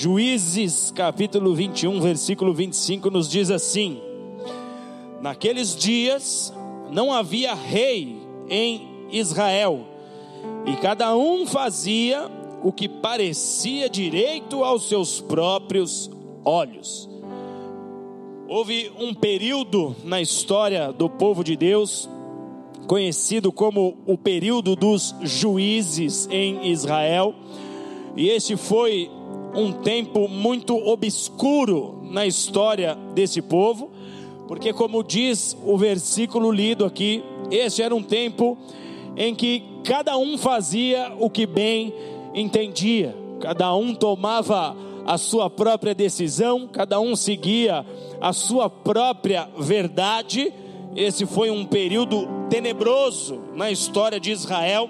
Juízes 0.00 0.92
capítulo 0.94 1.56
21, 1.56 2.00
versículo 2.00 2.54
25 2.54 3.10
nos 3.10 3.28
diz 3.28 3.50
assim: 3.50 4.00
Naqueles 5.20 5.74
dias 5.74 6.54
não 6.92 7.12
havia 7.12 7.52
rei 7.52 8.16
em 8.48 9.08
Israel, 9.10 9.80
e 10.66 10.76
cada 10.76 11.16
um 11.16 11.44
fazia 11.48 12.30
o 12.62 12.70
que 12.70 12.88
parecia 12.88 13.90
direito 13.90 14.62
aos 14.62 14.88
seus 14.88 15.20
próprios 15.20 16.08
olhos. 16.44 17.10
Houve 18.46 18.92
um 19.00 19.12
período 19.12 19.96
na 20.04 20.20
história 20.20 20.92
do 20.92 21.10
povo 21.10 21.42
de 21.42 21.56
Deus, 21.56 22.08
conhecido 22.86 23.50
como 23.50 23.98
o 24.06 24.16
período 24.16 24.76
dos 24.76 25.12
juízes 25.22 26.28
em 26.30 26.70
Israel, 26.70 27.34
e 28.16 28.28
este 28.28 28.56
foi 28.56 29.10
um 29.58 29.72
tempo 29.72 30.28
muito 30.28 30.76
obscuro 30.76 32.00
na 32.04 32.24
história 32.24 32.96
desse 33.12 33.42
povo, 33.42 33.90
porque, 34.46 34.72
como 34.72 35.02
diz 35.02 35.56
o 35.64 35.76
versículo 35.76 36.52
lido 36.52 36.84
aqui, 36.84 37.24
este 37.50 37.82
era 37.82 37.94
um 37.94 38.02
tempo 38.02 38.56
em 39.16 39.34
que 39.34 39.64
cada 39.84 40.16
um 40.16 40.38
fazia 40.38 41.12
o 41.18 41.28
que 41.28 41.44
bem 41.44 41.92
entendia, 42.32 43.16
cada 43.40 43.74
um 43.74 43.94
tomava 43.94 44.76
a 45.04 45.18
sua 45.18 45.50
própria 45.50 45.94
decisão, 45.94 46.68
cada 46.68 47.00
um 47.00 47.16
seguia 47.16 47.84
a 48.20 48.32
sua 48.32 48.70
própria 48.70 49.48
verdade. 49.58 50.52
Esse 50.94 51.26
foi 51.26 51.50
um 51.50 51.64
período 51.64 52.28
tenebroso 52.48 53.40
na 53.54 53.70
história 53.70 54.20
de 54.20 54.30
Israel, 54.30 54.88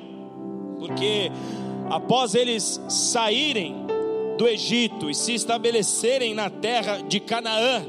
porque 0.79 1.33
após 1.89 2.35
eles 2.35 2.81
saírem 2.89 3.89
do 4.39 4.47
Egito 4.47 5.11
e 5.11 5.15
se 5.15 5.35
estabelecerem 5.35 6.33
na 6.33 6.49
terra 6.49 7.03
de 7.03 7.19
Canaã, 7.19 7.85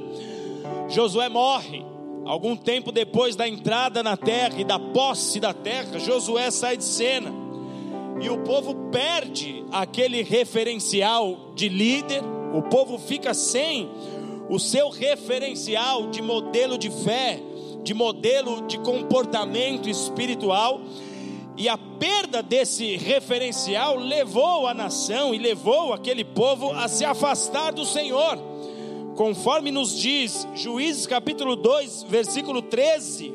Josué 0.89 1.29
morre. 1.29 1.85
Algum 2.25 2.55
tempo 2.55 2.91
depois 2.91 3.35
da 3.35 3.47
entrada 3.47 4.03
na 4.03 4.17
terra 4.17 4.59
e 4.59 4.63
da 4.63 4.79
posse 4.79 5.39
da 5.39 5.53
terra, 5.53 5.99
Josué 5.99 6.49
sai 6.49 6.75
de 6.75 6.83
cena. 6.83 7.31
E 8.19 8.29
o 8.29 8.39
povo 8.39 8.89
perde 8.91 9.63
aquele 9.71 10.23
referencial 10.23 11.51
de 11.55 11.69
líder, 11.69 12.21
o 12.53 12.63
povo 12.63 12.97
fica 12.97 13.33
sem 13.33 13.87
o 14.49 14.59
seu 14.59 14.89
referencial 14.89 16.09
de 16.09 16.21
modelo 16.21 16.77
de 16.77 16.89
fé, 16.89 17.39
de 17.83 17.93
modelo 17.93 18.65
de 18.67 18.79
comportamento 18.79 19.87
espiritual. 19.87 20.81
E 21.59 21.67
a 21.67 21.77
perda 21.77 22.41
desse 22.41 22.95
referencial 22.95 23.97
levou 23.97 24.65
a 24.65 24.73
nação 24.73 25.35
e 25.35 25.37
levou 25.37 25.91
aquele 25.91 26.23
povo 26.23 26.71
a 26.71 26.87
se 26.87 27.03
afastar 27.03 27.73
do 27.73 27.83
Senhor. 27.83 28.39
Conforme 29.17 29.69
nos 29.69 29.99
diz 29.99 30.47
Juízes 30.55 31.05
capítulo 31.05 31.57
2, 31.57 32.03
versículo 32.03 32.61
13, 32.61 33.33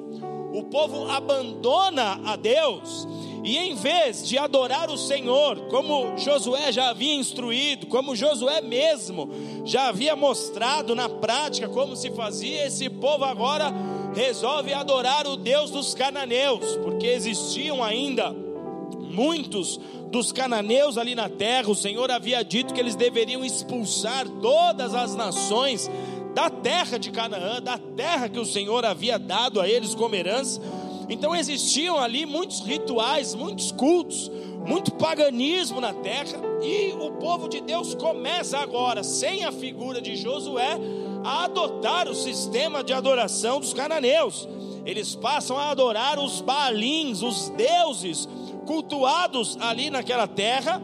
o 0.55 0.63
povo 0.63 1.11
abandona 1.11 2.19
a 2.25 2.35
Deus 2.35 3.07
e 3.45 3.59
em 3.59 3.75
vez 3.75 4.27
de 4.27 4.39
adorar 4.39 4.91
o 4.91 4.97
Senhor, 4.97 5.69
como 5.69 6.17
Josué 6.17 6.73
já 6.73 6.89
havia 6.89 7.15
instruído, 7.15 7.87
como 7.87 8.17
Josué 8.17 8.63
mesmo 8.63 9.29
já 9.67 9.89
havia 9.89 10.17
mostrado 10.17 10.95
na 10.95 11.11
prática 11.11 11.69
como 11.69 11.95
se 11.95 12.11
fazia, 12.13 12.67
esse 12.67 12.89
povo 12.89 13.23
agora 13.23 13.71
resolve 14.15 14.73
adorar 14.73 15.27
o 15.27 15.37
Deus 15.37 15.71
dos 15.71 15.95
cananeus, 15.95 16.77
porque 16.83 17.07
existiam 17.07 17.85
ainda 17.85 18.33
muitos 18.33 19.79
dos 20.11 20.33
cananeus 20.33 20.97
ali 20.97 21.15
na 21.15 21.29
terra, 21.29 21.71
o 21.71 21.75
Senhor 21.75 22.11
havia 22.11 22.43
dito 22.43 22.73
que 22.73 22.81
eles 22.81 22.97
deveriam 22.97 23.45
expulsar 23.45 24.27
todas 24.41 24.95
as 24.95 25.15
nações 25.15 25.91
da 26.35 26.49
terra 26.51 26.99
de 26.99 27.11
Canaã, 27.11 27.61
da 27.61 27.79
terra 27.79 28.29
que 28.29 28.39
o 28.39 28.45
Senhor 28.45 28.85
havia 28.85 29.19
dado 29.19 29.61
a 29.61 29.69
eles 29.69 29.95
como 29.95 30.15
herança. 30.15 30.61
Então 31.09 31.35
existiam 31.35 31.99
ali 31.99 32.25
muitos 32.25 32.61
rituais, 32.61 33.35
muitos 33.35 33.71
cultos, 33.71 34.31
muito 34.67 34.93
paganismo 34.95 35.81
na 35.81 35.93
terra, 35.93 36.41
e 36.63 36.93
o 36.93 37.13
povo 37.13 37.49
de 37.49 37.61
Deus 37.61 37.95
começa 37.95 38.59
agora, 38.59 39.03
sem 39.03 39.45
a 39.45 39.53
figura 39.53 40.01
de 40.01 40.17
Josué, 40.17 40.79
a 41.23 41.45
adotar 41.45 42.09
o 42.09 42.15
sistema 42.15 42.83
de 42.83 42.93
adoração 42.93 43.61
dos 43.61 43.75
cananeus. 43.75 44.49
Eles 44.87 45.15
passam 45.15 45.59
a 45.59 45.71
adorar 45.71 46.19
os 46.19 46.41
Baalins, 46.41 47.23
os 47.23 47.51
deuses 47.51 48.29
cultuados 48.67 49.57
ali 49.61 49.91
naquela 49.91 50.27
terra. 50.27 50.83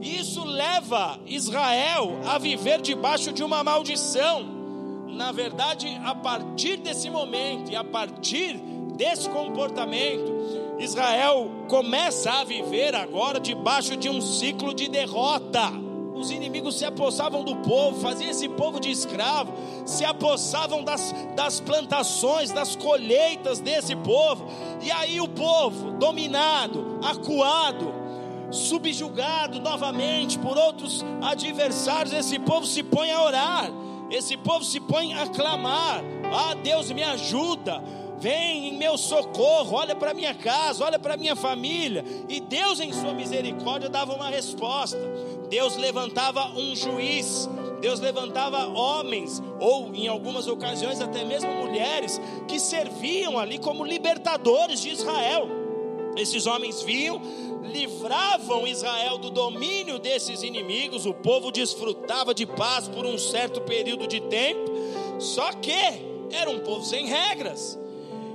Isso 0.00 0.44
leva 0.44 1.18
Israel 1.26 2.18
a 2.26 2.38
viver 2.38 2.80
debaixo 2.80 3.32
de 3.32 3.42
uma 3.42 3.64
maldição. 3.64 4.56
Na 5.08 5.32
verdade, 5.32 5.88
a 6.04 6.14
partir 6.14 6.76
desse 6.76 7.10
momento 7.10 7.72
e 7.72 7.76
a 7.76 7.82
partir 7.82 8.60
desse 8.98 9.30
comportamento, 9.30 10.76
Israel 10.80 11.48
começa 11.68 12.32
a 12.32 12.44
viver 12.44 12.96
agora 12.96 13.38
debaixo 13.38 13.96
de 13.96 14.10
um 14.10 14.20
ciclo 14.20 14.74
de 14.74 14.88
derrota. 14.88 15.70
Os 16.14 16.32
inimigos 16.32 16.76
se 16.76 16.84
apossavam 16.84 17.44
do 17.44 17.54
povo, 17.58 18.00
faziam 18.00 18.28
esse 18.28 18.48
povo 18.48 18.80
de 18.80 18.90
escravo, 18.90 19.52
se 19.86 20.04
apossavam 20.04 20.82
das, 20.82 21.14
das 21.36 21.60
plantações, 21.60 22.50
das 22.50 22.74
colheitas 22.74 23.60
desse 23.60 23.94
povo, 23.94 24.44
e 24.82 24.90
aí 24.90 25.20
o 25.20 25.28
povo, 25.28 25.92
dominado, 25.92 26.98
acuado, 27.04 27.94
subjugado 28.50 29.60
novamente 29.60 30.40
por 30.40 30.58
outros 30.58 31.04
adversários, 31.22 32.12
esse 32.12 32.40
povo 32.40 32.66
se 32.66 32.82
põe 32.82 33.12
a 33.12 33.22
orar, 33.22 33.70
esse 34.10 34.36
povo 34.36 34.64
se 34.64 34.80
põe 34.80 35.14
a 35.14 35.28
clamar: 35.28 36.02
Ah, 36.32 36.54
Deus 36.54 36.90
me 36.90 37.04
ajuda, 37.04 37.80
vem 38.20 38.68
em 38.68 38.76
meu 38.76 38.98
socorro, 38.98 39.76
olha 39.76 39.94
para 39.94 40.14
minha 40.14 40.34
casa, 40.34 40.84
olha 40.84 40.98
para 40.98 41.16
minha 41.16 41.36
família. 41.36 42.04
E 42.28 42.40
Deus, 42.40 42.80
em 42.80 42.92
sua 42.92 43.14
misericórdia, 43.14 43.88
dava 43.88 44.14
uma 44.14 44.28
resposta. 44.28 44.98
Deus 45.48 45.76
levantava 45.76 46.50
um 46.50 46.74
juiz, 46.74 47.48
Deus 47.80 48.00
levantava 48.00 48.66
homens, 48.66 49.42
ou 49.60 49.94
em 49.94 50.08
algumas 50.08 50.46
ocasiões 50.46 51.00
até 51.00 51.24
mesmo 51.24 51.50
mulheres, 51.50 52.20
que 52.46 52.58
serviam 52.58 53.38
ali 53.38 53.58
como 53.58 53.84
libertadores 53.84 54.80
de 54.80 54.90
Israel. 54.90 55.48
Esses 56.16 56.46
homens 56.46 56.82
vinham, 56.82 57.22
livravam 57.62 58.66
Israel 58.66 59.18
do 59.18 59.30
domínio 59.30 59.98
desses 59.98 60.42
inimigos, 60.42 61.06
o 61.06 61.14
povo 61.14 61.52
desfrutava 61.52 62.34
de 62.34 62.44
paz 62.44 62.88
por 62.88 63.06
um 63.06 63.16
certo 63.16 63.60
período 63.60 64.06
de 64.06 64.20
tempo, 64.22 64.70
só 65.20 65.52
que 65.52 65.72
era 66.32 66.50
um 66.50 66.60
povo 66.60 66.84
sem 66.84 67.06
regras. 67.06 67.78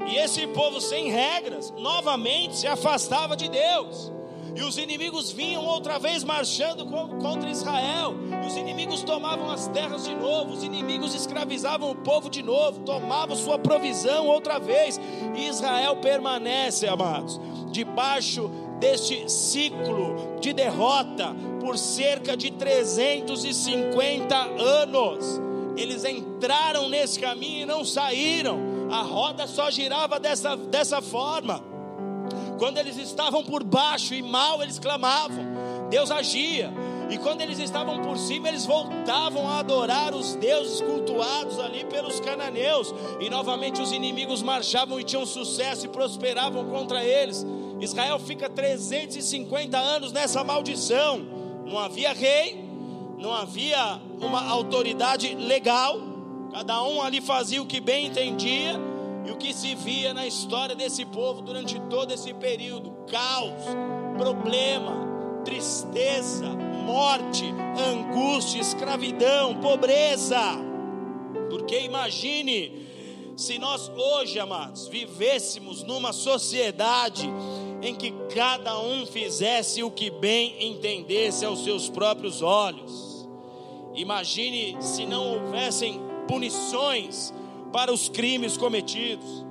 E 0.07 0.17
esse 0.17 0.45
povo 0.47 0.81
sem 0.81 1.09
regras, 1.09 1.71
novamente 1.77 2.57
se 2.57 2.67
afastava 2.67 3.35
de 3.35 3.49
Deus. 3.49 4.11
E 4.55 4.61
os 4.61 4.77
inimigos 4.77 5.31
vinham 5.31 5.65
outra 5.65 5.97
vez 5.97 6.23
marchando 6.23 6.85
contra 7.19 7.49
Israel. 7.49 8.13
E 8.43 8.45
os 8.45 8.55
inimigos 8.55 9.01
tomavam 9.01 9.49
as 9.49 9.67
terras 9.67 10.05
de 10.05 10.13
novo. 10.13 10.53
Os 10.53 10.63
inimigos 10.63 11.15
escravizavam 11.15 11.89
o 11.89 11.95
povo 11.95 12.29
de 12.29 12.43
novo. 12.43 12.81
Tomavam 12.81 13.35
sua 13.35 13.57
provisão 13.57 14.27
outra 14.27 14.59
vez. 14.59 14.99
E 15.35 15.47
Israel 15.47 15.97
permanece, 15.97 16.87
amados, 16.87 17.41
debaixo 17.71 18.51
deste 18.79 19.27
ciclo 19.31 20.37
de 20.39 20.53
derrota 20.53 21.35
por 21.59 21.75
cerca 21.77 22.37
de 22.37 22.51
350 22.51 24.35
anos. 24.35 25.41
Eles 25.75 26.05
entraram 26.05 26.89
nesse 26.89 27.19
caminho 27.19 27.63
e 27.63 27.65
não 27.65 27.83
saíram 27.83 28.72
a 28.93 29.01
roda 29.01 29.47
só 29.47 29.71
girava 29.71 30.19
dessa, 30.19 30.55
dessa 30.55 31.01
forma. 31.01 31.63
Quando 32.59 32.77
eles 32.77 32.95
estavam 32.97 33.43
por 33.43 33.63
baixo 33.63 34.13
e 34.13 34.21
mal, 34.21 34.61
eles 34.61 34.77
clamavam, 34.77 35.43
Deus 35.89 36.11
agia. 36.11 36.71
E 37.09 37.17
quando 37.17 37.41
eles 37.41 37.57
estavam 37.57 38.01
por 38.01 38.17
cima, 38.17 38.47
eles 38.47 38.65
voltavam 38.65 39.49
a 39.49 39.59
adorar 39.59 40.13
os 40.13 40.35
deuses 40.35 40.79
cultuados 40.79 41.59
ali 41.59 41.83
pelos 41.85 42.19
cananeus. 42.19 42.93
E 43.19 43.29
novamente 43.29 43.81
os 43.81 43.91
inimigos 43.91 44.43
marchavam 44.43 44.99
e 44.99 45.03
tinham 45.03 45.25
sucesso 45.25 45.85
e 45.85 45.89
prosperavam 45.89 46.65
contra 46.69 47.03
eles. 47.03 47.45
Israel 47.81 48.19
fica 48.19 48.47
350 48.47 49.77
anos 49.77 50.11
nessa 50.11 50.43
maldição. 50.43 51.19
Não 51.65 51.79
havia 51.79 52.13
rei, 52.13 52.63
não 53.17 53.33
havia 53.33 53.99
uma 54.21 54.47
autoridade 54.49 55.33
legal 55.35 56.12
Cada 56.53 56.83
um 56.83 57.01
ali 57.01 57.19
fazia 57.19 57.61
o 57.61 57.65
que 57.65 57.79
bem 57.79 58.07
entendia 58.07 58.79
e 59.25 59.31
o 59.31 59.37
que 59.37 59.53
se 59.53 59.73
via 59.75 60.13
na 60.13 60.27
história 60.27 60.75
desse 60.75 61.03
povo 61.05 61.41
durante 61.41 61.79
todo 61.89 62.13
esse 62.13 62.33
período: 62.33 62.91
caos, 63.09 63.63
problema, 64.17 65.41
tristeza, 65.43 66.47
morte, 66.85 67.43
angústia, 67.91 68.61
escravidão, 68.61 69.55
pobreza. 69.55 70.39
Porque 71.49 71.81
imagine 71.81 72.87
se 73.35 73.57
nós 73.57 73.89
hoje, 73.89 74.39
amados, 74.39 74.87
vivêssemos 74.87 75.81
numa 75.83 76.13
sociedade 76.13 77.27
em 77.81 77.95
que 77.95 78.11
cada 78.33 78.79
um 78.79 79.05
fizesse 79.05 79.81
o 79.81 79.89
que 79.89 80.11
bem 80.11 80.55
entendesse 80.67 81.43
aos 81.43 81.63
seus 81.63 81.89
próprios 81.89 82.41
olhos 82.41 83.13
Imagine 83.95 84.77
se 84.81 85.05
não 85.05 85.33
houvessem 85.33 86.01
punições 86.27 87.33
para 87.71 87.91
os 87.91 88.09
crimes 88.09 88.57
cometidos. 88.57 89.45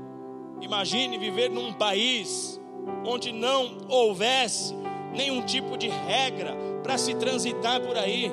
Imagine 0.61 1.19
viver 1.19 1.51
num 1.51 1.73
país 1.73 2.61
onde 3.05 3.33
não 3.33 3.79
houvesse 3.89 4.75
nenhum 5.13 5.43
tipo 5.43 5.77
de 5.77 5.89
regra 5.89 6.57
para 6.83 6.97
se 6.99 7.15
transitar 7.15 7.81
por 7.81 7.97
aí. 7.97 8.31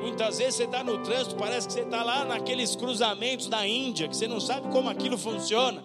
Muitas 0.00 0.38
vezes 0.38 0.54
você 0.54 0.64
está 0.64 0.82
no 0.82 0.98
trânsito, 0.98 1.36
parece 1.36 1.66
que 1.66 1.74
você 1.74 1.80
está 1.80 2.02
lá 2.02 2.24
naqueles 2.24 2.74
cruzamentos 2.74 3.48
da 3.48 3.66
Índia, 3.66 4.08
que 4.08 4.16
você 4.16 4.26
não 4.26 4.40
sabe 4.40 4.68
como 4.68 4.88
aquilo 4.88 5.18
funciona, 5.18 5.84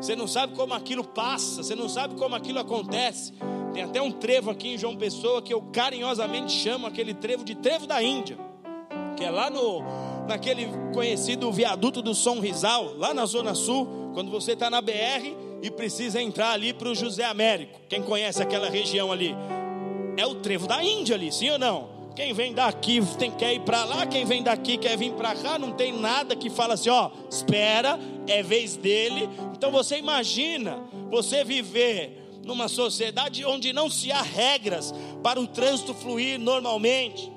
você 0.00 0.14
não 0.14 0.28
sabe 0.28 0.54
como 0.54 0.72
aquilo 0.72 1.02
passa, 1.02 1.62
você 1.62 1.74
não 1.74 1.88
sabe 1.88 2.14
como 2.14 2.34
aquilo 2.34 2.60
acontece. 2.60 3.32
Tem 3.74 3.82
até 3.82 4.00
um 4.00 4.12
trevo 4.12 4.50
aqui 4.50 4.68
em 4.68 4.78
João 4.78 4.96
Pessoa 4.96 5.42
que 5.42 5.52
eu 5.52 5.60
carinhosamente 5.72 6.52
chamo 6.52 6.86
aquele 6.86 7.12
trevo 7.12 7.44
de 7.44 7.54
trevo 7.56 7.86
da 7.86 8.02
Índia, 8.02 8.38
que 9.16 9.24
é 9.24 9.30
lá 9.30 9.50
no 9.50 9.82
naquele 10.26 10.68
conhecido 10.92 11.50
viaduto 11.52 12.02
do 12.02 12.14
São 12.14 12.40
Rizal, 12.40 12.94
lá 12.96 13.14
na 13.14 13.26
Zona 13.26 13.54
Sul, 13.54 14.10
quando 14.14 14.30
você 14.30 14.52
está 14.52 14.68
na 14.68 14.80
BR 14.80 15.34
e 15.62 15.70
precisa 15.70 16.20
entrar 16.20 16.50
ali 16.50 16.72
para 16.72 16.88
o 16.88 16.94
José 16.94 17.24
Américo. 17.24 17.80
Quem 17.88 18.02
conhece 18.02 18.42
aquela 18.42 18.68
região 18.68 19.12
ali? 19.12 19.34
É 20.16 20.26
o 20.26 20.36
trevo 20.36 20.66
da 20.66 20.82
Índia 20.82 21.14
ali, 21.14 21.30
sim 21.30 21.50
ou 21.50 21.58
não? 21.58 21.96
Quem 22.14 22.32
vem 22.32 22.54
daqui 22.54 22.98
tem 23.18 23.30
quer 23.30 23.52
ir 23.52 23.60
para 23.60 23.84
lá, 23.84 24.06
quem 24.06 24.24
vem 24.24 24.42
daqui 24.42 24.78
quer 24.78 24.96
vir 24.96 25.12
para 25.12 25.34
cá, 25.34 25.58
não 25.58 25.72
tem 25.72 25.92
nada 25.92 26.34
que 26.34 26.48
fala 26.48 26.72
assim, 26.72 26.88
ó, 26.88 27.10
espera, 27.30 28.00
é 28.26 28.42
vez 28.42 28.74
dele. 28.74 29.28
Então 29.54 29.70
você 29.70 29.98
imagina 29.98 30.78
você 31.10 31.44
viver 31.44 32.40
numa 32.42 32.68
sociedade 32.68 33.44
onde 33.44 33.72
não 33.72 33.90
se 33.90 34.10
há 34.10 34.22
regras 34.22 34.94
para 35.22 35.38
o 35.38 35.46
trânsito 35.46 35.92
fluir 35.92 36.40
normalmente. 36.40 37.30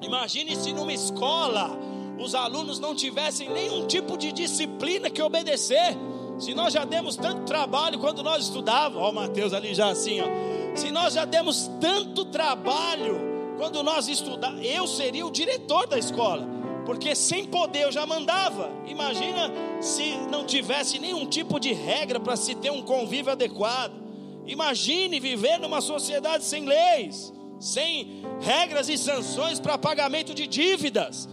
Imagine 0.00 0.56
se 0.56 0.72
numa 0.72 0.92
escola 0.92 1.78
os 2.24 2.34
alunos 2.34 2.80
não 2.80 2.94
tivessem 2.94 3.50
nenhum 3.50 3.86
tipo 3.86 4.16
de 4.16 4.32
disciplina 4.32 5.10
que 5.10 5.22
obedecer. 5.22 5.96
Se 6.38 6.54
nós 6.54 6.72
já 6.72 6.84
demos 6.84 7.16
tanto 7.16 7.42
trabalho 7.42 7.98
quando 7.98 8.22
nós 8.22 8.44
estudávamos, 8.44 9.08
ó, 9.08 9.12
Mateus 9.12 9.52
ali 9.52 9.74
já 9.74 9.88
assim, 9.90 10.20
ó. 10.20 10.26
Se 10.74 10.90
nós 10.90 11.14
já 11.14 11.24
demos 11.24 11.70
tanto 11.80 12.24
trabalho 12.24 13.20
quando 13.56 13.82
nós 13.82 14.08
estudávamos, 14.08 14.66
eu 14.66 14.86
seria 14.86 15.24
o 15.24 15.30
diretor 15.30 15.86
da 15.86 15.96
escola, 15.96 16.48
porque 16.84 17.14
sem 17.14 17.44
poder 17.44 17.84
eu 17.84 17.92
já 17.92 18.04
mandava. 18.04 18.70
Imagina 18.86 19.52
se 19.80 20.16
não 20.30 20.44
tivesse 20.44 20.98
nenhum 20.98 21.26
tipo 21.26 21.60
de 21.60 21.72
regra 21.72 22.18
para 22.18 22.36
se 22.36 22.54
ter 22.54 22.72
um 22.72 22.82
convívio 22.82 23.30
adequado. 23.30 23.92
Imagine 24.46 25.20
viver 25.20 25.58
numa 25.58 25.80
sociedade 25.80 26.44
sem 26.44 26.66
leis, 26.66 27.32
sem 27.60 28.22
regras 28.40 28.88
e 28.88 28.98
sanções 28.98 29.60
para 29.60 29.78
pagamento 29.78 30.34
de 30.34 30.46
dívidas. 30.46 31.28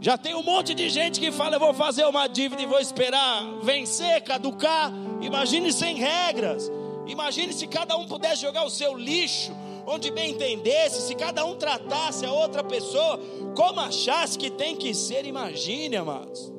Já 0.00 0.16
tem 0.16 0.34
um 0.34 0.42
monte 0.42 0.74
de 0.74 0.88
gente 0.88 1.20
que 1.20 1.30
fala: 1.30 1.56
eu 1.56 1.60
vou 1.60 1.74
fazer 1.74 2.04
uma 2.06 2.26
dívida 2.26 2.62
e 2.62 2.66
vou 2.66 2.80
esperar 2.80 3.44
vencer, 3.62 4.22
caducar. 4.22 4.92
Imagine 5.20 5.72
sem 5.72 5.96
regras. 5.96 6.70
Imagine 7.06 7.52
se 7.52 7.66
cada 7.66 7.96
um 7.96 8.06
pudesse 8.06 8.42
jogar 8.42 8.64
o 8.64 8.70
seu 8.70 8.96
lixo 8.96 9.52
onde 9.86 10.10
bem 10.10 10.32
entendesse, 10.32 11.02
se 11.02 11.14
cada 11.14 11.44
um 11.44 11.56
tratasse 11.56 12.24
a 12.24 12.32
outra 12.32 12.62
pessoa 12.62 13.18
como 13.56 13.80
achasse 13.80 14.38
que 14.38 14.50
tem 14.50 14.76
que 14.76 14.94
ser. 14.94 15.26
Imagine, 15.26 15.96
amados, 15.96 16.52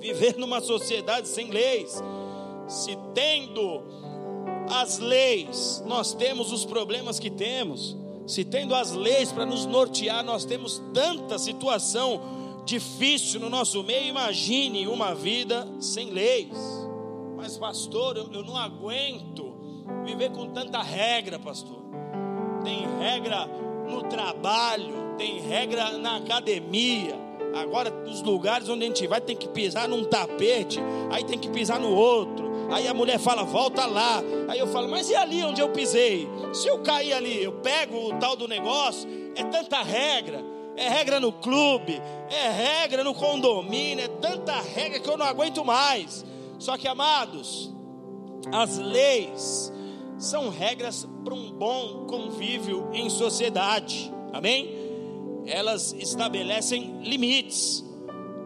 viver 0.00 0.36
numa 0.36 0.60
sociedade 0.60 1.28
sem 1.28 1.50
leis, 1.50 2.02
se 2.66 2.96
tendo 3.14 3.82
as 4.68 4.98
leis, 4.98 5.82
nós 5.86 6.12
temos 6.12 6.52
os 6.52 6.64
problemas 6.64 7.18
que 7.18 7.30
temos. 7.30 7.96
Se 8.26 8.44
tendo 8.44 8.74
as 8.74 8.90
leis 8.90 9.30
para 9.30 9.46
nos 9.46 9.66
nortear, 9.66 10.24
nós 10.24 10.44
temos 10.44 10.82
tanta 10.92 11.38
situação 11.38 12.20
difícil 12.66 13.40
no 13.40 13.48
nosso 13.48 13.82
meio. 13.82 14.08
Imagine 14.08 14.86
uma 14.86 15.14
vida 15.14 15.66
sem 15.80 16.10
leis. 16.10 16.54
Mas, 17.36 17.56
pastor, 17.56 18.18
eu, 18.18 18.28
eu 18.32 18.42
não 18.42 18.56
aguento 18.56 19.54
viver 20.04 20.30
com 20.32 20.48
tanta 20.48 20.82
regra, 20.82 21.38
pastor. 21.38 21.82
Tem 22.62 22.86
regra 22.98 23.46
no 23.88 24.02
trabalho, 24.02 25.14
tem 25.16 25.40
regra 25.40 25.92
na 25.92 26.16
academia. 26.16 27.14
Agora, 27.54 27.90
os 28.06 28.20
lugares 28.20 28.68
onde 28.68 28.84
a 28.84 28.88
gente 28.88 29.06
vai, 29.06 29.20
tem 29.20 29.36
que 29.36 29.48
pisar 29.48 29.88
num 29.88 30.04
tapete, 30.04 30.78
aí 31.10 31.24
tem 31.24 31.38
que 31.38 31.48
pisar 31.48 31.80
no 31.80 31.90
outro 31.90 32.46
Aí 32.70 32.88
a 32.88 32.94
mulher 32.94 33.18
fala, 33.18 33.44
volta 33.44 33.86
lá. 33.86 34.22
Aí 34.48 34.58
eu 34.58 34.66
falo, 34.66 34.88
mas 34.88 35.08
e 35.08 35.14
ali 35.14 35.42
onde 35.44 35.60
eu 35.60 35.68
pisei? 35.68 36.28
Se 36.52 36.68
eu 36.68 36.78
cair 36.78 37.12
ali, 37.12 37.42
eu 37.42 37.52
pego 37.52 38.08
o 38.08 38.18
tal 38.18 38.36
do 38.36 38.48
negócio. 38.48 39.08
É 39.34 39.44
tanta 39.44 39.82
regra. 39.82 40.42
É 40.76 40.88
regra 40.88 41.18
no 41.18 41.32
clube, 41.32 42.00
é 42.30 42.50
regra 42.50 43.02
no 43.02 43.14
condomínio, 43.14 44.04
é 44.04 44.08
tanta 44.08 44.60
regra 44.60 45.00
que 45.00 45.08
eu 45.08 45.16
não 45.16 45.26
aguento 45.26 45.64
mais. 45.64 46.24
Só 46.58 46.76
que, 46.76 46.86
amados, 46.86 47.74
as 48.52 48.78
leis 48.78 49.72
são 50.18 50.48
regras 50.48 51.08
para 51.24 51.34
um 51.34 51.50
bom 51.52 52.06
convívio 52.06 52.88
em 52.92 53.08
sociedade. 53.08 54.12
Amém? 54.32 54.74
Elas 55.46 55.92
estabelecem 55.92 57.00
limites. 57.02 57.84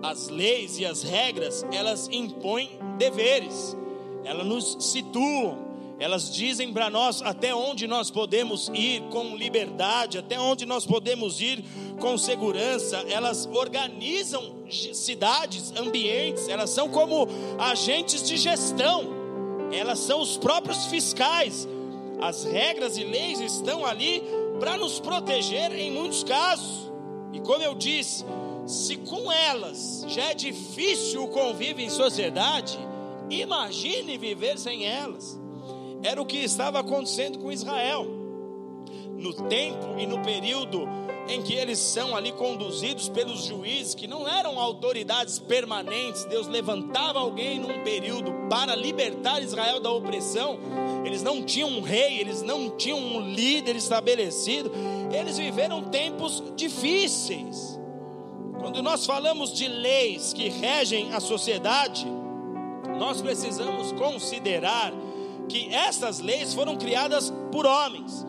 As 0.03 0.29
leis 0.29 0.79
e 0.79 0.87
as 0.87 1.03
regras, 1.03 1.65
elas 1.73 2.09
impõem 2.11 2.71
deveres 2.97 3.77
elas 4.25 4.47
nos 4.47 4.77
situam, 4.81 5.59
elas 6.01 6.35
dizem 6.35 6.73
para 6.73 6.91
nós 6.91 7.23
até 7.23 7.55
onde 7.55 7.87
nós 7.87 8.11
podemos 8.11 8.69
ir 8.75 9.03
com 9.11 9.37
liberdade, 9.37 10.19
até 10.19 10.41
onde 10.41 10.67
nós 10.67 10.87
podemos 10.87 11.41
ir 11.41 11.63
com 12.01 12.17
segurança. 12.19 13.05
Elas 13.09 13.47
organizam 13.47 14.65
cidades, 14.71 15.73
ambientes, 15.77 16.49
elas 16.49 16.71
são 16.71 16.89
como 16.89 17.29
agentes 17.59 18.27
de 18.27 18.37
gestão, 18.37 19.05
elas 19.73 19.99
são 19.99 20.21
os 20.21 20.37
próprios 20.37 20.87
fiscais. 20.87 21.69
As 22.21 22.45
regras 22.45 22.97
e 22.97 23.05
leis 23.05 23.39
estão 23.41 23.85
ali 23.85 24.23
para 24.59 24.77
nos 24.77 24.99
proteger 24.99 25.73
em 25.73 25.91
muitos 25.93 26.25
casos. 26.25 26.91
E 27.33 27.41
como 27.41 27.63
eu 27.63 27.75
disse, 27.75 28.25
se 28.67 28.97
com 28.97 29.31
elas 29.31 30.05
já 30.09 30.31
é 30.31 30.35
difícil 30.35 31.25
o 31.25 31.29
convívio 31.29 31.85
em 31.85 31.91
sociedade, 31.91 32.79
Imagine 33.31 34.19
viver 34.19 34.59
sem 34.59 34.85
elas. 34.85 35.41
Era 36.03 36.21
o 36.21 36.27
que 36.27 36.39
estava 36.39 36.81
acontecendo 36.81 37.39
com 37.39 37.53
Israel. 37.53 38.07
No 39.17 39.35
tempo 39.35 39.99
e 39.99 40.07
no 40.07 40.23
período 40.23 40.89
em 41.29 41.43
que 41.43 41.55
eles 41.55 41.79
são 41.79 42.17
ali 42.17 42.33
conduzidos 42.33 43.09
pelos 43.09 43.45
juízes, 43.45 43.95
que 43.95 44.07
não 44.07 44.29
eram 44.29 44.59
autoridades 44.59 45.39
permanentes, 45.39 46.25
Deus 46.25 46.49
levantava 46.49 47.21
alguém 47.21 47.61
num 47.61 47.85
período 47.85 48.33
para 48.49 48.75
libertar 48.75 49.43
Israel 49.43 49.79
da 49.79 49.91
opressão. 49.93 50.59
Eles 51.05 51.23
não 51.23 51.43
tinham 51.43 51.69
um 51.69 51.81
rei, 51.83 52.19
eles 52.19 52.43
não 52.43 52.71
tinham 52.71 52.99
um 52.99 53.21
líder 53.33 53.77
estabelecido. 53.77 54.73
Eles 55.13 55.39
viveram 55.39 55.83
tempos 55.85 56.43
difíceis. 56.57 57.79
Quando 58.59 58.83
nós 58.83 59.07
falamos 59.07 59.53
de 59.53 59.69
leis 59.69 60.33
que 60.33 60.49
regem 60.49 61.13
a 61.13 61.21
sociedade, 61.21 62.07
nós 62.99 63.23
precisamos 63.23 63.93
considerar 63.93 64.93
que 65.51 65.75
essas 65.75 66.21
leis 66.21 66.55
foram 66.55 66.77
criadas 66.77 67.33
por 67.51 67.67
homens 67.67 68.25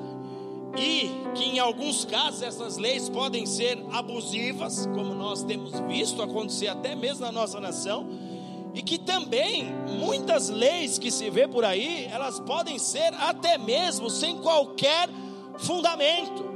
e 0.76 1.12
que 1.36 1.44
em 1.44 1.60
alguns 1.60 2.04
casos 2.04 2.42
essas 2.42 2.78
leis 2.78 3.08
podem 3.10 3.46
ser 3.46 3.84
abusivas, 3.92 4.88
como 4.88 5.14
nós 5.14 5.44
temos 5.44 5.80
visto 5.82 6.22
acontecer 6.22 6.68
até 6.68 6.96
mesmo 6.96 7.26
na 7.26 7.32
nossa 7.32 7.60
nação, 7.60 8.08
e 8.74 8.82
que 8.82 8.98
também 8.98 9.66
muitas 10.00 10.50
leis 10.50 10.98
que 10.98 11.12
se 11.12 11.30
vê 11.30 11.48
por 11.48 11.64
aí, 11.66 12.06
elas 12.06 12.40
podem 12.40 12.80
ser 12.80 13.14
até 13.16 13.58
mesmo 13.58 14.10
sem 14.10 14.38
qualquer 14.38 15.10
fundamento. 15.58 16.50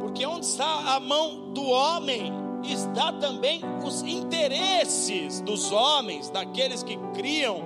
Porque 0.00 0.26
onde 0.26 0.44
está 0.44 0.94
a 0.94 1.00
mão 1.00 1.52
do 1.52 1.62
homem, 1.62 2.32
está 2.64 3.12
também 3.12 3.60
os 3.84 4.02
interesses 4.02 5.40
dos 5.40 5.70
homens, 5.70 6.28
daqueles 6.30 6.82
que 6.82 6.96
criam 7.14 7.62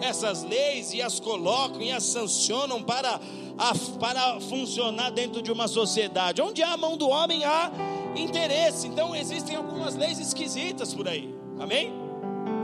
essas 0.00 0.42
leis 0.42 0.92
e 0.92 1.02
as 1.02 1.20
colocam 1.20 1.80
e 1.80 1.90
as 1.90 2.04
sancionam 2.04 2.82
para, 2.82 3.20
a, 3.58 3.72
para 3.98 4.40
funcionar 4.40 5.10
dentro 5.10 5.42
de 5.42 5.50
uma 5.50 5.68
sociedade. 5.68 6.42
Onde 6.42 6.62
há 6.62 6.72
a 6.72 6.76
mão 6.76 6.96
do 6.96 7.08
homem, 7.08 7.44
há 7.44 7.70
interesse. 8.16 8.86
Então 8.86 9.14
existem 9.14 9.56
algumas 9.56 9.94
leis 9.94 10.18
esquisitas 10.18 10.92
por 10.94 11.08
aí. 11.08 11.34
Amém? 11.58 11.92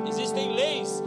Existem 0.06 0.52
leis 0.54 1.02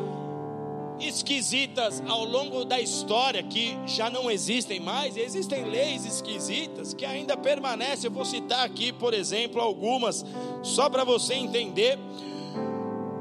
esquisitas 1.00 2.02
ao 2.08 2.24
longo 2.24 2.64
da 2.64 2.80
história 2.80 3.42
que 3.44 3.78
já 3.86 4.10
não 4.10 4.30
existem 4.30 4.80
mais, 4.80 5.18
existem 5.18 5.66
leis 5.66 6.06
esquisitas 6.06 6.94
que 6.94 7.06
ainda 7.06 7.36
permanecem. 7.36 8.06
Eu 8.08 8.12
vou 8.12 8.26
citar 8.26 8.66
aqui, 8.66 8.92
por 8.92 9.14
exemplo, 9.14 9.62
algumas, 9.62 10.26
só 10.62 10.90
para 10.90 11.04
você 11.04 11.34
entender. 11.34 11.98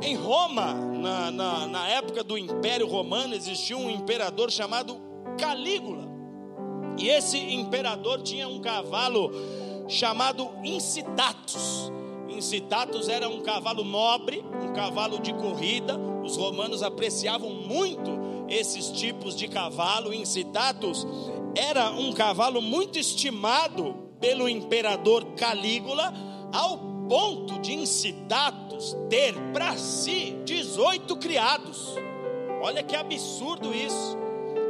Em 0.01 0.17
Roma, 0.17 0.92
na, 1.03 1.31
na, 1.33 1.67
na, 1.67 1.89
época 1.89 2.23
do 2.23 2.39
Império 2.39 2.87
Romano, 2.87 3.35
existia 3.35 3.77
um 3.77 3.91
imperador 3.91 4.51
chamado 4.51 5.01
Calígula. 5.37 6.09
E 6.97 7.09
esse 7.09 7.37
imperador 7.37 8.23
tinha 8.23 8.47
um 8.49 8.61
cavalo 8.61 9.33
chamado 9.89 10.49
Incitatus. 10.63 11.91
Incitatus 12.29 13.09
era 13.09 13.29
um 13.29 13.41
cavalo 13.41 13.85
nobre, 13.85 14.45
um 14.63 14.73
cavalo 14.73 15.19
de 15.19 15.35
corrida. 15.35 15.99
Os 16.23 16.37
romanos 16.37 16.83
apreciavam 16.83 17.51
muito 17.51 18.11
esses 18.49 18.91
tipos 18.93 19.35
de 19.35 19.49
cavalo. 19.49 20.15
Incitatus 20.15 21.07
era 21.57 21.91
um 21.91 22.13
cavalo 22.13 22.63
muito 22.63 22.99
estimado 22.99 23.97
pelo 24.21 24.49
imperador 24.49 25.25
Calígula, 25.35 26.13
ao 26.53 26.79
ponto 27.09 27.59
de 27.59 27.73
Incitatus 27.73 28.62
ter 29.09 29.35
para 29.53 29.77
si 29.77 30.37
18 30.45 31.17
criados. 31.17 31.95
Olha 32.61 32.83
que 32.83 32.95
absurdo 32.95 33.75
isso. 33.75 34.17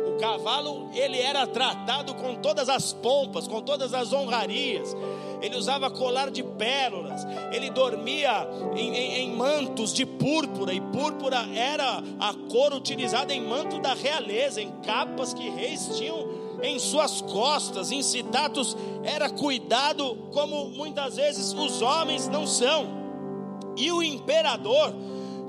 O 0.06 0.18
cavalo, 0.18 0.90
ele 0.94 1.18
era 1.18 1.46
tratado 1.46 2.14
com 2.14 2.34
todas 2.36 2.68
as 2.68 2.92
pompas, 2.92 3.46
com 3.46 3.60
todas 3.60 3.92
as 3.94 4.12
honrarias. 4.12 4.94
Ele 5.42 5.56
usava 5.56 5.90
colar 5.90 6.30
de 6.30 6.42
pérolas. 6.42 7.26
Ele 7.52 7.68
dormia 7.70 8.48
em, 8.76 8.94
em, 8.94 9.14
em 9.22 9.32
mantos 9.32 9.92
de 9.92 10.06
púrpura. 10.06 10.72
E 10.72 10.80
púrpura 10.80 11.46
era 11.54 12.02
a 12.20 12.34
cor 12.50 12.72
utilizada 12.72 13.34
em 13.34 13.40
manto 13.40 13.80
da 13.80 13.92
realeza, 13.92 14.60
em 14.62 14.70
capas 14.82 15.34
que 15.34 15.50
reis 15.50 15.96
tinham 15.96 16.28
em 16.62 16.78
suas 16.78 17.20
costas. 17.20 17.90
Incitatus 17.90 18.76
era 19.02 19.28
cuidado 19.28 20.16
como 20.32 20.66
muitas 20.70 21.16
vezes 21.16 21.52
os 21.52 21.82
homens 21.82 22.28
não 22.28 22.46
são. 22.46 23.01
E 23.76 23.90
o 23.90 24.02
imperador 24.02 24.94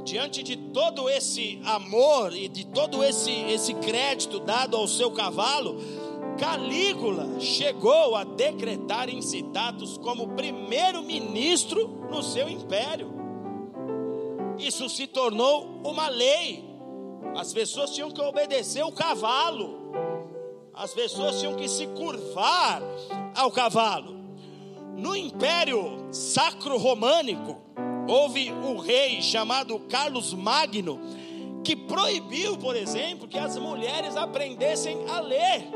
diante 0.04 0.44
de 0.44 0.58
todo 0.58 1.10
esse 1.10 1.62
amor 1.64 2.36
e 2.36 2.48
de 2.48 2.66
todo 2.66 3.04
esse, 3.04 3.32
esse 3.32 3.74
crédito 3.76 4.40
dado 4.40 4.76
ao 4.76 4.88
seu 4.88 5.12
cavalo, 5.12 5.78
Calígula 6.38 7.40
chegou 7.40 8.16
a 8.16 8.24
decretar 8.24 9.10
Incitatus 9.10 9.98
como 9.98 10.30
primeiro-ministro 10.30 11.88
no 12.10 12.22
seu 12.24 12.50
império. 12.50 13.14
Isso 14.58 14.90
se 14.90 15.08
tornou 15.08 15.82
uma 15.84 16.08
lei. 16.10 16.64
As 17.36 17.54
pessoas 17.54 17.92
tinham 17.92 18.12
que 18.12 18.22
obedecer 18.22 18.84
o 18.84 18.92
cavalo. 18.92 19.82
As 20.74 20.94
pessoas 20.94 21.40
tinham 21.40 21.56
que 21.56 21.68
se 21.68 21.88
curvar 21.88 22.82
ao 23.36 23.52
cavalo. 23.52 24.14
No 24.96 25.16
Império 25.16 26.08
Sacro 26.12 26.78
Românico, 26.78 27.62
Houve 28.08 28.52
um 28.52 28.78
rei 28.78 29.22
chamado 29.22 29.80
Carlos 29.80 30.34
Magno 30.34 31.00
que 31.64 31.76
proibiu, 31.76 32.58
por 32.58 32.76
exemplo, 32.76 33.28
que 33.28 33.38
as 33.40 33.58
mulheres 33.58 34.18
aprendessem 34.18 35.06
a 35.10 35.22
ler. 35.22 35.70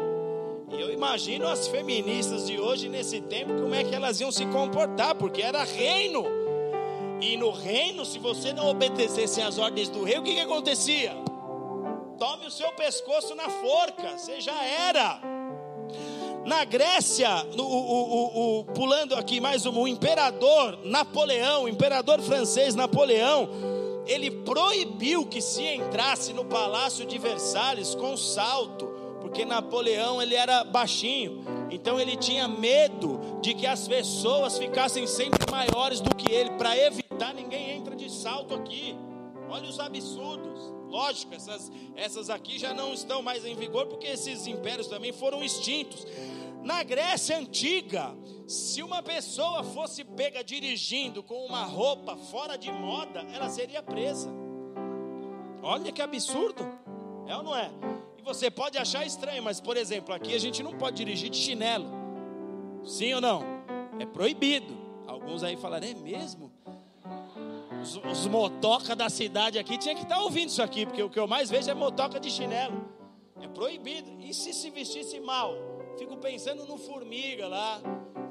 E 0.70 0.82
eu 0.82 0.92
imagino 0.92 1.48
as 1.48 1.68
feministas 1.68 2.46
de 2.46 2.60
hoje 2.60 2.90
nesse 2.90 3.22
tempo 3.22 3.54
como 3.54 3.74
é 3.74 3.86
que 3.86 3.96
elas 3.96 4.20
iam 4.20 4.32
se 4.32 4.46
comportar, 4.48 5.16
porque 5.16 5.42
era 5.42 5.64
reino. 5.64 6.26
E 7.22 7.38
no 7.38 7.52
reino, 7.52 8.06
se 8.06 8.20
você 8.20 8.52
não 8.52 8.68
obedecesse 8.68 9.42
às 9.42 9.58
ordens 9.58 9.88
do 9.90 10.04
rei, 10.04 10.20
o 10.20 10.24
que, 10.24 10.34
que 10.34 10.42
acontecia? 10.42 11.16
Tome 12.20 12.48
o 12.48 12.52
seu 12.52 12.72
pescoço 12.74 13.34
na 13.34 13.50
forca, 13.50 14.18
você 14.18 14.42
já 14.42 14.62
era. 14.64 15.37
Na 16.48 16.64
Grécia, 16.64 17.46
o, 17.58 17.62
o, 17.62 18.60
o, 18.60 18.64
pulando 18.64 19.14
aqui 19.16 19.42
mais 19.42 19.66
um, 19.66 19.82
o 19.82 19.86
imperador 19.86 20.80
Napoleão, 20.86 21.66
o 21.66 21.68
imperador 21.68 22.22
francês 22.22 22.74
Napoleão, 22.74 23.50
ele 24.06 24.32
proibiu 24.32 25.26
que 25.26 25.42
se 25.42 25.62
entrasse 25.62 26.32
no 26.32 26.46
palácio 26.46 27.06
de 27.06 27.18
Versalhes 27.18 27.94
com 27.94 28.16
salto, 28.16 28.88
porque 29.20 29.44
Napoleão 29.44 30.22
ele 30.22 30.36
era 30.36 30.64
baixinho, 30.64 31.44
então 31.70 32.00
ele 32.00 32.16
tinha 32.16 32.48
medo 32.48 33.20
de 33.42 33.54
que 33.54 33.68
as 33.68 33.86
pessoas 33.86 34.58
ficassem 34.58 35.06
sempre 35.06 35.52
maiores 35.52 36.00
do 36.00 36.16
que 36.16 36.32
ele, 36.32 36.52
para 36.52 36.78
evitar 36.78 37.34
ninguém 37.34 37.72
entra 37.72 37.94
de 37.94 38.10
salto 38.10 38.54
aqui. 38.54 38.96
Olha 39.50 39.68
os 39.68 39.82
absurdos. 39.82 40.77
Lógico, 40.90 41.34
essas, 41.34 41.72
essas 41.96 42.30
aqui 42.30 42.58
já 42.58 42.74
não 42.74 42.94
estão 42.94 43.22
mais 43.22 43.46
em 43.46 43.56
vigor, 43.56 43.88
porque 43.88 44.08
esses 44.08 44.48
impérios 44.48 44.88
também 44.88 45.12
foram 45.12 45.44
extintos. 45.44 46.06
Na 46.64 46.84
Grécia 46.84 47.38
antiga, 47.38 48.16
se 48.48 48.82
uma 48.82 49.04
pessoa 49.04 49.64
fosse 49.64 50.04
pega 50.04 50.44
dirigindo 50.44 51.22
com 51.22 51.46
uma 51.46 51.64
roupa 51.64 52.16
fora 52.16 52.58
de 52.58 52.72
moda, 52.72 53.22
ela 53.34 53.50
seria 53.50 53.84
presa. 53.84 54.30
Olha 55.62 55.92
que 55.92 56.02
absurdo, 56.02 56.64
é 57.28 57.36
ou 57.36 57.44
não 57.44 57.56
é? 57.56 57.70
E 58.18 58.22
você 58.22 58.50
pode 58.50 58.78
achar 58.78 59.06
estranho, 59.06 59.44
mas 59.44 59.60
por 59.60 59.76
exemplo, 59.78 60.14
aqui 60.14 60.34
a 60.34 60.40
gente 60.40 60.64
não 60.64 60.74
pode 60.74 60.98
dirigir 60.98 61.30
de 61.30 61.38
chinelo. 61.38 61.86
Sim 62.84 63.14
ou 63.14 63.22
não? 63.22 63.44
É 64.00 64.06
proibido. 64.06 64.78
Alguns 65.06 65.44
aí 65.44 65.58
falaram, 65.58 65.88
é 65.88 65.94
mesmo? 65.94 66.52
Os, 67.82 67.96
os 67.96 68.28
motoca 68.28 68.96
da 68.96 69.10
cidade 69.10 69.60
aqui 69.60 69.78
tinha 69.78 69.96
que 69.96 70.04
estar 70.04 70.20
ouvindo 70.20 70.50
isso 70.50 70.62
aqui, 70.62 70.86
porque 70.86 71.02
o 71.02 71.10
que 71.10 71.20
eu 71.20 71.28
mais 71.28 71.50
vejo 71.50 71.70
é 71.70 71.74
motoca 71.74 72.20
de 72.20 72.30
chinelo. 72.30 72.90
É 73.42 73.48
proibido. 73.48 74.10
E 74.20 74.34
se 74.34 74.54
se 74.54 74.70
vestisse 74.70 75.20
mal? 75.20 75.54
Fico 75.98 76.18
pensando 76.18 76.66
no 76.66 76.78
formiga 76.78 77.48
lá. 77.48 77.82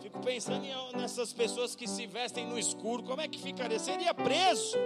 Fico 0.01 0.19
pensando 0.21 0.65
em, 0.65 0.97
nessas 0.97 1.33
pessoas 1.33 1.75
que 1.75 1.87
se 1.89 2.07
vestem 2.07 2.47
no 2.47 2.59
escuro. 2.59 3.03
Como 3.03 3.21
é 3.21 3.29
que 3.29 3.39
ficaria? 3.41 3.79
Seria 3.79 4.13
preso. 4.13 4.77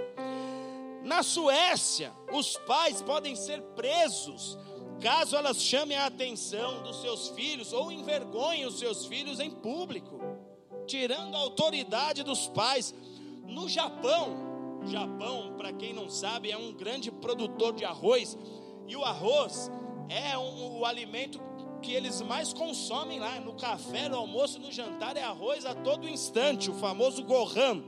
Na 1.03 1.23
Suécia, 1.23 2.13
os 2.33 2.57
pais 2.59 3.01
podem 3.03 3.35
ser 3.35 3.61
presos 3.75 4.59
caso 5.01 5.35
elas 5.35 5.63
chamem 5.63 5.97
a 5.97 6.07
atenção 6.07 6.83
dos 6.83 7.01
seus 7.01 7.29
filhos 7.31 7.73
ou 7.73 7.91
envergonhem 7.91 8.67
os 8.67 8.79
seus 8.79 9.07
filhos 9.07 9.41
em 9.41 9.51
público, 9.51 10.21
tirando 10.87 11.35
a 11.35 11.39
autoridade 11.39 12.23
dos 12.23 12.47
pais. 12.49 12.95
No 13.47 13.69
Japão, 13.69 14.50
Japão, 14.87 15.55
para 15.57 15.73
quem 15.73 15.93
não 15.93 16.09
sabe, 16.09 16.51
é 16.51 16.57
um 16.57 16.73
grande 16.73 17.11
produtor 17.11 17.73
de 17.75 17.85
arroz, 17.85 18.37
e 18.87 18.97
o 18.97 19.05
arroz 19.05 19.71
é 20.09 20.37
um, 20.37 20.79
o 20.81 20.85
alimento 20.85 21.41
que 21.81 21.93
eles 21.93 22.21
mais 22.21 22.53
consomem 22.53 23.19
lá, 23.19 23.41
no 23.41 23.55
café, 23.55 24.09
no 24.09 24.17
almoço, 24.17 24.59
no 24.59 24.71
jantar, 24.71 25.17
é 25.17 25.23
arroz 25.23 25.65
a 25.65 25.75
todo 25.75 26.09
instante, 26.09 26.71
o 26.71 26.75
famoso 26.75 27.25
gohan, 27.25 27.83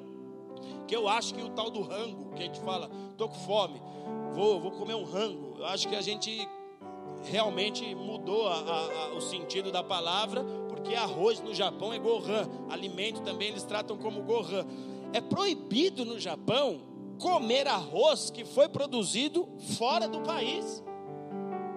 que 0.87 0.97
eu 0.97 1.09
acho 1.09 1.35
que 1.35 1.43
o 1.43 1.51
tal 1.51 1.71
do 1.71 1.83
rango, 1.83 2.33
que 2.35 2.43
a 2.43 2.47
gente 2.47 2.61
fala, 2.61 2.91
tô 3.17 3.29
com 3.29 3.35
fome, 3.35 3.81
vou, 4.33 4.61
vou 4.61 4.71
comer 4.71 4.95
um 4.95 5.05
rango, 5.05 5.57
eu 5.59 5.67
acho 5.67 5.89
que 5.89 5.97
a 5.97 6.01
gente 6.01 6.49
realmente 7.25 7.95
mudou 7.95 8.49
a, 8.49 8.55
a, 8.55 9.05
a, 9.05 9.15
o 9.15 9.21
sentido 9.21 9.71
da 9.71 9.83
palavra, 9.83 10.45
porque 10.69 10.95
arroz 10.95 11.41
no 11.41 11.55
Japão 11.55 11.93
é 11.93 11.99
gohan, 11.99 12.49
alimento 12.71 13.21
também 13.23 13.49
eles 13.49 13.63
tratam 13.63 13.97
como 13.97 14.23
gohan. 14.23 14.67
É 15.13 15.21
proibido 15.21 16.05
no 16.05 16.19
Japão 16.19 16.81
comer 17.19 17.69
arroz 17.69 18.31
que 18.31 18.45
foi 18.45 18.69
produzido 18.69 19.49
fora 19.77 20.09
do 20.09 20.21
país. 20.21 20.83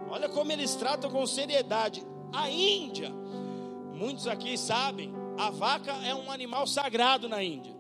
Olha 0.10 0.30
como 0.30 0.52
eles 0.52 0.76
tratam 0.76 1.10
com 1.12 1.26
seriedade. 1.26 2.04
A 2.34 2.50
Índia, 2.50 3.12
muitos 3.94 4.28
aqui 4.28 4.58
sabem, 4.58 5.14
a 5.38 5.50
vaca 5.50 5.92
é 6.06 6.16
um 6.16 6.32
animal 6.32 6.66
sagrado 6.66 7.28
na 7.28 7.44
Índia. 7.44 7.76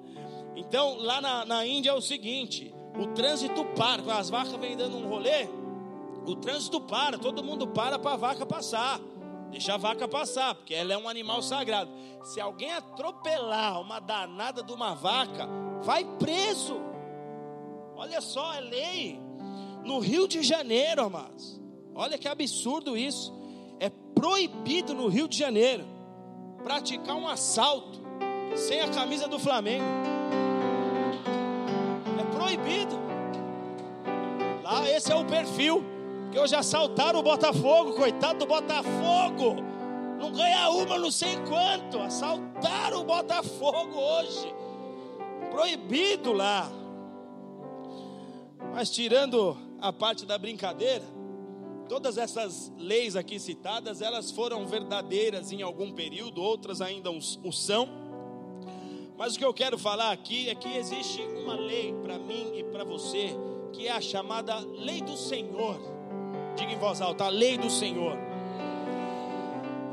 Então, 0.56 0.98
lá 0.98 1.20
na, 1.20 1.46
na 1.46 1.66
Índia 1.66 1.90
é 1.90 1.94
o 1.94 2.02
seguinte: 2.02 2.74
o 2.98 3.08
trânsito 3.08 3.66
para, 3.76 4.18
as 4.18 4.30
vacas 4.30 4.54
vêm 4.54 4.78
dando 4.78 4.98
um 4.98 5.08
rolê, 5.08 5.48
o 6.26 6.36
trânsito 6.36 6.80
para, 6.82 7.18
todo 7.18 7.44
mundo 7.44 7.68
para 7.68 8.00
para 8.00 8.14
a 8.14 8.18
vaca 8.18 8.46
passar. 8.46 9.00
Deixa 9.56 9.76
a 9.76 9.78
vaca 9.78 10.06
passar, 10.06 10.54
porque 10.54 10.74
ela 10.74 10.92
é 10.92 10.98
um 10.98 11.08
animal 11.08 11.42
sagrado. 11.42 11.90
Se 12.26 12.42
alguém 12.42 12.74
atropelar 12.74 13.80
uma 13.80 14.02
danada 14.02 14.62
de 14.62 14.74
uma 14.74 14.94
vaca, 14.94 15.48
vai 15.82 16.04
preso. 16.20 16.76
Olha 17.96 18.20
só, 18.20 18.54
é 18.54 18.60
lei. 18.60 19.18
No 19.82 20.00
Rio 20.00 20.28
de 20.28 20.44
Janeiro, 20.44 21.04
amados. 21.04 21.58
Olha 21.96 22.18
que 22.18 22.28
absurdo 22.28 22.98
isso. 22.98 23.34
É 23.80 23.90
proibido 23.90 24.94
no 24.94 25.08
Rio 25.08 25.26
de 25.26 25.38
Janeiro 25.38 25.86
praticar 26.62 27.16
um 27.16 27.26
assalto 27.26 28.04
sem 28.58 28.82
a 28.82 28.90
camisa 28.90 29.26
do 29.26 29.40
Flamengo. 29.40 29.86
É 32.20 32.36
proibido. 32.36 33.00
Lá 34.62 34.90
esse 34.92 35.14
é 35.14 35.16
o 35.16 35.24
perfil 35.24 35.95
que 36.36 36.40
hoje 36.40 36.54
assaltaram 36.54 37.20
o 37.20 37.24
Botafogo, 37.24 37.94
coitado 37.94 38.40
do 38.40 38.46
Botafogo. 38.46 39.56
Não 40.20 40.34
ganha 40.34 40.70
uma, 40.70 41.00
não 41.00 41.10
sei 41.10 41.38
quanto. 41.48 41.98
Assaltaram 41.98 43.00
o 43.00 43.04
Botafogo 43.06 43.98
hoje. 43.98 44.54
Proibido 45.50 46.34
lá. 46.34 46.70
Mas 48.74 48.90
tirando 48.90 49.56
a 49.80 49.94
parte 49.94 50.26
da 50.26 50.38
brincadeira, 50.38 51.06
todas 51.88 52.18
essas 52.18 52.70
leis 52.78 53.16
aqui 53.16 53.40
citadas, 53.40 54.02
elas 54.02 54.30
foram 54.30 54.68
verdadeiras 54.68 55.54
em 55.54 55.62
algum 55.62 55.94
período, 55.94 56.42
outras 56.42 56.82
ainda 56.82 57.10
o 57.12 57.52
são. 57.54 57.88
Mas 59.18 59.38
o 59.38 59.40
que 59.40 59.46
eu 59.46 59.54
quero 59.54 59.78
falar 59.78 60.12
aqui 60.12 60.50
é 60.50 60.56
que 60.56 60.76
existe 60.76 61.22
uma 61.22 61.56
lei 61.56 61.96
para 62.04 62.20
mim 62.20 62.58
e 62.58 62.64
para 62.66 62.84
você, 62.84 63.30
que 63.72 63.88
é 63.88 63.92
a 63.94 64.02
chamada 64.02 64.58
lei 64.60 65.00
do 65.00 65.16
Senhor. 65.16 65.95
Diga 66.56 66.72
em 66.72 66.78
voz 66.78 67.02
alta: 67.02 67.26
a 67.26 67.30
lei 67.30 67.58
do 67.58 67.70
Senhor. 67.70 68.18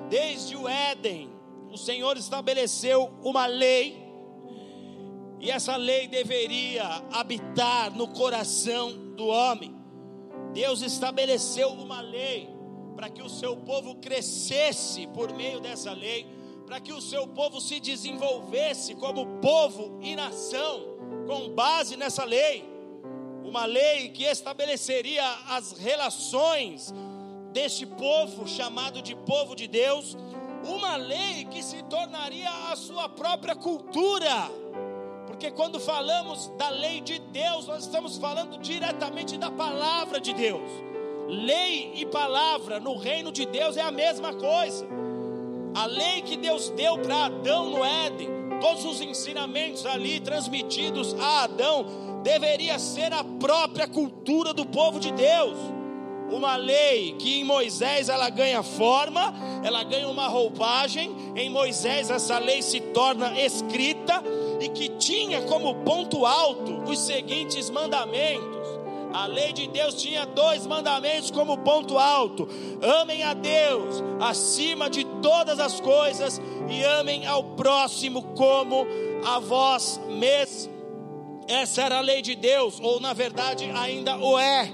Desde 0.09 0.57
o 0.57 0.69
Éden, 0.69 1.31
o 1.71 1.79
Senhor 1.79 2.17
estabeleceu 2.17 3.11
uma 3.23 3.47
lei, 3.47 4.01
E 5.41 5.51
essa 5.51 5.75
lei 5.75 6.07
deveria 6.07 6.85
habitar 7.13 7.91
no 7.97 8.07
coração 8.07 8.93
do 9.17 9.27
homem. 9.27 9.75
Deus 10.53 10.83
estabeleceu 10.83 11.71
uma 11.71 12.01
lei 12.01 12.49
para 12.95 13.11
que 13.11 13.23
o 13.23 13.29
seu 13.29 13.57
povo 13.57 13.97
crescesse 13.97 15.09
por 15.09 15.33
meio 15.33 15.59
dessa 15.59 15.93
lei, 15.93 16.29
para 16.65 16.79
que 16.79 16.93
o 16.93 17.01
seu 17.01 17.27
povo 17.27 17.61
se 17.61 17.81
desenvolvesse 17.81 18.95
como 18.95 19.27
povo 19.41 19.99
e 20.01 20.15
nação, 20.15 20.97
com 21.27 21.49
base 21.51 21.97
nessa 21.97 22.25
lei. 22.25 22.72
Uma 23.45 23.65
lei 23.65 24.09
que 24.11 24.25
estabeleceria 24.25 25.25
as 25.49 25.73
relações 25.73 26.93
deste 27.53 27.85
povo 27.85 28.49
chamado 28.49 29.03
de 29.03 29.15
povo 29.15 29.55
de 29.55 29.69
Deus, 29.69 30.17
uma 30.65 30.97
lei 30.97 31.45
que 31.45 31.63
se 31.63 31.83
tornaria 31.85 32.51
a 32.71 32.77
sua 32.77 33.09
própria 33.09 33.55
cultura. 33.55 34.51
Porque 35.27 35.51
quando 35.51 35.81
falamos 35.81 36.49
da 36.57 36.71
lei 36.71 37.01
de 37.01 37.19
Deus, 37.19 37.67
nós 37.67 37.85
estamos 37.85 38.17
falando 38.17 38.59
diretamente 38.59 39.37
da 39.37 39.51
palavra 39.51 40.21
de 40.21 40.33
Deus. 40.33 40.71
Lei 41.29 41.93
e 41.95 42.07
palavra 42.07 42.79
no 42.79 42.97
reino 42.97 43.33
de 43.33 43.47
Deus 43.47 43.77
é 43.77 43.83
a 43.83 43.91
mesma 43.91 44.35
coisa. 44.35 44.87
A 45.75 45.87
lei 45.87 46.23
que 46.23 46.37
Deus 46.37 46.69
deu 46.71 46.99
para 46.99 47.27
Adão 47.27 47.71
no 47.71 47.85
Éden, 47.85 48.29
todos 48.61 48.85
os 48.85 49.01
ensinamentos 49.01 49.87
ali 49.87 50.21
transmitidos 50.21 51.15
a 51.15 51.45
Adão, 51.45 51.87
deveria 52.23 52.79
ser 52.79 53.13
a 53.13 53.25
própria 53.25 53.87
cultura 53.87 54.53
do 54.53 54.65
povo 54.67 54.99
de 54.99 55.13
Deus. 55.13 55.57
Uma 56.31 56.57
lei 56.57 57.13
que 57.19 57.41
em 57.41 57.45
Moisés 57.45 58.09
ela 58.09 58.31
ganha 58.31 58.63
forma, 58.63 59.35
ela 59.63 59.83
ganha 59.83 60.09
uma 60.09 60.29
roupagem, 60.29 61.15
em 61.37 61.51
Moisés 61.51 62.09
essa 62.09 62.39
lei 62.39 62.63
se 62.63 62.81
torna 62.81 63.39
escrita 63.39 64.23
e 64.61 64.69
que 64.69 64.89
tinha 64.91 65.43
como 65.43 65.75
ponto 65.85 66.25
alto 66.25 66.91
os 66.91 66.99
seguintes 67.01 67.69
mandamentos 67.69 68.53
a 69.13 69.27
lei 69.27 69.53
de 69.53 69.67
Deus 69.67 69.95
tinha 69.95 70.25
dois 70.25 70.67
mandamentos 70.67 71.31
como 71.31 71.59
ponto 71.59 71.99
alto: 71.99 72.49
amem 72.81 73.23
a 73.23 73.35
Deus 73.35 74.03
acima 74.21 74.89
de 74.89 75.05
todas 75.21 75.61
as 75.61 75.81
coisas 75.81 76.41
e 76.69 76.83
amem 76.83 77.27
ao 77.27 77.45
próximo 77.45 78.23
como 78.35 78.87
a 79.25 79.39
vós 79.39 80.01
mesmos. 80.09 80.72
Essa 81.49 81.83
era 81.83 81.99
a 81.99 82.01
lei 82.01 82.23
de 82.23 82.35
Deus, 82.35 82.79
ou 82.81 83.01
na 83.01 83.13
verdade 83.13 83.71
ainda 83.75 84.17
o 84.17 84.39
é. 84.39 84.71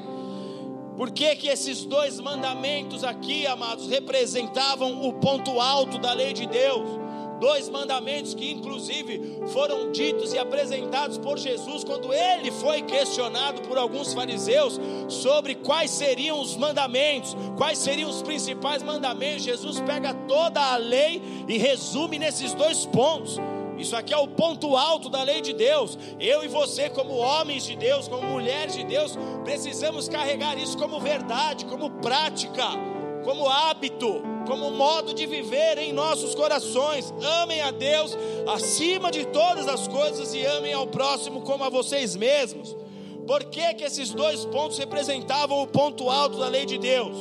Por 0.97 1.11
que, 1.11 1.37
que 1.37 1.49
esses 1.49 1.85
dois 1.85 2.19
mandamentos 2.19 3.05
aqui, 3.05 3.47
amados, 3.47 3.89
representavam 3.89 5.07
o 5.09 5.13
ponto 5.15 5.61
alto 5.61 5.99
da 5.99 6.13
lei 6.13 6.33
de 6.33 6.47
Deus? 6.47 7.09
dois 7.39 7.69
mandamentos 7.69 8.35
que 8.35 8.51
inclusive 8.51 9.39
foram 9.53 9.91
ditos 9.93 10.33
e 10.33 10.39
apresentados 10.39 11.19
por 11.19 11.39
Jesus 11.39 11.85
quando 11.85 12.13
ele 12.13 12.51
foi 12.51 12.83
questionado 12.83 13.63
por 13.63 13.79
alguns 13.79 14.13
fariseus 14.13 14.79
sobre 15.09 15.55
quais 15.55 15.91
seriam 15.91 16.41
os 16.41 16.57
mandamentos, 16.57 17.37
quais 17.57 17.79
seriam 17.79 18.11
os 18.11 18.23
principais 18.23 18.83
mandamentos. 18.83 19.45
Jesus 19.45 19.81
pega 19.81 20.13
toda 20.27 20.61
a 20.61 20.77
lei 20.77 21.23
e 21.47 21.57
resume 21.59 22.19
nesses 22.19 22.55
dois 22.55 22.85
pontos. 22.87 23.39
Isso 23.79 23.97
aqui 23.97 24.13
é 24.13 24.19
o 24.19 24.29
ponto 24.29 24.77
alto 24.77 25.09
da 25.09 25.23
lei 25.23 25.41
de 25.41 25.53
Deus. 25.53 25.99
Eu 26.19 26.45
e 26.45 26.49
você, 26.49 26.91
como 26.91 27.15
homens 27.15 27.65
de 27.65 27.77
Deus, 27.77 28.09
como 28.09 28.27
mulheres 28.27 28.75
de 28.75 28.85
Deus, 28.85 29.17
precisamos 29.45 30.09
carregar 30.09 30.59
isso 30.59 30.77
como 30.77 30.99
verdade, 30.99 31.65
como 31.65 31.91
prática, 31.91 32.67
como 33.25 33.49
hábito 33.49 34.23
como 34.49 34.71
modo 34.71 35.13
de 35.13 35.27
viver 35.27 35.77
em 35.77 35.93
nossos 35.93 36.35
corações. 36.35 37.13
Amem 37.43 37.61
a 37.61 37.71
Deus 37.71 38.17
acima 38.55 39.11
de 39.11 39.27
todas 39.27 39.69
as 39.69 39.87
coisas 39.87 40.33
e 40.33 40.45
amem 40.45 40.73
ao 40.73 40.87
próximo 40.87 41.43
como 41.43 41.63
a 41.65 41.69
vocês 41.69 42.17
mesmos. 42.17 42.75
Por 43.27 43.45
que, 43.45 43.75
que 43.75 43.85
esses 43.85 44.11
dois 44.11 44.47
pontos 44.47 44.79
representavam 44.79 45.63
o 45.63 45.67
ponto 45.67 46.09
alto 46.09 46.39
da 46.39 46.49
lei 46.49 46.65
de 46.65 46.79
Deus? 46.79 47.15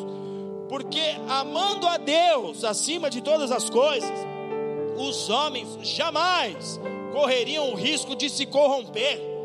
Porque 0.70 1.02
amando 1.28 1.86
a 1.86 1.98
Deus 1.98 2.63
acima 2.63 3.10
de 3.10 3.22
todas 3.22 3.52
as 3.52 3.70
coisas, 3.70 4.10
os 4.98 5.30
homens 5.30 5.78
jamais 5.82 6.80
correriam 7.14 7.72
o 7.72 7.76
risco 7.76 8.16
de 8.16 8.30
se 8.30 8.46
corromper 8.46 9.38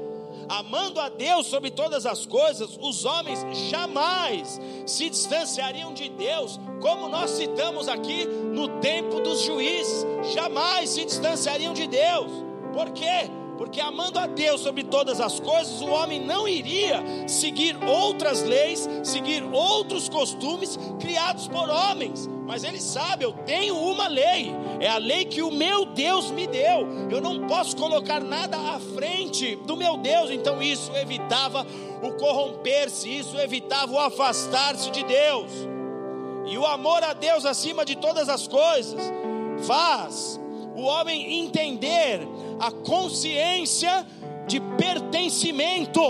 amando 0.48 1.00
a 1.00 1.08
Deus 1.08 1.46
sobre 1.46 1.70
todas 1.70 2.04
as 2.04 2.26
coisas, 2.26 2.78
os 2.80 3.04
homens 3.04 3.44
jamais 3.70 4.60
se 4.86 5.08
distanciariam 5.08 5.94
de 5.94 6.10
Deus, 6.10 6.60
como 6.80 7.08
nós 7.08 7.30
citamos 7.30 7.88
aqui 7.88 8.26
no 8.26 8.68
tempo 8.80 9.20
dos 9.20 9.40
juízes, 9.40 10.06
jamais 10.34 10.90
se 10.90 11.04
distanciariam 11.04 11.72
de 11.72 11.86
Deus. 11.86 12.30
Por 12.72 12.90
quê? 12.90 13.30
Porque 13.56 13.80
amando 13.80 14.18
a 14.18 14.26
Deus 14.26 14.60
sobre 14.60 14.82
todas 14.82 15.20
as 15.20 15.38
coisas, 15.38 15.80
o 15.80 15.88
homem 15.88 16.20
não 16.20 16.48
iria 16.48 17.02
seguir 17.26 17.76
outras 17.84 18.42
leis, 18.42 18.88
seguir 19.02 19.42
outros 19.44 20.08
costumes 20.08 20.78
criados 21.00 21.48
por 21.48 21.68
homens. 21.70 22.28
Mas 22.46 22.64
ele 22.64 22.80
sabe, 22.80 23.24
eu 23.24 23.32
tenho 23.32 23.76
uma 23.76 24.08
lei, 24.08 24.52
é 24.80 24.88
a 24.88 24.98
lei 24.98 25.24
que 25.24 25.42
o 25.42 25.50
meu 25.50 25.86
Deus 25.86 26.30
me 26.30 26.46
deu. 26.46 26.86
Eu 27.10 27.20
não 27.20 27.46
posso 27.46 27.76
colocar 27.76 28.20
nada 28.20 28.56
à 28.56 28.80
frente 28.80 29.56
do 29.56 29.76
meu 29.76 29.96
Deus. 29.96 30.30
Então 30.30 30.60
isso 30.60 30.90
evitava 30.96 31.66
o 32.02 32.12
corromper-se, 32.14 33.08
isso 33.08 33.38
evitava 33.38 33.92
o 33.92 33.98
afastar-se 33.98 34.90
de 34.90 35.04
Deus. 35.04 35.50
E 36.46 36.58
o 36.58 36.66
amor 36.66 37.02
a 37.04 37.12
Deus 37.12 37.46
acima 37.46 37.84
de 37.84 37.96
todas 37.96 38.28
as 38.28 38.48
coisas 38.48 39.00
faz 39.64 40.40
o 40.74 40.82
homem 40.82 41.40
entender 41.40 42.26
a 42.58 42.70
consciência 42.70 44.04
de 44.46 44.60
pertencimento. 44.76 46.00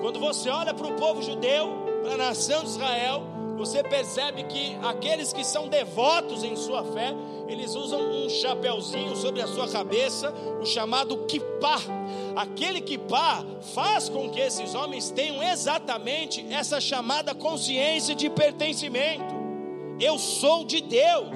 Quando 0.00 0.18
você 0.18 0.48
olha 0.48 0.72
para 0.72 0.86
o 0.86 0.94
povo 0.94 1.22
judeu, 1.22 1.84
para 2.02 2.14
a 2.14 2.16
nação 2.16 2.62
de 2.62 2.70
Israel, 2.70 3.35
você 3.56 3.82
percebe 3.82 4.44
que 4.44 4.76
aqueles 4.82 5.32
que 5.32 5.42
são 5.42 5.68
devotos 5.68 6.44
em 6.44 6.54
sua 6.56 6.84
fé, 6.84 7.14
eles 7.48 7.74
usam 7.74 8.00
um 8.00 8.28
chapéuzinho 8.28 9.16
sobre 9.16 9.40
a 9.40 9.46
sua 9.46 9.68
cabeça, 9.68 10.32
o 10.60 10.66
chamado 10.66 11.16
kippah. 11.26 11.80
Aquele 12.36 12.80
kippah 12.80 13.44
faz 13.74 14.08
com 14.08 14.28
que 14.28 14.40
esses 14.40 14.74
homens 14.74 15.10
tenham 15.10 15.42
exatamente 15.42 16.46
essa 16.50 16.80
chamada 16.80 17.34
consciência 17.34 18.14
de 18.14 18.28
pertencimento. 18.28 19.34
Eu 19.98 20.18
sou 20.18 20.64
de 20.64 20.82
Deus, 20.82 21.30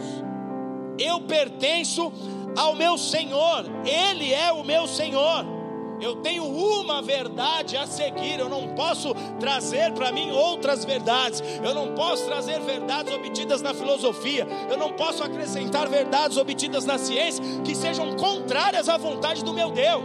eu 0.99 1.23
pertenço 1.23 2.13
ao 2.57 2.75
meu 2.75 2.99
Senhor, 2.99 3.65
Ele 3.85 4.33
é 4.33 4.53
o 4.53 4.63
meu 4.63 4.87
Senhor. 4.87 5.60
Eu 6.01 6.17
tenho 6.17 6.45
uma 6.45 7.03
verdade 7.03 7.77
a 7.77 7.87
seguir, 7.87 8.39
eu 8.39 8.49
não 8.49 8.69
posso 8.69 9.15
trazer 9.39 9.93
para 9.93 10.11
mim 10.11 10.31
outras 10.31 10.85
verdades, 10.85 11.43
eu 11.63 11.75
não 11.75 11.95
posso 11.95 12.25
trazer 12.25 12.59
verdades 12.61 13.13
obtidas 13.13 13.61
na 13.61 13.75
filosofia, 13.75 14.47
eu 14.71 14.79
não 14.79 14.93
posso 14.93 15.23
acrescentar 15.23 15.89
verdades 15.89 16.37
obtidas 16.37 16.87
na 16.87 16.97
ciência 16.97 17.45
que 17.63 17.75
sejam 17.75 18.17
contrárias 18.17 18.89
à 18.89 18.97
vontade 18.97 19.45
do 19.45 19.53
meu 19.53 19.71
Deus, 19.71 20.05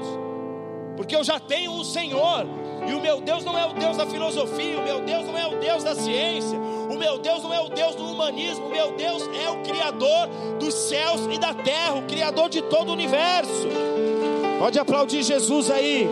porque 0.97 1.15
eu 1.15 1.23
já 1.23 1.39
tenho 1.39 1.71
o 1.73 1.85
Senhor, 1.85 2.45
e 2.87 2.93
o 2.93 3.01
meu 3.01 3.21
Deus 3.21 3.43
não 3.43 3.57
é 3.57 3.65
o 3.65 3.73
Deus 3.73 3.97
da 3.97 4.05
filosofia, 4.05 4.77
o 4.77 4.83
meu 4.83 5.01
Deus 5.01 5.25
não 5.25 5.37
é 5.37 5.47
o 5.47 5.59
Deus 5.59 5.83
da 5.83 5.95
ciência, 5.95 6.57
o 6.57 6.97
meu 6.97 7.17
Deus 7.17 7.41
não 7.41 7.53
é 7.53 7.59
o 7.59 7.69
Deus 7.69 7.95
do 7.95 8.05
humanismo, 8.05 8.67
o 8.67 8.69
meu 8.69 8.91
Deus 8.91 9.23
é 9.43 9.49
o 9.49 9.61
Criador 9.63 10.27
dos 10.59 10.73
céus 10.73 11.21
e 11.31 11.39
da 11.39 11.53
terra, 11.53 11.95
o 11.95 12.03
Criador 12.03 12.49
de 12.49 12.61
todo 12.61 12.89
o 12.89 12.93
universo. 12.93 13.67
Pode 14.59 14.79
aplaudir 14.79 15.23
Jesus 15.23 15.69
aí. 15.69 16.07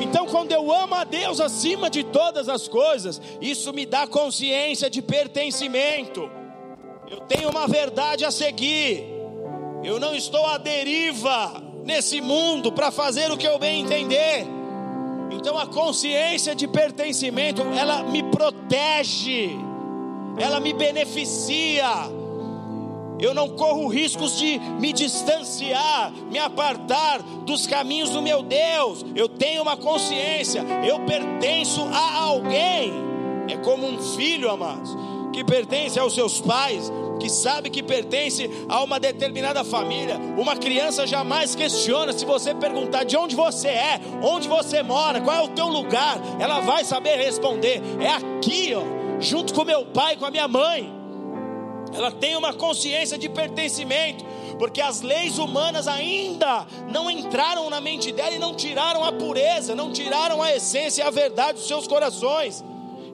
Então, 0.00 0.26
quando 0.26 0.52
eu 0.52 0.72
amo 0.72 0.94
a 0.94 1.04
Deus 1.04 1.40
acima 1.40 1.90
de 1.90 2.04
todas 2.04 2.48
as 2.48 2.68
coisas, 2.68 3.20
isso 3.40 3.72
me 3.72 3.84
dá 3.84 4.06
consciência 4.06 4.88
de 4.88 5.02
pertencimento. 5.02 6.30
Eu 7.10 7.20
tenho 7.20 7.50
uma 7.50 7.66
verdade 7.66 8.24
a 8.24 8.30
seguir. 8.30 9.04
Eu 9.82 10.00
não 10.00 10.14
estou 10.14 10.46
à 10.46 10.56
deriva 10.56 11.62
nesse 11.84 12.20
mundo 12.20 12.72
para 12.72 12.90
fazer 12.90 13.30
o 13.30 13.36
que 13.36 13.46
eu 13.46 13.58
bem 13.58 13.82
entender. 13.82 14.46
Então 15.30 15.58
a 15.58 15.66
consciência 15.66 16.54
de 16.54 16.66
pertencimento, 16.66 17.60
ela 17.78 18.02
me 18.02 18.22
protege, 18.22 19.50
ela 20.38 20.58
me 20.58 20.72
beneficia. 20.72 21.86
Eu 23.20 23.32
não 23.32 23.48
corro 23.48 23.86
riscos 23.88 24.36
de 24.36 24.58
me 24.58 24.92
distanciar, 24.92 26.12
me 26.30 26.38
apartar 26.38 27.22
dos 27.22 27.66
caminhos 27.66 28.10
do 28.10 28.20
meu 28.20 28.42
Deus. 28.42 29.04
Eu 29.14 29.28
tenho 29.28 29.62
uma 29.62 29.76
consciência, 29.76 30.64
eu 30.86 31.00
pertenço 31.00 31.82
a 31.92 32.22
alguém. 32.22 32.92
É 33.48 33.56
como 33.58 33.86
um 33.86 33.98
filho, 34.16 34.50
amados, 34.50 34.96
que 35.32 35.44
pertence 35.44 35.98
aos 35.98 36.14
seus 36.14 36.40
pais, 36.40 36.90
que 37.20 37.28
sabe 37.30 37.70
que 37.70 37.82
pertence 37.82 38.50
a 38.68 38.82
uma 38.82 38.98
determinada 38.98 39.62
família. 39.64 40.18
Uma 40.36 40.56
criança 40.56 41.06
jamais 41.06 41.54
questiona 41.54 42.12
se 42.12 42.24
você 42.24 42.54
perguntar 42.54 43.04
de 43.04 43.16
onde 43.16 43.36
você 43.36 43.68
é, 43.68 44.00
onde 44.22 44.48
você 44.48 44.82
mora, 44.82 45.20
qual 45.20 45.36
é 45.36 45.42
o 45.42 45.48
teu 45.48 45.68
lugar, 45.68 46.18
ela 46.40 46.60
vai 46.60 46.84
saber 46.84 47.16
responder. 47.16 47.80
É 48.00 48.08
aqui, 48.08 48.74
ó, 48.74 48.82
junto 49.20 49.54
com 49.54 49.64
meu 49.64 49.86
pai, 49.86 50.16
com 50.16 50.24
a 50.24 50.30
minha 50.30 50.48
mãe. 50.48 50.93
Ela 51.94 52.10
tem 52.10 52.36
uma 52.36 52.52
consciência 52.52 53.16
de 53.16 53.28
pertencimento, 53.28 54.24
porque 54.58 54.80
as 54.80 55.00
leis 55.00 55.38
humanas 55.38 55.86
ainda 55.86 56.66
não 56.90 57.10
entraram 57.10 57.70
na 57.70 57.80
mente 57.80 58.12
dela 58.12 58.34
e 58.34 58.38
não 58.38 58.54
tiraram 58.54 59.04
a 59.04 59.12
pureza, 59.12 59.74
não 59.74 59.92
tiraram 59.92 60.42
a 60.42 60.54
essência 60.54 61.02
e 61.02 61.06
a 61.06 61.10
verdade 61.10 61.58
dos 61.58 61.68
seus 61.68 61.86
corações. 61.86 62.64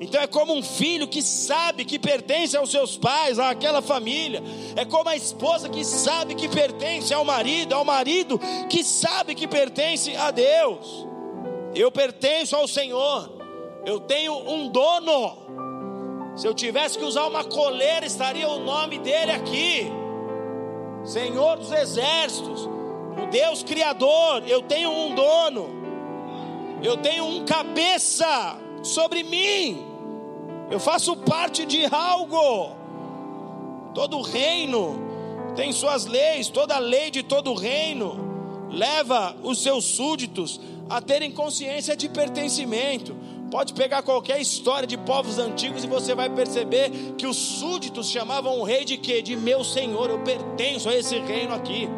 Então 0.01 0.19
é 0.19 0.27
como 0.27 0.55
um 0.55 0.63
filho 0.63 1.07
que 1.07 1.21
sabe 1.21 1.85
que 1.85 1.99
pertence 1.99 2.57
aos 2.57 2.71
seus 2.71 2.97
pais, 2.97 3.39
àquela 3.39 3.83
família. 3.83 4.43
É 4.75 4.83
como 4.83 5.11
a 5.11 5.17
esposa 5.17 5.69
que 5.69 5.85
sabe 5.85 6.35
que 6.35 6.49
pertence 6.49 7.13
ao 7.13 7.23
marido, 7.23 7.75
ao 7.75 7.85
marido 7.85 8.41
que 8.71 8.83
sabe 8.83 9.35
que 9.35 9.47
pertence 9.47 10.17
a 10.17 10.31
Deus. 10.31 11.07
Eu 11.75 11.93
pertenço 11.93 12.57
ao 12.57 12.67
Senhor. 12.67 13.31
Eu 13.85 14.01
tenho 14.01 14.33
um 14.51 14.69
dono. 14.69 15.37
Se 16.35 16.47
eu 16.47 16.55
tivesse 16.55 16.99
que 16.99 17.05
usar 17.05 17.27
uma 17.27 17.45
coleira, 17.45 18.07
estaria 18.07 18.49
o 18.49 18.61
nome 18.61 18.99
dele 18.99 19.33
aqui. 19.33 19.91
Senhor 21.05 21.57
dos 21.57 21.73
exércitos, 21.73 22.67
o 22.67 23.27
Deus 23.31 23.63
criador, 23.63 24.43
eu 24.47 24.63
tenho 24.63 24.91
um 24.91 25.15
dono. 25.15 25.69
Eu 26.83 26.97
tenho 26.97 27.25
um 27.25 27.45
cabeça 27.45 28.59
sobre 28.83 29.23
mim. 29.23 29.85
Eu 30.71 30.81
faço 30.81 31.17
parte 31.17 31.67
de 31.67 31.85
algo. 31.87 32.77
Todo 33.95 34.21
reino 34.21 34.99
tem 35.57 35.73
suas 35.73 36.07
leis, 36.07 36.49
toda 36.49 36.79
lei 36.79 37.11
de 37.11 37.23
todo 37.23 37.53
reino 37.55 38.31
leva 38.71 39.35
os 39.43 39.63
seus 39.63 39.85
súditos 39.85 40.61
a 40.89 41.01
terem 41.01 41.31
consciência 41.31 41.97
de 41.97 42.09
pertencimento. 42.09 43.17
Pode 43.51 43.75
pegar 43.75 44.03
qualquer 44.03 44.41
história 44.41 44.87
de 44.87 44.97
povos 44.97 45.39
antigos 45.39 45.83
e 45.83 45.89
você 45.89 46.15
vai 46.15 46.31
perceber 46.31 46.91
que 47.19 47.27
os 47.27 47.37
súditos 47.37 48.09
chamavam 48.09 48.61
o 48.61 48.63
rei 48.63 48.85
de 48.85 48.97
quê? 48.97 49.21
De 49.21 49.37
meu 49.37 49.65
senhor, 49.65 50.09
eu 50.09 50.21
pertenço 50.21 50.89
a 50.89 50.95
esse 50.95 51.19
reino 51.19 51.55
aqui. 51.55 51.89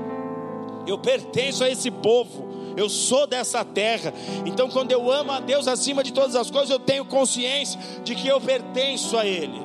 Eu 0.87 0.99
pertenço 0.99 1.62
a 1.62 1.69
esse 1.69 1.91
povo 1.91 2.53
eu 2.77 2.88
sou 2.88 3.27
dessa 3.27 3.65
terra. 3.65 4.12
Então, 4.47 4.69
quando 4.69 4.93
eu 4.93 5.11
amo 5.11 5.33
a 5.33 5.41
Deus 5.41 5.69
acima 5.69 6.03
de 6.03 6.12
todas 6.12 6.37
as 6.37 6.51
coisas, 6.51 6.71
eu 6.71 6.79
tenho 6.79 7.05
consciência 7.05 7.79
de 8.03 8.15
que 8.15 8.27
eu 8.27 8.41
pertenço 8.41 9.17
a 9.17 9.27
Ele. 9.27 9.61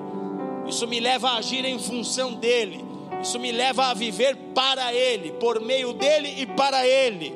Isso 0.67 0.87
me 0.87 0.99
leva 0.99 1.29
a 1.29 1.37
agir 1.37 1.63
em 1.65 1.79
função 1.79 2.33
dEle. 2.33 2.85
Isso 3.21 3.39
me 3.39 3.51
leva 3.51 3.87
a 3.87 3.93
viver 3.93 4.35
para 4.53 4.93
Ele, 4.93 5.31
por 5.33 5.59
meio 5.61 5.93
dEle 5.93 6.41
e 6.41 6.45
para 6.45 6.85
Ele. 6.85 7.33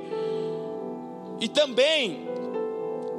E 1.39 1.47
também, 1.47 2.27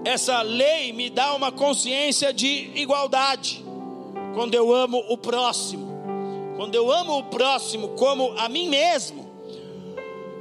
essa 0.04 0.42
lei 0.42 0.92
me 0.92 1.08
dá 1.08 1.34
uma 1.34 1.52
consciência 1.52 2.32
de 2.32 2.70
igualdade. 2.74 3.64
Quando 4.34 4.54
eu 4.54 4.72
amo 4.74 5.04
o 5.08 5.16
próximo, 5.16 5.92
quando 6.56 6.74
eu 6.74 6.90
amo 6.90 7.18
o 7.18 7.24
próximo 7.24 7.88
como 7.90 8.32
a 8.38 8.48
mim 8.48 8.68
mesmo, 8.68 9.30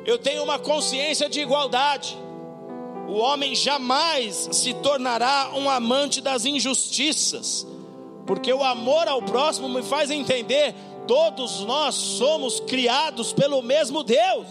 eu 0.05 0.17
tenho 0.17 0.43
uma 0.43 0.57
consciência 0.57 1.29
de 1.29 1.41
igualdade. 1.41 2.17
O 3.07 3.17
homem 3.17 3.53
jamais 3.53 4.49
se 4.51 4.73
tornará 4.75 5.51
um 5.53 5.69
amante 5.69 6.21
das 6.21 6.45
injustiças, 6.45 7.67
porque 8.25 8.51
o 8.53 8.63
amor 8.63 9.07
ao 9.07 9.21
próximo 9.21 9.67
me 9.67 9.83
faz 9.83 10.09
entender: 10.09 10.73
todos 11.07 11.59
nós 11.61 11.95
somos 11.95 12.59
criados 12.61 13.33
pelo 13.33 13.61
mesmo 13.61 14.03
Deus, 14.03 14.47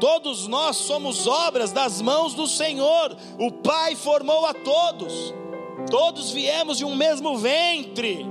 todos 0.00 0.46
nós 0.46 0.76
somos 0.76 1.26
obras 1.26 1.72
das 1.72 2.00
mãos 2.00 2.34
do 2.34 2.46
Senhor, 2.46 3.16
o 3.38 3.50
Pai 3.50 3.94
formou 3.94 4.46
a 4.46 4.54
todos, 4.54 5.34
todos 5.90 6.30
viemos 6.30 6.78
de 6.78 6.84
um 6.84 6.94
mesmo 6.94 7.36
ventre. 7.38 8.26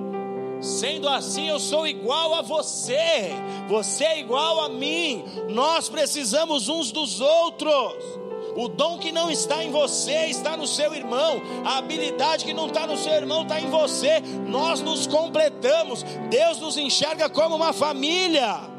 Sendo 0.60 1.08
assim, 1.08 1.48
eu 1.48 1.60
sou 1.60 1.86
igual 1.86 2.34
a 2.34 2.42
você, 2.42 3.30
você 3.68 4.06
é 4.06 4.20
igual 4.20 4.62
a 4.62 4.70
mim, 4.70 5.24
nós 5.50 5.88
precisamos 5.88 6.68
uns 6.68 6.92
dos 6.92 7.22
outros. 7.22 8.28
O 8.56 8.68
dom 8.68 8.98
que 8.98 9.12
não 9.12 9.30
está 9.30 9.64
em 9.64 9.70
você 9.70 10.26
está 10.26 10.58
no 10.58 10.66
seu 10.66 10.96
irmão, 10.96 11.40
a 11.64 11.78
habilidade 11.78 12.44
que 12.44 12.56
não 12.56 12.66
está 12.66 12.88
no 12.88 12.98
seu 12.98 13.14
irmão 13.14 13.44
está 13.44 13.62
em 13.62 13.70
você. 13.70 14.20
Nós 14.48 14.82
nos 14.82 15.06
completamos, 15.06 16.02
Deus 16.28 16.60
nos 16.60 16.76
enxerga 16.76 17.30
como 17.30 17.56
uma 17.56 17.72
família. 17.72 18.77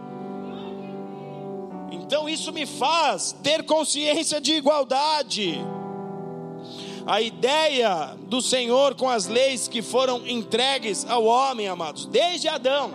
Então 2.09 2.27
isso 2.27 2.51
me 2.55 2.65
faz 2.65 3.37
ter 3.43 3.65
consciência 3.65 4.41
de 4.41 4.55
igualdade. 4.55 5.61
A 7.05 7.21
ideia 7.21 8.17
do 8.23 8.41
Senhor 8.41 8.95
com 8.95 9.11
as 9.11 9.27
leis 9.27 9.69
que 9.69 9.83
foram 9.83 10.27
entregues 10.27 11.05
ao 11.07 11.25
homem, 11.25 11.69
amados, 11.69 12.07
desde 12.07 12.49
Adão, 12.49 12.93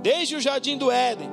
desde 0.00 0.36
o 0.36 0.40
jardim 0.40 0.78
do 0.78 0.92
Éden, 0.92 1.28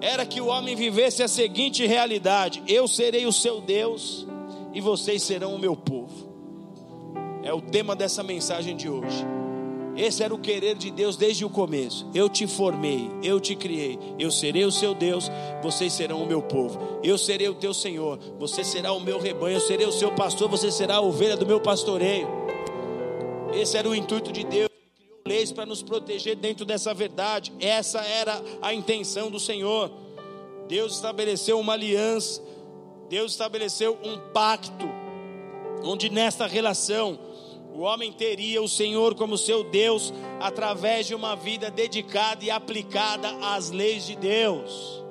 era 0.00 0.24
que 0.24 0.40
o 0.40 0.46
homem 0.46 0.74
vivesse 0.74 1.22
a 1.22 1.28
seguinte 1.28 1.86
realidade: 1.86 2.62
eu 2.66 2.88
serei 2.88 3.26
o 3.26 3.32
seu 3.32 3.60
Deus 3.60 4.26
e 4.72 4.80
vocês 4.80 5.22
serão 5.22 5.54
o 5.54 5.58
meu 5.58 5.76
povo. 5.76 6.32
É 7.42 7.52
o 7.52 7.60
tema 7.60 7.94
dessa 7.94 8.22
mensagem 8.22 8.74
de 8.74 8.88
hoje. 8.88 9.22
Esse 9.96 10.22
era 10.24 10.34
o 10.34 10.38
querer 10.38 10.74
de 10.74 10.90
Deus 10.90 11.16
desde 11.16 11.44
o 11.44 11.50
começo. 11.50 12.06
Eu 12.12 12.28
te 12.28 12.46
formei, 12.46 13.08
eu 13.22 13.38
te 13.38 13.54
criei. 13.54 13.98
Eu 14.18 14.30
serei 14.30 14.64
o 14.64 14.72
seu 14.72 14.94
Deus, 14.94 15.30
vocês 15.62 15.92
serão 15.92 16.22
o 16.22 16.26
meu 16.26 16.42
povo. 16.42 17.00
Eu 17.02 17.16
serei 17.16 17.48
o 17.48 17.54
teu 17.54 17.72
Senhor, 17.72 18.18
você 18.38 18.64
será 18.64 18.92
o 18.92 19.00
meu 19.00 19.20
rebanho. 19.20 19.56
Eu 19.56 19.60
serei 19.60 19.86
o 19.86 19.92
seu 19.92 20.12
pastor, 20.12 20.48
você 20.48 20.70
será 20.70 20.96
a 20.96 21.00
ovelha 21.00 21.36
do 21.36 21.46
meu 21.46 21.60
pastoreio. 21.60 22.28
Esse 23.52 23.76
era 23.76 23.88
o 23.88 23.94
intuito 23.94 24.32
de 24.32 24.44
Deus. 24.44 24.68
Leis 25.26 25.52
para 25.52 25.64
nos 25.64 25.82
proteger 25.82 26.36
dentro 26.36 26.64
dessa 26.64 26.92
verdade. 26.92 27.52
Essa 27.60 28.00
era 28.00 28.42
a 28.60 28.74
intenção 28.74 29.30
do 29.30 29.38
Senhor. 29.38 29.90
Deus 30.68 30.96
estabeleceu 30.96 31.58
uma 31.60 31.74
aliança. 31.74 32.42
Deus 33.08 33.32
estabeleceu 33.32 33.96
um 34.04 34.18
pacto. 34.32 34.86
Onde 35.84 36.10
nesta 36.10 36.46
relação 36.46 37.18
o 37.74 37.80
homem 37.80 38.12
teria 38.12 38.62
o 38.62 38.68
Senhor 38.68 39.16
como 39.16 39.36
seu 39.36 39.64
Deus 39.64 40.14
através 40.40 41.08
de 41.08 41.14
uma 41.14 41.34
vida 41.34 41.72
dedicada 41.72 42.44
e 42.44 42.50
aplicada 42.50 43.28
às 43.42 43.72
leis 43.72 44.06
de 44.06 44.14
Deus. 44.14 45.02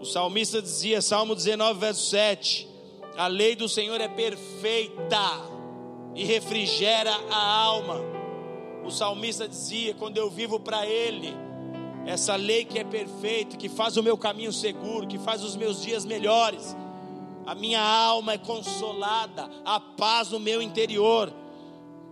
O 0.00 0.06
salmista 0.06 0.62
dizia, 0.62 1.02
Salmo 1.02 1.34
19, 1.34 1.78
verso 1.78 2.06
7: 2.06 2.66
A 3.14 3.26
lei 3.26 3.54
do 3.54 3.68
Senhor 3.68 4.00
é 4.00 4.08
perfeita 4.08 5.42
e 6.14 6.24
refrigera 6.24 7.12
a 7.30 7.60
alma. 7.62 8.00
O 8.82 8.90
salmista 8.90 9.46
dizia: 9.46 9.92
Quando 9.92 10.16
eu 10.16 10.30
vivo 10.30 10.58
para 10.58 10.86
Ele, 10.86 11.34
essa 12.06 12.36
lei 12.36 12.64
que 12.64 12.78
é 12.78 12.84
perfeita, 12.84 13.54
que 13.58 13.68
faz 13.68 13.98
o 13.98 14.02
meu 14.02 14.16
caminho 14.16 14.52
seguro, 14.52 15.06
que 15.06 15.18
faz 15.18 15.44
os 15.44 15.54
meus 15.56 15.82
dias 15.82 16.06
melhores 16.06 16.74
a 17.48 17.54
minha 17.54 17.80
alma 17.80 18.34
é 18.34 18.38
consolada, 18.38 19.48
a 19.64 19.80
paz 19.80 20.28
no 20.32 20.38
meu 20.38 20.60
interior. 20.60 21.32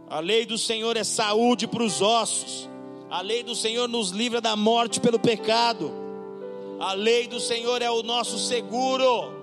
A 0.08 0.18
lei 0.18 0.46
do 0.46 0.56
Senhor 0.56 0.96
é 0.96 1.04
saúde 1.04 1.66
para 1.66 1.82
os 1.82 2.00
ossos. 2.00 2.70
A 3.10 3.20
lei 3.20 3.42
do 3.42 3.54
Senhor 3.54 3.86
nos 3.86 4.12
livra 4.12 4.40
da 4.40 4.56
morte 4.56 4.98
pelo 4.98 5.18
pecado. 5.18 5.92
A 6.80 6.94
lei 6.94 7.26
do 7.26 7.38
Senhor 7.38 7.82
é 7.82 7.90
o 7.90 8.02
nosso 8.02 8.38
seguro. 8.38 9.42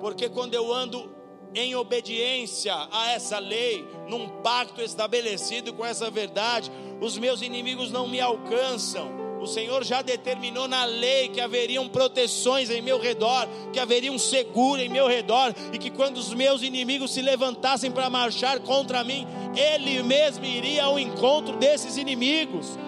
Porque 0.00 0.28
quando 0.28 0.54
eu 0.54 0.72
ando 0.72 1.10
em 1.52 1.74
obediência 1.74 2.72
a 2.92 3.10
essa 3.10 3.40
lei, 3.40 3.84
num 4.08 4.28
pacto 4.40 4.80
estabelecido 4.80 5.72
com 5.72 5.84
essa 5.84 6.12
verdade, 6.12 6.70
os 7.00 7.18
meus 7.18 7.42
inimigos 7.42 7.90
não 7.90 8.06
me 8.06 8.20
alcançam 8.20 9.21
o 9.42 9.46
Senhor 9.46 9.82
já 9.82 10.02
determinou 10.02 10.68
na 10.68 10.84
lei 10.84 11.28
que 11.28 11.40
haveriam 11.40 11.88
proteções 11.88 12.70
em 12.70 12.80
meu 12.80 13.00
redor, 13.00 13.48
que 13.72 13.80
haveria 13.80 14.12
um 14.12 14.18
seguro 14.18 14.80
em 14.80 14.88
meu 14.88 15.08
redor, 15.08 15.52
e 15.72 15.78
que 15.78 15.90
quando 15.90 16.18
os 16.18 16.32
meus 16.32 16.62
inimigos 16.62 17.12
se 17.12 17.20
levantassem 17.20 17.90
para 17.90 18.08
marchar 18.08 18.60
contra 18.60 19.02
mim, 19.02 19.26
Ele 19.56 20.00
mesmo 20.04 20.44
iria 20.44 20.84
ao 20.84 20.96
encontro 20.96 21.56
desses 21.56 21.96
inimigos. 21.96 22.78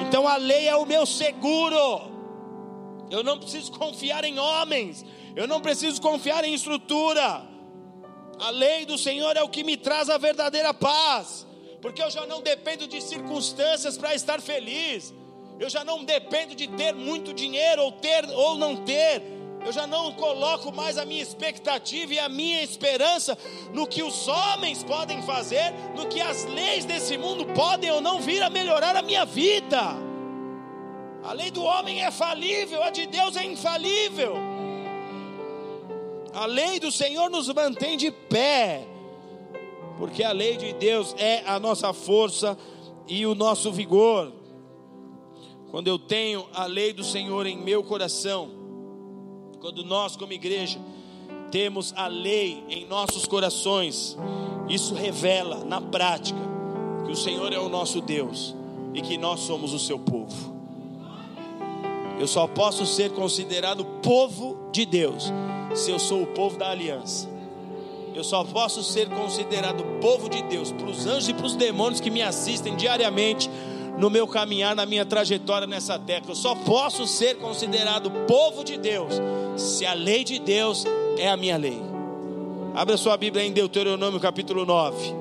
Então 0.00 0.28
a 0.28 0.36
lei 0.36 0.68
é 0.68 0.76
o 0.76 0.84
meu 0.84 1.06
seguro. 1.06 2.12
Eu 3.10 3.22
não 3.24 3.38
preciso 3.38 3.72
confiar 3.72 4.22
em 4.24 4.38
homens, 4.38 5.04
eu 5.34 5.48
não 5.48 5.62
preciso 5.62 6.00
confiar 6.00 6.44
em 6.44 6.52
estrutura. 6.52 7.42
A 8.38 8.50
lei 8.50 8.84
do 8.84 8.98
Senhor 8.98 9.34
é 9.34 9.42
o 9.42 9.48
que 9.48 9.64
me 9.64 9.78
traz 9.78 10.10
a 10.10 10.18
verdadeira 10.18 10.74
paz, 10.74 11.46
porque 11.80 12.02
eu 12.02 12.10
já 12.10 12.26
não 12.26 12.42
dependo 12.42 12.86
de 12.86 13.00
circunstâncias 13.00 13.96
para 13.96 14.14
estar 14.14 14.42
feliz. 14.42 15.14
Eu 15.58 15.70
já 15.70 15.84
não 15.84 16.04
dependo 16.04 16.54
de 16.54 16.66
ter 16.66 16.94
muito 16.94 17.32
dinheiro 17.32 17.82
ou 17.82 17.92
ter 17.92 18.24
ou 18.30 18.56
não 18.56 18.76
ter. 18.76 19.22
Eu 19.64 19.72
já 19.72 19.86
não 19.86 20.12
coloco 20.12 20.70
mais 20.70 20.98
a 20.98 21.06
minha 21.06 21.22
expectativa 21.22 22.12
e 22.12 22.18
a 22.18 22.28
minha 22.28 22.62
esperança 22.62 23.36
no 23.72 23.86
que 23.86 24.02
os 24.02 24.28
homens 24.28 24.82
podem 24.82 25.22
fazer, 25.22 25.72
no 25.96 26.06
que 26.06 26.20
as 26.20 26.44
leis 26.44 26.84
desse 26.84 27.16
mundo 27.16 27.46
podem 27.46 27.90
ou 27.90 28.00
não 28.00 28.20
vir 28.20 28.42
a 28.42 28.50
melhorar 28.50 28.94
a 28.94 29.00
minha 29.00 29.24
vida. 29.24 29.80
A 31.22 31.32
lei 31.32 31.50
do 31.50 31.62
homem 31.62 32.04
é 32.04 32.10
falível, 32.10 32.82
a 32.82 32.90
de 32.90 33.06
Deus 33.06 33.36
é 33.36 33.44
infalível. 33.44 34.34
A 36.34 36.44
lei 36.44 36.78
do 36.78 36.92
Senhor 36.92 37.30
nos 37.30 37.48
mantém 37.48 37.96
de 37.96 38.10
pé, 38.10 38.84
porque 39.96 40.22
a 40.22 40.32
lei 40.32 40.58
de 40.58 40.74
Deus 40.74 41.14
é 41.16 41.42
a 41.46 41.58
nossa 41.58 41.94
força 41.94 42.58
e 43.08 43.24
o 43.24 43.34
nosso 43.34 43.72
vigor. 43.72 44.43
Quando 45.74 45.88
eu 45.88 45.98
tenho 45.98 46.46
a 46.54 46.66
lei 46.66 46.92
do 46.92 47.02
Senhor 47.02 47.48
em 47.48 47.56
meu 47.58 47.82
coração, 47.82 48.48
quando 49.58 49.84
nós, 49.84 50.14
como 50.14 50.32
igreja, 50.32 50.78
temos 51.50 51.92
a 51.96 52.06
lei 52.06 52.62
em 52.68 52.86
nossos 52.86 53.26
corações, 53.26 54.16
isso 54.68 54.94
revela 54.94 55.64
na 55.64 55.80
prática 55.80 56.38
que 57.04 57.10
o 57.10 57.16
Senhor 57.16 57.52
é 57.52 57.58
o 57.58 57.68
nosso 57.68 58.00
Deus 58.00 58.54
e 58.94 59.02
que 59.02 59.18
nós 59.18 59.40
somos 59.40 59.72
o 59.72 59.78
seu 59.80 59.98
povo. 59.98 60.54
Eu 62.20 62.28
só 62.28 62.46
posso 62.46 62.86
ser 62.86 63.10
considerado 63.10 63.84
povo 64.00 64.70
de 64.70 64.86
Deus 64.86 65.32
se 65.74 65.90
eu 65.90 65.98
sou 65.98 66.22
o 66.22 66.28
povo 66.28 66.56
da 66.56 66.70
aliança. 66.70 67.28
Eu 68.14 68.22
só 68.22 68.44
posso 68.44 68.80
ser 68.84 69.08
considerado 69.08 69.82
povo 70.00 70.28
de 70.28 70.40
Deus 70.42 70.70
para 70.70 70.86
os 70.86 71.04
anjos 71.04 71.30
e 71.30 71.34
para 71.34 71.46
os 71.46 71.56
demônios 71.56 72.00
que 72.00 72.12
me 72.12 72.22
assistem 72.22 72.76
diariamente 72.76 73.50
no 73.98 74.10
meu 74.10 74.26
caminhar, 74.26 74.74
na 74.74 74.84
minha 74.84 75.04
trajetória 75.04 75.66
nessa 75.66 75.98
terra. 75.98 76.24
Eu 76.28 76.34
só 76.34 76.54
posso 76.54 77.06
ser 77.06 77.36
considerado 77.36 78.10
povo 78.26 78.64
de 78.64 78.76
Deus 78.76 79.14
se 79.56 79.86
a 79.86 79.94
lei 79.94 80.24
de 80.24 80.38
Deus 80.38 80.84
é 81.18 81.28
a 81.28 81.36
minha 81.36 81.56
lei. 81.56 81.80
Abra 82.74 82.96
sua 82.96 83.16
Bíblia 83.16 83.44
em 83.44 83.52
Deuteronômio 83.52 84.18
capítulo 84.18 84.64
9. 84.64 85.14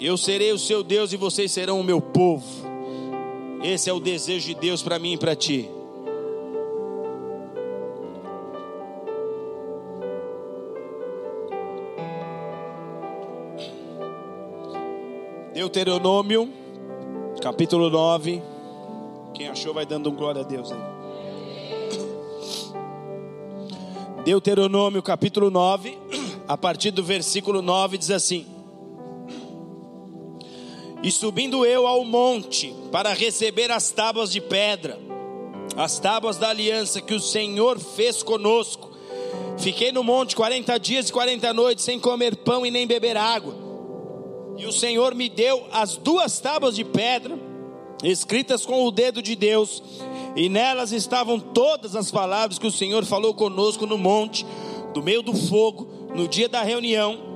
Eu 0.00 0.16
serei 0.16 0.52
o 0.52 0.58
seu 0.58 0.82
Deus 0.82 1.12
e 1.12 1.16
vocês 1.16 1.50
serão 1.52 1.80
o 1.80 1.84
meu 1.84 2.00
povo. 2.00 2.44
Esse 3.62 3.88
é 3.88 3.92
o 3.92 4.00
desejo 4.00 4.48
de 4.48 4.54
Deus 4.54 4.82
para 4.82 4.98
mim 4.98 5.12
e 5.12 5.16
para 5.16 5.36
ti. 5.36 5.68
Deuteronômio, 15.62 16.52
capítulo 17.40 17.88
9. 17.88 18.42
Quem 19.32 19.46
achou 19.46 19.72
vai 19.72 19.86
dando 19.86 20.10
um 20.10 20.14
glória 20.16 20.40
a 20.40 20.44
Deus 20.44 20.72
aí. 20.72 20.80
Deuteronômio, 24.24 25.00
capítulo 25.04 25.52
9, 25.52 25.96
a 26.48 26.58
partir 26.58 26.90
do 26.90 27.04
versículo 27.04 27.62
9, 27.62 27.96
diz 27.96 28.10
assim: 28.10 28.44
E 31.00 31.12
subindo 31.12 31.64
eu 31.64 31.86
ao 31.86 32.04
monte 32.04 32.74
para 32.90 33.12
receber 33.12 33.70
as 33.70 33.88
tábuas 33.92 34.32
de 34.32 34.40
pedra, 34.40 34.98
as 35.76 36.00
tábuas 36.00 36.38
da 36.38 36.48
aliança 36.48 37.00
que 37.00 37.14
o 37.14 37.20
Senhor 37.20 37.78
fez 37.78 38.20
conosco, 38.20 38.90
fiquei 39.58 39.92
no 39.92 40.02
monte 40.02 40.34
40 40.34 40.76
dias 40.80 41.08
e 41.08 41.12
40 41.12 41.52
noites 41.52 41.84
sem 41.84 42.00
comer 42.00 42.34
pão 42.38 42.66
e 42.66 42.70
nem 42.72 42.84
beber 42.84 43.16
água. 43.16 43.61
E 44.56 44.66
o 44.66 44.72
Senhor 44.72 45.14
me 45.14 45.28
deu 45.28 45.64
as 45.72 45.96
duas 45.96 46.38
tábuas 46.38 46.76
de 46.76 46.84
pedra, 46.84 47.38
escritas 48.02 48.66
com 48.66 48.84
o 48.84 48.90
dedo 48.90 49.22
de 49.22 49.34
Deus, 49.34 49.82
e 50.36 50.48
nelas 50.48 50.92
estavam 50.92 51.38
todas 51.38 51.94
as 51.94 52.10
palavras 52.10 52.58
que 52.58 52.66
o 52.66 52.72
Senhor 52.72 53.04
falou 53.04 53.34
conosco 53.34 53.86
no 53.86 53.98
monte, 53.98 54.46
do 54.92 55.02
meio 55.02 55.22
do 55.22 55.34
fogo, 55.34 55.88
no 56.14 56.28
dia 56.28 56.48
da 56.48 56.62
reunião. 56.62 57.32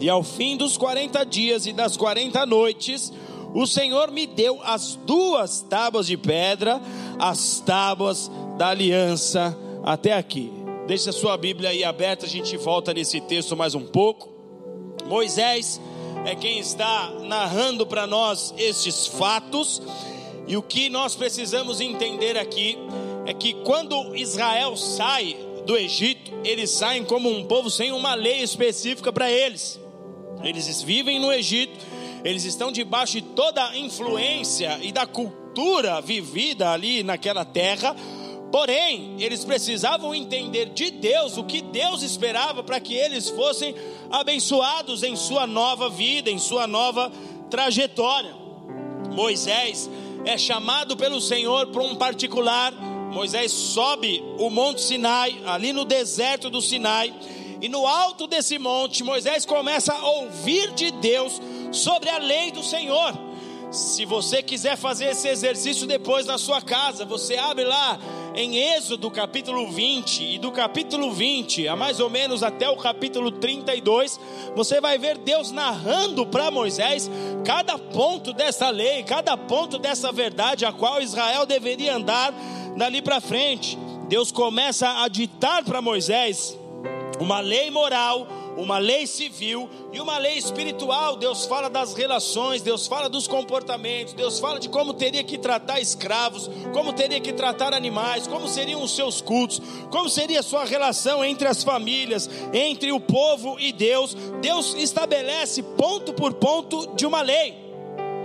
E 0.00 0.08
ao 0.08 0.22
fim 0.22 0.56
dos 0.56 0.76
40 0.76 1.24
dias 1.24 1.66
e 1.66 1.72
das 1.72 1.96
40 1.96 2.44
noites, 2.46 3.12
o 3.54 3.66
Senhor 3.66 4.10
me 4.10 4.26
deu 4.26 4.60
as 4.64 4.96
duas 5.06 5.60
tábuas 5.60 6.06
de 6.06 6.16
pedra, 6.16 6.80
as 7.18 7.60
tábuas 7.60 8.30
da 8.58 8.68
aliança, 8.68 9.56
até 9.84 10.12
aqui. 10.12 10.50
Deixe 10.86 11.08
a 11.08 11.12
sua 11.12 11.36
Bíblia 11.36 11.70
aí 11.70 11.84
aberta, 11.84 12.26
a 12.26 12.28
gente 12.28 12.56
volta 12.56 12.92
nesse 12.92 13.20
texto 13.20 13.56
mais 13.56 13.74
um 13.74 13.86
pouco. 13.86 14.28
Moisés 15.06 15.80
é 16.24 16.34
quem 16.34 16.58
está 16.58 17.10
narrando 17.22 17.86
para 17.86 18.06
nós 18.06 18.54
estes 18.56 19.06
fatos, 19.06 19.82
e 20.46 20.56
o 20.56 20.62
que 20.62 20.88
nós 20.88 21.14
precisamos 21.14 21.80
entender 21.80 22.36
aqui 22.36 22.78
é 23.26 23.32
que 23.32 23.54
quando 23.64 24.14
Israel 24.14 24.76
sai 24.76 25.36
do 25.64 25.76
Egito, 25.76 26.32
eles 26.44 26.70
saem 26.70 27.04
como 27.04 27.30
um 27.30 27.44
povo 27.44 27.70
sem 27.70 27.92
uma 27.92 28.14
lei 28.14 28.42
específica 28.42 29.12
para 29.12 29.30
eles. 29.30 29.80
Eles 30.42 30.82
vivem 30.82 31.18
no 31.18 31.32
Egito, 31.32 31.84
eles 32.22 32.44
estão 32.44 32.70
debaixo 32.70 33.14
de 33.14 33.22
toda 33.22 33.66
a 33.66 33.78
influência 33.78 34.78
e 34.82 34.92
da 34.92 35.06
cultura 35.06 36.00
vivida 36.00 36.70
ali 36.70 37.02
naquela 37.02 37.44
terra, 37.44 37.96
Porém, 38.54 39.16
eles 39.18 39.44
precisavam 39.44 40.14
entender 40.14 40.66
de 40.66 40.88
Deus 40.88 41.36
o 41.36 41.42
que 41.42 41.60
Deus 41.60 42.04
esperava 42.04 42.62
para 42.62 42.78
que 42.78 42.94
eles 42.94 43.28
fossem 43.28 43.74
abençoados 44.08 45.02
em 45.02 45.16
sua 45.16 45.44
nova 45.44 45.90
vida, 45.90 46.30
em 46.30 46.38
sua 46.38 46.64
nova 46.64 47.10
trajetória. 47.50 48.32
Moisés 49.10 49.90
é 50.24 50.38
chamado 50.38 50.96
pelo 50.96 51.20
Senhor 51.20 51.66
para 51.72 51.82
um 51.82 51.96
particular. 51.96 52.72
Moisés 53.12 53.50
sobe 53.50 54.22
o 54.38 54.48
Monte 54.48 54.82
Sinai, 54.82 55.36
ali 55.46 55.72
no 55.72 55.84
deserto 55.84 56.48
do 56.48 56.62
Sinai, 56.62 57.12
e 57.60 57.68
no 57.68 57.84
alto 57.84 58.28
desse 58.28 58.56
monte, 58.56 59.02
Moisés 59.02 59.44
começa 59.44 59.92
a 59.92 60.08
ouvir 60.10 60.70
de 60.74 60.92
Deus 60.92 61.42
sobre 61.72 62.08
a 62.08 62.18
lei 62.18 62.52
do 62.52 62.62
Senhor. 62.62 63.18
Se 63.72 64.04
você 64.04 64.44
quiser 64.44 64.76
fazer 64.76 65.06
esse 65.06 65.26
exercício 65.26 65.88
depois 65.88 66.26
na 66.26 66.38
sua 66.38 66.62
casa, 66.62 67.04
você 67.04 67.36
abre 67.36 67.64
lá 67.64 67.98
em 68.34 68.56
Êxodo 68.56 69.10
capítulo 69.10 69.70
20 69.70 70.34
e 70.34 70.38
do 70.38 70.50
capítulo 70.50 71.12
20 71.12 71.68
a 71.68 71.76
mais 71.76 72.00
ou 72.00 72.10
menos 72.10 72.42
até 72.42 72.68
o 72.68 72.76
capítulo 72.76 73.30
32, 73.30 74.18
você 74.56 74.80
vai 74.80 74.98
ver 74.98 75.18
Deus 75.18 75.52
narrando 75.52 76.26
para 76.26 76.50
Moisés 76.50 77.08
cada 77.44 77.78
ponto 77.78 78.32
dessa 78.32 78.70
lei, 78.70 79.04
cada 79.04 79.36
ponto 79.36 79.78
dessa 79.78 80.10
verdade 80.10 80.64
a 80.64 80.72
qual 80.72 81.00
Israel 81.00 81.46
deveria 81.46 81.94
andar 81.94 82.34
dali 82.76 83.00
para 83.00 83.20
frente. 83.20 83.78
Deus 84.08 84.32
começa 84.32 85.02
a 85.02 85.08
ditar 85.08 85.64
para 85.64 85.80
Moisés 85.80 86.58
uma 87.20 87.38
lei 87.38 87.70
moral, 87.70 88.26
uma 88.56 88.78
lei 88.78 89.06
civil 89.06 89.68
e 89.92 90.00
uma 90.00 90.18
lei 90.18 90.36
espiritual. 90.38 91.16
Deus 91.16 91.46
fala 91.46 91.68
das 91.68 91.94
relações, 91.94 92.62
Deus 92.62 92.86
fala 92.86 93.08
dos 93.08 93.26
comportamentos, 93.26 94.14
Deus 94.14 94.38
fala 94.38 94.60
de 94.60 94.68
como 94.68 94.94
teria 94.94 95.24
que 95.24 95.38
tratar 95.38 95.80
escravos, 95.80 96.50
como 96.72 96.92
teria 96.92 97.20
que 97.20 97.32
tratar 97.32 97.72
animais, 97.74 98.26
como 98.26 98.48
seriam 98.48 98.82
os 98.82 98.94
seus 98.94 99.20
cultos, 99.20 99.60
como 99.90 100.08
seria 100.08 100.40
a 100.40 100.42
sua 100.42 100.64
relação 100.64 101.24
entre 101.24 101.48
as 101.48 101.62
famílias, 101.62 102.28
entre 102.52 102.92
o 102.92 103.00
povo 103.00 103.56
e 103.58 103.72
Deus. 103.72 104.14
Deus 104.40 104.74
estabelece 104.74 105.62
ponto 105.62 106.12
por 106.12 106.34
ponto 106.34 106.94
de 106.94 107.06
uma 107.06 107.22
lei. 107.22 107.62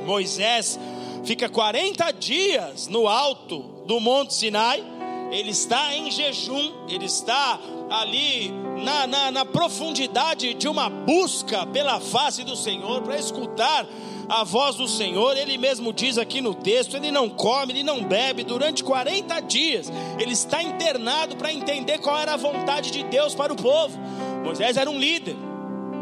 Moisés 0.05 0.79
fica 1.23 1.49
40 1.49 2.11
dias 2.11 2.87
no 2.87 3.07
alto 3.07 3.59
do 3.85 3.99
Monte 3.99 4.33
Sinai, 4.33 4.83
ele 5.31 5.51
está 5.51 5.95
em 5.95 6.09
jejum, 6.09 6.71
ele 6.87 7.05
está 7.05 7.59
ali 7.89 8.51
na, 8.83 9.07
na, 9.07 9.31
na 9.31 9.45
profundidade 9.45 10.53
de 10.53 10.67
uma 10.67 10.89
busca 10.89 11.65
pela 11.65 11.99
face 11.99 12.43
do 12.43 12.55
Senhor, 12.55 13.01
para 13.01 13.17
escutar 13.17 13.87
a 14.29 14.43
voz 14.43 14.75
do 14.75 14.87
Senhor, 14.87 15.35
ele 15.35 15.57
mesmo 15.57 15.91
diz 15.91 16.17
aqui 16.17 16.39
no 16.39 16.53
texto: 16.53 16.95
ele 16.95 17.11
não 17.11 17.29
come, 17.29 17.73
ele 17.73 17.83
não 17.83 18.03
bebe 18.03 18.43
durante 18.43 18.83
40 18.83 19.39
dias, 19.41 19.91
ele 20.19 20.33
está 20.33 20.61
internado 20.61 21.35
para 21.35 21.51
entender 21.51 21.97
qual 21.97 22.17
era 22.17 22.33
a 22.33 22.37
vontade 22.37 22.91
de 22.91 23.03
Deus 23.03 23.33
para 23.33 23.51
o 23.51 23.55
povo. 23.55 23.97
Moisés 24.43 24.77
era 24.77 24.89
um 24.89 24.99
líder, 24.99 25.35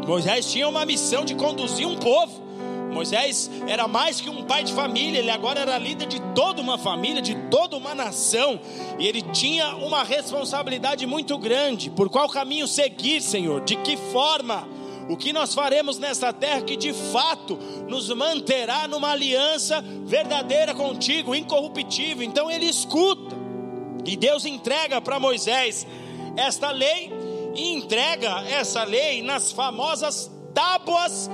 Moisés 0.06 0.50
tinha 0.52 0.68
uma 0.68 0.84
missão 0.84 1.24
de 1.24 1.34
conduzir 1.34 1.86
um 1.86 1.96
povo. 1.96 2.47
Moisés 2.92 3.50
era 3.66 3.86
mais 3.86 4.20
que 4.20 4.30
um 4.30 4.44
pai 4.44 4.64
de 4.64 4.72
família, 4.72 5.18
ele 5.18 5.30
agora 5.30 5.60
era 5.60 5.78
líder 5.78 6.06
de 6.06 6.20
toda 6.34 6.60
uma 6.60 6.78
família, 6.78 7.22
de 7.22 7.34
toda 7.50 7.76
uma 7.76 7.94
nação, 7.94 8.60
e 8.98 9.06
ele 9.06 9.22
tinha 9.22 9.76
uma 9.76 10.02
responsabilidade 10.02 11.06
muito 11.06 11.36
grande. 11.38 11.90
Por 11.90 12.08
qual 12.08 12.28
caminho 12.28 12.66
seguir, 12.66 13.20
Senhor? 13.20 13.62
De 13.64 13.76
que 13.76 13.96
forma? 13.96 14.66
O 15.08 15.16
que 15.16 15.32
nós 15.32 15.54
faremos 15.54 15.98
nesta 15.98 16.34
terra 16.34 16.60
que 16.60 16.76
de 16.76 16.92
fato 16.92 17.58
nos 17.88 18.10
manterá 18.10 18.86
numa 18.86 19.10
aliança 19.10 19.82
verdadeira 20.04 20.74
contigo, 20.74 21.34
incorruptível? 21.34 22.22
Então 22.22 22.50
ele 22.50 22.66
escuta, 22.66 23.34
e 24.04 24.16
Deus 24.16 24.44
entrega 24.44 25.00
para 25.00 25.18
Moisés 25.18 25.86
esta 26.36 26.70
lei, 26.70 27.10
e 27.54 27.72
entrega 27.72 28.44
essa 28.48 28.84
lei 28.84 29.22
nas 29.22 29.50
famosas 29.50 30.30
tábuas 30.52 31.30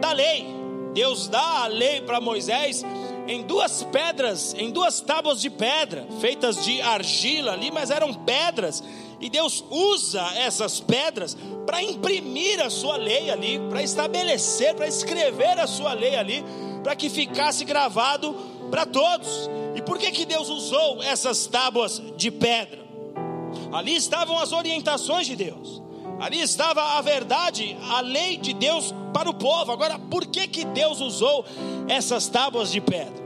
da 0.00 0.12
lei. 0.12 0.63
Deus 0.94 1.28
dá 1.28 1.64
a 1.64 1.66
lei 1.66 2.00
para 2.00 2.20
Moisés 2.20 2.84
em 3.26 3.42
duas 3.42 3.82
pedras, 3.84 4.54
em 4.56 4.70
duas 4.70 5.00
tábuas 5.00 5.40
de 5.40 5.50
pedra, 5.50 6.06
feitas 6.20 6.64
de 6.64 6.80
argila 6.80 7.52
ali, 7.52 7.70
mas 7.70 7.90
eram 7.90 8.12
pedras. 8.12 8.82
E 9.20 9.30
Deus 9.30 9.64
usa 9.70 10.22
essas 10.36 10.80
pedras 10.80 11.36
para 11.66 11.82
imprimir 11.82 12.60
a 12.60 12.68
sua 12.68 12.96
lei 12.96 13.30
ali, 13.30 13.58
para 13.70 13.82
estabelecer, 13.82 14.74
para 14.74 14.86
escrever 14.86 15.58
a 15.58 15.66
sua 15.66 15.94
lei 15.94 16.14
ali, 16.16 16.44
para 16.82 16.94
que 16.94 17.08
ficasse 17.08 17.64
gravado 17.64 18.34
para 18.70 18.84
todos. 18.84 19.48
E 19.74 19.82
por 19.82 19.98
que 19.98 20.10
que 20.10 20.26
Deus 20.26 20.48
usou 20.48 21.02
essas 21.02 21.46
tábuas 21.46 22.02
de 22.16 22.30
pedra? 22.30 22.84
Ali 23.72 23.96
estavam 23.96 24.38
as 24.38 24.52
orientações 24.52 25.26
de 25.26 25.34
Deus. 25.34 25.83
Ali 26.20 26.40
estava 26.40 26.80
a 26.96 27.00
verdade, 27.00 27.76
a 27.90 28.00
lei 28.00 28.36
de 28.36 28.52
Deus 28.52 28.94
para 29.12 29.28
o 29.28 29.34
povo. 29.34 29.72
Agora, 29.72 29.98
por 29.98 30.26
que 30.26 30.46
que 30.46 30.64
Deus 30.64 31.00
usou 31.00 31.44
essas 31.88 32.28
tábuas 32.28 32.70
de 32.70 32.80
pedra? 32.80 33.24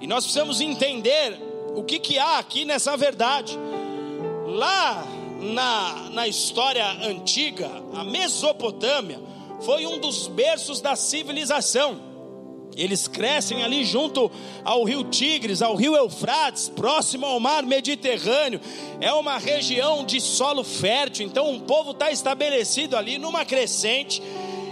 E 0.00 0.06
nós 0.06 0.24
precisamos 0.24 0.60
entender 0.60 1.40
o 1.74 1.82
que 1.82 1.98
que 1.98 2.18
há 2.18 2.38
aqui 2.38 2.64
nessa 2.64 2.96
verdade. 2.96 3.58
Lá 4.46 5.04
na, 5.40 6.10
na 6.10 6.28
história 6.28 6.86
antiga, 7.06 7.70
a 7.94 8.04
Mesopotâmia 8.04 9.20
foi 9.60 9.86
um 9.86 9.98
dos 9.98 10.26
berços 10.28 10.80
da 10.80 10.96
civilização. 10.96 12.00
Eles 12.76 13.08
crescem 13.08 13.62
ali 13.62 13.84
junto 13.84 14.30
ao 14.62 14.84
rio 14.84 15.02
Tigres, 15.04 15.62
ao 15.62 15.74
rio 15.74 15.96
Eufrates, 15.96 16.68
próximo 16.68 17.24
ao 17.24 17.40
mar 17.40 17.62
Mediterrâneo. 17.62 18.60
É 19.00 19.10
uma 19.14 19.38
região 19.38 20.04
de 20.04 20.20
solo 20.20 20.62
fértil, 20.62 21.26
então 21.26 21.56
o 21.56 21.60
povo 21.60 21.92
está 21.92 22.10
estabelecido 22.10 22.94
ali 22.94 23.16
numa 23.16 23.46
crescente. 23.46 24.22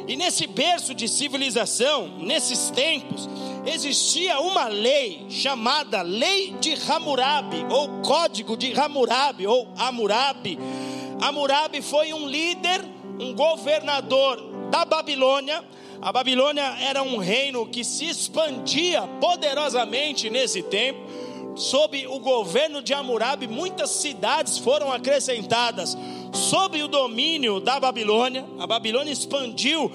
E 0.06 0.16
nesse 0.16 0.46
berço 0.46 0.94
de 0.94 1.08
civilização, 1.08 2.08
nesses 2.18 2.68
tempos, 2.68 3.26
existia 3.64 4.38
uma 4.38 4.68
lei 4.68 5.24
chamada 5.30 6.02
Lei 6.02 6.54
de 6.60 6.74
Hammurabi, 6.74 7.64
ou 7.70 8.02
Código 8.02 8.54
de 8.54 8.78
Hammurabi, 8.78 9.46
ou 9.46 9.66
Hammurabi. 9.78 10.58
Hammurabi 11.22 11.80
foi 11.80 12.12
um 12.12 12.28
líder, 12.28 12.84
um 13.18 13.34
governador 13.34 14.53
da 14.74 14.84
Babilônia 14.84 15.62
a 16.02 16.10
Babilônia 16.10 16.64
era 16.80 17.00
um 17.00 17.16
reino 17.16 17.64
que 17.64 17.84
se 17.84 18.06
expandia 18.06 19.02
poderosamente 19.20 20.28
nesse 20.28 20.62
tempo. 20.64 21.00
Sob 21.54 22.06
o 22.08 22.18
governo 22.18 22.82
de 22.82 22.92
Hammurabi, 22.92 23.46
muitas 23.46 23.90
cidades 23.90 24.58
foram 24.58 24.92
acrescentadas 24.92 25.96
sob 26.32 26.82
o 26.82 26.88
domínio 26.88 27.60
da 27.60 27.78
Babilônia. 27.78 28.44
A 28.58 28.66
Babilônia 28.66 29.12
expandiu 29.12 29.90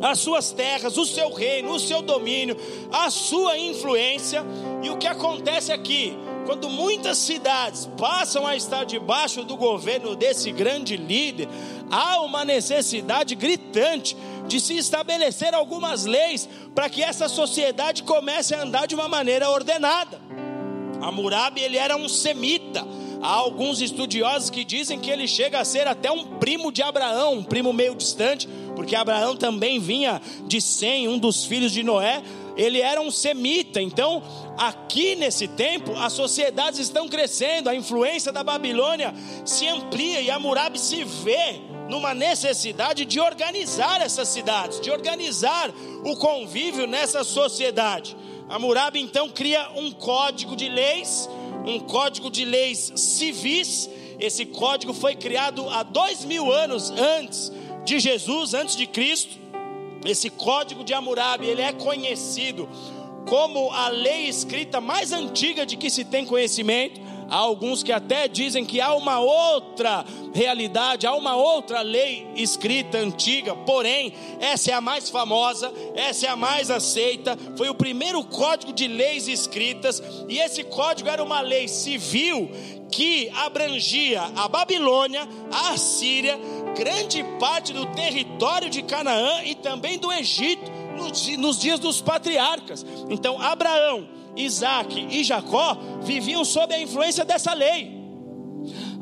as 0.00 0.18
suas 0.18 0.50
terras, 0.50 0.96
o 0.96 1.04
seu 1.04 1.30
reino, 1.30 1.70
o 1.74 1.78
seu 1.78 2.00
domínio, 2.00 2.56
a 2.90 3.10
sua 3.10 3.58
influência. 3.58 4.42
E 4.82 4.88
o 4.88 4.96
que 4.96 5.06
acontece 5.06 5.70
aqui? 5.70 6.16
Quando 6.44 6.68
muitas 6.68 7.18
cidades 7.18 7.88
passam 7.96 8.46
a 8.46 8.56
estar 8.56 8.84
debaixo 8.84 9.44
do 9.44 9.56
governo 9.56 10.16
desse 10.16 10.50
grande 10.50 10.96
líder, 10.96 11.48
há 11.90 12.20
uma 12.20 12.44
necessidade 12.44 13.34
gritante 13.34 14.16
de 14.48 14.60
se 14.60 14.76
estabelecer 14.76 15.54
algumas 15.54 16.04
leis 16.04 16.48
para 16.74 16.90
que 16.90 17.02
essa 17.02 17.28
sociedade 17.28 18.02
comece 18.02 18.54
a 18.54 18.62
andar 18.62 18.86
de 18.86 18.94
uma 18.94 19.08
maneira 19.08 19.48
ordenada. 19.50 20.20
Hammurabi 21.00 21.60
ele 21.60 21.76
era 21.76 21.96
um 21.96 22.08
semita. 22.08 22.86
Há 23.20 23.34
alguns 23.34 23.80
estudiosos 23.80 24.50
que 24.50 24.64
dizem 24.64 24.98
que 24.98 25.08
ele 25.08 25.28
chega 25.28 25.60
a 25.60 25.64
ser 25.64 25.86
até 25.86 26.10
um 26.10 26.24
primo 26.38 26.72
de 26.72 26.82
Abraão, 26.82 27.34
um 27.34 27.44
primo 27.44 27.72
meio 27.72 27.94
distante, 27.94 28.48
porque 28.74 28.96
Abraão 28.96 29.36
também 29.36 29.78
vinha 29.78 30.20
de 30.46 30.60
Sem, 30.60 31.06
um 31.06 31.18
dos 31.18 31.44
filhos 31.44 31.70
de 31.70 31.84
Noé. 31.84 32.20
Ele 32.56 32.80
era 32.80 33.00
um 33.00 33.10
semita. 33.10 33.80
Então, 33.80 34.22
aqui 34.58 35.14
nesse 35.16 35.48
tempo, 35.48 35.96
as 35.96 36.12
sociedades 36.12 36.78
estão 36.78 37.08
crescendo, 37.08 37.68
a 37.68 37.74
influência 37.74 38.32
da 38.32 38.44
Babilônia 38.44 39.14
se 39.44 39.66
amplia 39.68 40.20
e 40.20 40.30
Hammurabi 40.30 40.78
se 40.78 41.04
vê 41.04 41.60
numa 41.88 42.14
necessidade 42.14 43.04
de 43.04 43.20
organizar 43.20 44.00
essas 44.00 44.28
cidades, 44.28 44.80
de 44.80 44.90
organizar 44.90 45.70
o 46.04 46.16
convívio 46.16 46.86
nessa 46.86 47.24
sociedade. 47.24 48.16
Hammurabi 48.48 49.00
então 49.00 49.28
cria 49.28 49.70
um 49.76 49.90
código 49.90 50.54
de 50.54 50.68
leis, 50.68 51.28
um 51.66 51.80
código 51.80 52.30
de 52.30 52.44
leis 52.44 52.92
civis. 52.96 53.88
Esse 54.18 54.46
código 54.46 54.92
foi 54.92 55.16
criado 55.16 55.68
há 55.68 55.82
dois 55.82 56.24
mil 56.24 56.52
anos 56.52 56.90
antes 56.90 57.50
de 57.84 57.98
Jesus, 57.98 58.54
antes 58.54 58.76
de 58.76 58.86
Cristo. 58.86 59.41
Esse 60.04 60.30
código 60.30 60.84
de 60.84 60.92
Hammurabi 60.92 61.46
ele 61.46 61.62
é 61.62 61.72
conhecido 61.72 62.68
como 63.28 63.70
a 63.70 63.88
lei 63.88 64.28
escrita 64.28 64.80
mais 64.80 65.12
antiga 65.12 65.64
de 65.64 65.76
que 65.76 65.90
se 65.90 66.04
tem 66.04 66.24
conhecimento. 66.24 67.00
Há 67.28 67.36
alguns 67.36 67.82
que 67.82 67.92
até 67.92 68.28
dizem 68.28 68.62
que 68.62 68.78
há 68.78 68.94
uma 68.94 69.18
outra 69.18 70.04
realidade, 70.34 71.06
há 71.06 71.14
uma 71.14 71.34
outra 71.34 71.80
lei 71.80 72.26
escrita 72.36 72.98
antiga, 72.98 73.54
porém, 73.54 74.12
essa 74.38 74.70
é 74.70 74.74
a 74.74 74.82
mais 74.82 75.08
famosa, 75.08 75.72
essa 75.94 76.26
é 76.26 76.28
a 76.28 76.36
mais 76.36 76.70
aceita. 76.70 77.38
Foi 77.56 77.70
o 77.70 77.74
primeiro 77.74 78.22
código 78.22 78.70
de 78.70 78.86
leis 78.86 79.28
escritas, 79.28 80.02
e 80.28 80.38
esse 80.38 80.62
código 80.62 81.08
era 81.08 81.24
uma 81.24 81.40
lei 81.40 81.68
civil 81.68 82.50
que 82.90 83.30
abrangia 83.34 84.20
a 84.36 84.46
Babilônia, 84.46 85.26
a 85.50 85.70
Assíria, 85.70 86.38
grande 86.76 87.24
parte 87.38 87.72
do 87.72 87.86
território 87.86 88.68
de 88.68 88.82
Canaã 88.82 89.42
e 89.44 89.54
também 89.54 89.98
do 89.98 90.12
Egito, 90.12 90.70
nos 91.38 91.58
dias 91.58 91.78
dos 91.78 92.00
patriarcas. 92.00 92.84
Então, 93.08 93.40
Abraão 93.40 94.08
Isaac 94.36 95.08
e 95.10 95.22
Jacó 95.22 95.76
viviam 96.02 96.44
sob 96.44 96.74
a 96.74 96.80
influência 96.80 97.24
dessa 97.24 97.52
lei. 97.52 98.00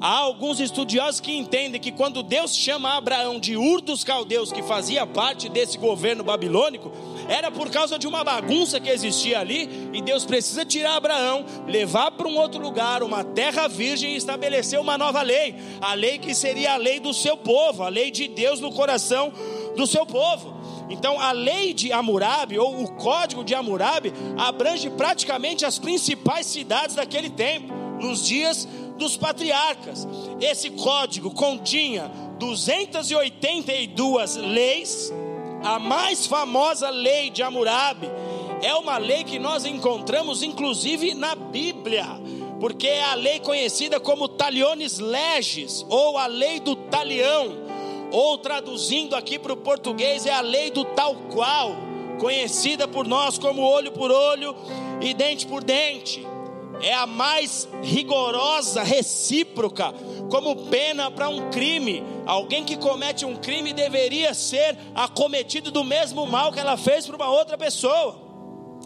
Há 0.01 0.19
alguns 0.19 0.61
estudiosos 0.61 1.21
que 1.21 1.37
entendem 1.37 1.81
que 1.81 1.93
quando 1.93 2.23
Deus 2.23 2.57
chama 2.57 2.97
Abraão 2.97 3.39
de 3.39 3.57
Ur 3.57 3.83
dos 3.83 4.03
Caldeus, 4.03 4.51
que 4.51 4.63
fazia 4.63 5.07
parte 5.07 5.49
desse 5.49 5.77
governo 5.77 6.25
babilônico, 6.25 6.91
era 7.31 7.49
por 7.49 7.71
causa 7.71 7.97
de 7.97 8.09
uma 8.09 8.25
bagunça 8.25 8.81
que 8.81 8.91
existia 8.91 9.39
ali, 9.39 9.89
e 9.93 10.03
Deus 10.03 10.25
precisa 10.25 10.65
tirar 10.65 10.97
Abraão, 10.97 11.47
levar 11.65 12.11
para 12.11 12.27
um 12.27 12.37
outro 12.37 12.61
lugar, 12.61 13.05
uma 13.05 13.23
terra 13.23 13.69
virgem, 13.69 14.15
e 14.15 14.17
estabelecer 14.17 14.81
uma 14.81 14.99
nova 14.99 15.23
lei, 15.23 15.55
a 15.81 15.95
lei 15.95 16.19
que 16.19 16.35
seria 16.35 16.73
a 16.73 16.77
lei 16.77 16.99
do 16.99 17.15
seu 17.15 17.37
povo, 17.37 17.85
a 17.85 17.89
lei 17.89 18.11
de 18.11 18.27
Deus 18.27 18.59
no 18.59 18.73
coração 18.73 19.33
do 19.77 19.87
seu 19.87 20.05
povo. 20.05 20.59
Então, 20.91 21.21
a 21.21 21.31
lei 21.31 21.73
de 21.73 21.93
Hammurabi, 21.93 22.59
ou 22.59 22.83
o 22.83 22.93
código 22.95 23.45
de 23.45 23.55
Hammurabi, 23.55 24.13
abrange 24.37 24.91
praticamente 24.91 25.65
as 25.65 25.79
principais 25.79 26.47
cidades 26.47 26.97
daquele 26.97 27.31
tempo, 27.31 27.73
nos 28.03 28.27
dias 28.27 28.67
dos 28.99 29.17
patriarcas. 29.17 30.05
Esse 30.41 30.69
código 30.71 31.31
continha 31.31 32.11
282 32.41 34.35
leis. 34.35 35.13
A 35.63 35.79
mais 35.79 36.27
famosa 36.27 36.89
lei 36.91 37.31
de 37.31 37.43
Hammurabi 37.43 38.09
é 38.63 38.75
uma 38.75 38.97
lei 38.99 39.25
que 39.25 39.39
nós 39.39 39.65
encontramos 39.65 40.43
inclusive 40.43 41.15
na 41.15 41.35
Bíblia, 41.35 42.07
porque 42.59 42.87
é 42.87 43.05
a 43.05 43.15
lei 43.15 43.41
conhecida 43.41 44.01
como 44.01 44.29
Taliones 44.29 44.99
Leges, 44.99 45.85
ou 45.89 46.17
a 46.17 46.27
lei 46.27 46.61
do 46.61 46.75
talião 46.75 47.71
ou 48.13 48.37
traduzindo 48.39 49.15
aqui 49.15 49.39
para 49.39 49.53
o 49.53 49.57
português, 49.57 50.27
é 50.27 50.33
a 50.33 50.41
lei 50.41 50.71
do 50.71 50.85
tal 50.85 51.15
qual, 51.33 51.77
conhecida 52.19 52.89
por 52.89 53.07
nós 53.07 53.39
como 53.39 53.63
olho 53.63 53.93
por 53.93 54.11
olho 54.11 54.55
e 55.01 55.15
dente 55.15 55.47
por 55.47 55.63
dente. 55.63 56.27
É 56.83 56.95
a 56.95 57.07
mais 57.07 57.69
rigorosa, 57.83 58.83
recíproca, 58.83 59.93
como 60.31 60.69
pena 60.69 61.11
para 61.11 61.29
um 61.29 61.51
crime. 61.51 62.03
Alguém 62.27 62.65
que 62.65 62.77
comete 62.77 63.25
um 63.25 63.37
crime 63.37 63.73
deveria 63.73 64.33
ser 64.33 64.77
acometido 64.95 65.71
do 65.71 65.85
mesmo 65.85 66.27
mal 66.27 66.53
que 66.53 66.61
ela 66.61 66.77
fez 66.77 67.07
para 67.07 67.17
uma 67.17 67.31
outra 67.31 67.59
pessoa. 67.59 68.19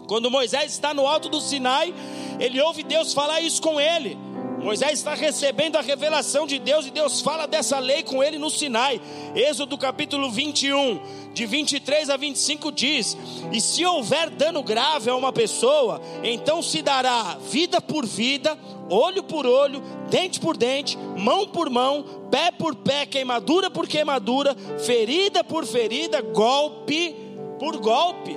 Quando 0.07 0.29
Moisés 0.29 0.71
está 0.71 0.93
no 0.93 1.07
alto 1.07 1.29
do 1.29 1.39
Sinai, 1.39 1.93
ele 2.39 2.61
ouve 2.61 2.83
Deus 2.83 3.13
falar 3.13 3.41
isso 3.41 3.61
com 3.61 3.79
ele. 3.79 4.17
Moisés 4.65 4.93
está 4.93 5.13
recebendo 5.13 5.75
a 5.75 5.81
revelação 5.81 6.47
de 6.47 6.57
Deus 6.57 6.87
e 6.87 6.89
Deus 6.89 7.21
fala 7.21 7.45
dessa 7.45 7.77
lei 7.77 8.01
com 8.01 8.23
ele 8.23 8.39
no 8.39 8.49
Sinai. 8.49 8.99
Êxodo 9.35 9.77
capítulo 9.77 10.31
21, 10.31 10.99
de 11.35 11.45
23 11.45 12.09
a 12.09 12.17
25 12.17 12.71
diz: 12.71 13.15
E 13.51 13.61
se 13.61 13.85
houver 13.85 14.31
dano 14.31 14.63
grave 14.63 15.07
a 15.07 15.15
uma 15.15 15.31
pessoa, 15.31 16.01
então 16.23 16.63
se 16.63 16.81
dará 16.81 17.37
vida 17.47 17.79
por 17.79 18.07
vida, 18.07 18.57
olho 18.89 19.21
por 19.21 19.45
olho, 19.45 19.83
dente 20.09 20.39
por 20.39 20.57
dente, 20.57 20.97
mão 21.15 21.47
por 21.47 21.69
mão, 21.69 22.03
pé 22.31 22.49
por 22.49 22.73
pé, 22.73 23.05
queimadura 23.05 23.69
por 23.69 23.87
queimadura, 23.87 24.55
ferida 24.83 25.43
por 25.43 25.63
ferida, 25.67 26.21
golpe 26.21 27.15
por 27.59 27.77
golpe. 27.77 28.35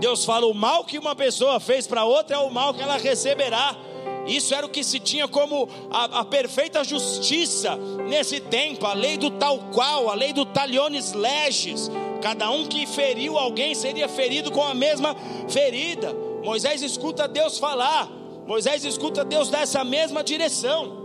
Deus 0.00 0.24
fala: 0.24 0.44
o 0.48 0.54
mal 0.54 0.84
que 0.84 0.98
uma 0.98 1.14
pessoa 1.14 1.60
fez 1.60 1.86
para 1.86 2.04
outra 2.04 2.34
é 2.34 2.40
o 2.40 2.50
mal 2.50 2.74
que 2.74 2.82
ela 2.82 2.96
receberá. 2.96 3.85
Isso 4.26 4.54
era 4.54 4.66
o 4.66 4.68
que 4.68 4.82
se 4.82 4.98
tinha 4.98 5.28
como 5.28 5.68
a, 5.90 6.20
a, 6.20 6.24
perfeita 6.24 6.82
justiça 6.82 7.76
nesse 8.08 8.40
tempo, 8.40 8.84
a 8.84 8.92
lei 8.92 9.16
do 9.16 9.30
tal 9.30 9.58
qual, 9.72 10.10
a 10.10 10.14
lei 10.14 10.32
do 10.32 10.44
taliones 10.44 11.12
leges. 11.12 11.90
Cada 12.20 12.50
um 12.50 12.66
que 12.66 12.86
feriu 12.86 13.38
alguém 13.38 13.74
seria 13.74 14.08
ferido 14.08 14.50
com 14.50 14.62
a 14.62 14.74
mesma 14.74 15.14
ferida. 15.48 16.12
Moisés 16.42 16.82
escuta 16.82 17.28
Deus 17.28 17.58
falar, 17.58 18.10
Moisés 18.46 18.84
escuta 18.84 19.24
Deus 19.24 19.48
dar 19.48 19.62
essa 19.62 19.84
mesma 19.84 20.24
direção. 20.24 21.04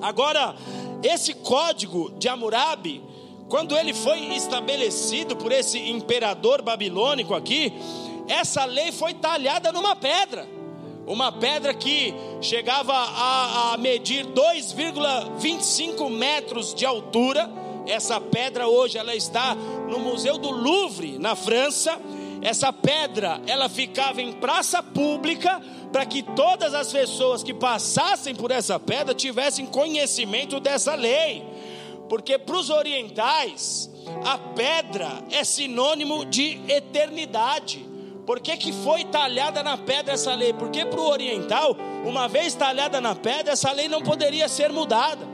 Agora, 0.00 0.56
esse 1.02 1.34
código 1.34 2.10
de 2.18 2.28
Hammurabi, 2.28 3.02
quando 3.48 3.76
ele 3.76 3.94
foi 3.94 4.18
estabelecido 4.34 5.36
por 5.36 5.52
esse 5.52 5.78
imperador 5.78 6.62
babilônico 6.62 7.32
aqui, 7.32 7.72
essa 8.28 8.64
lei 8.64 8.90
foi 8.90 9.14
talhada 9.14 9.70
numa 9.70 9.94
pedra 9.94 10.55
uma 11.06 11.30
pedra 11.30 11.72
que 11.72 12.12
chegava 12.40 12.92
a, 12.92 13.74
a 13.74 13.76
medir 13.76 14.26
2,25 14.26 16.10
metros 16.10 16.74
de 16.74 16.84
altura. 16.84 17.48
Essa 17.86 18.20
pedra 18.20 18.66
hoje 18.66 18.98
ela 18.98 19.14
está 19.14 19.54
no 19.54 20.00
Museu 20.00 20.36
do 20.36 20.50
Louvre, 20.50 21.18
na 21.18 21.36
França. 21.36 22.00
Essa 22.42 22.72
pedra, 22.72 23.40
ela 23.46 23.68
ficava 23.68 24.20
em 24.20 24.32
praça 24.32 24.82
pública 24.82 25.62
para 25.92 26.04
que 26.04 26.22
todas 26.22 26.74
as 26.74 26.92
pessoas 26.92 27.42
que 27.42 27.54
passassem 27.54 28.34
por 28.34 28.50
essa 28.50 28.78
pedra 28.78 29.14
tivessem 29.14 29.64
conhecimento 29.64 30.58
dessa 30.60 30.94
lei. 30.94 31.44
Porque 32.08 32.38
para 32.38 32.56
os 32.56 32.68
orientais, 32.68 33.90
a 34.24 34.38
pedra 34.38 35.24
é 35.30 35.44
sinônimo 35.44 36.24
de 36.24 36.60
eternidade. 36.68 37.95
Por 38.26 38.40
que, 38.40 38.56
que 38.56 38.72
foi 38.72 39.04
talhada 39.04 39.62
na 39.62 39.78
pedra 39.78 40.14
essa 40.14 40.34
lei? 40.34 40.52
Porque 40.52 40.84
para 40.84 41.00
o 41.00 41.08
oriental, 41.08 41.76
uma 42.04 42.26
vez 42.26 42.56
talhada 42.56 43.00
na 43.00 43.14
pedra, 43.14 43.52
essa 43.52 43.70
lei 43.70 43.88
não 43.88 44.02
poderia 44.02 44.48
ser 44.48 44.72
mudada, 44.72 45.24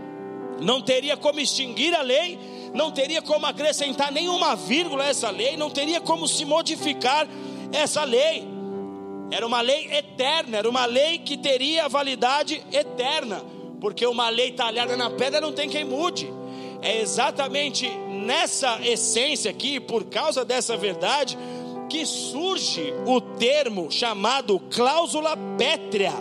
não 0.60 0.78
teria 0.82 1.16
como 1.16 1.40
extinguir 1.40 1.94
a 1.94 2.02
lei, 2.02 2.38
não 2.74 2.90
teria 2.90 3.22
como 3.22 3.46
acrescentar 3.46 4.12
nenhuma 4.12 4.54
vírgula 4.54 5.04
a 5.04 5.08
essa 5.08 5.30
lei, 5.30 5.56
não 5.56 5.70
teria 5.70 6.02
como 6.02 6.28
se 6.28 6.44
modificar 6.44 7.26
essa 7.72 8.04
lei. 8.04 8.46
Era 9.30 9.46
uma 9.46 9.62
lei 9.62 9.90
eterna, 9.90 10.58
era 10.58 10.68
uma 10.68 10.84
lei 10.84 11.16
que 11.16 11.38
teria 11.38 11.88
validade 11.88 12.62
eterna, 12.70 13.42
porque 13.80 14.06
uma 14.06 14.28
lei 14.28 14.52
talhada 14.52 14.98
na 14.98 15.08
pedra 15.08 15.40
não 15.40 15.52
tem 15.52 15.66
quem 15.66 15.82
mude. 15.84 16.30
É 16.82 17.00
exatamente 17.00 17.88
nessa 17.88 18.78
essência 18.82 19.50
aqui, 19.50 19.80
por 19.80 20.04
causa 20.04 20.44
dessa 20.44 20.76
verdade, 20.76 21.38
que 21.92 22.06
surge 22.06 22.94
o 23.06 23.20
termo 23.20 23.90
chamado 23.90 24.58
cláusula 24.58 25.36
pétrea. 25.58 26.14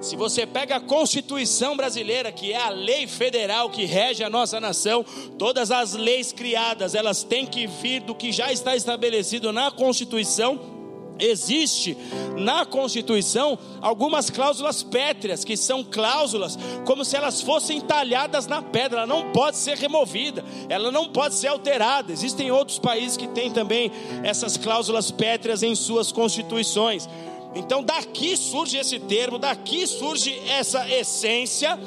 Se 0.00 0.16
você 0.16 0.46
pega 0.46 0.76
a 0.76 0.80
Constituição 0.80 1.76
brasileira, 1.76 2.32
que 2.32 2.54
é 2.54 2.56
a 2.56 2.70
lei 2.70 3.06
federal 3.06 3.68
que 3.68 3.84
rege 3.84 4.24
a 4.24 4.30
nossa 4.30 4.58
nação, 4.58 5.04
todas 5.38 5.70
as 5.70 5.92
leis 5.92 6.32
criadas, 6.32 6.94
elas 6.94 7.22
têm 7.22 7.44
que 7.44 7.66
vir 7.66 8.00
do 8.00 8.14
que 8.14 8.32
já 8.32 8.50
está 8.50 8.74
estabelecido 8.74 9.52
na 9.52 9.70
Constituição 9.70 10.79
existe 11.20 11.96
na 12.36 12.64
Constituição 12.64 13.58
algumas 13.80 14.30
cláusulas 14.30 14.82
pétreas, 14.82 15.44
que 15.44 15.56
são 15.56 15.84
cláusulas 15.84 16.58
como 16.84 17.04
se 17.04 17.16
elas 17.16 17.40
fossem 17.40 17.80
talhadas 17.80 18.46
na 18.46 18.62
pedra, 18.62 19.00
ela 19.00 19.06
não 19.06 19.32
pode 19.32 19.56
ser 19.56 19.76
removida, 19.76 20.44
ela 20.68 20.90
não 20.90 21.08
pode 21.08 21.34
ser 21.34 21.48
alterada. 21.48 22.12
Existem 22.12 22.50
outros 22.50 22.78
países 22.78 23.16
que 23.16 23.28
têm 23.28 23.50
também 23.50 23.90
essas 24.22 24.56
cláusulas 24.56 25.10
pétreas 25.10 25.62
em 25.62 25.74
suas 25.74 26.10
constituições. 26.12 27.08
Então 27.54 27.82
daqui 27.82 28.36
surge 28.36 28.76
esse 28.76 28.98
termo, 28.98 29.38
daqui 29.38 29.86
surge 29.86 30.40
essa 30.48 30.88
essência, 30.88 31.78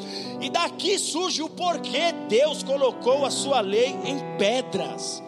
e 0.42 0.50
daqui 0.50 1.00
surge 1.00 1.42
o 1.42 1.50
porquê 1.50 2.12
Deus 2.28 2.64
colocou 2.64 3.26
a 3.26 3.32
sua 3.32 3.62
lei 3.62 3.96
em 4.04 4.38
pedras. 4.38 5.24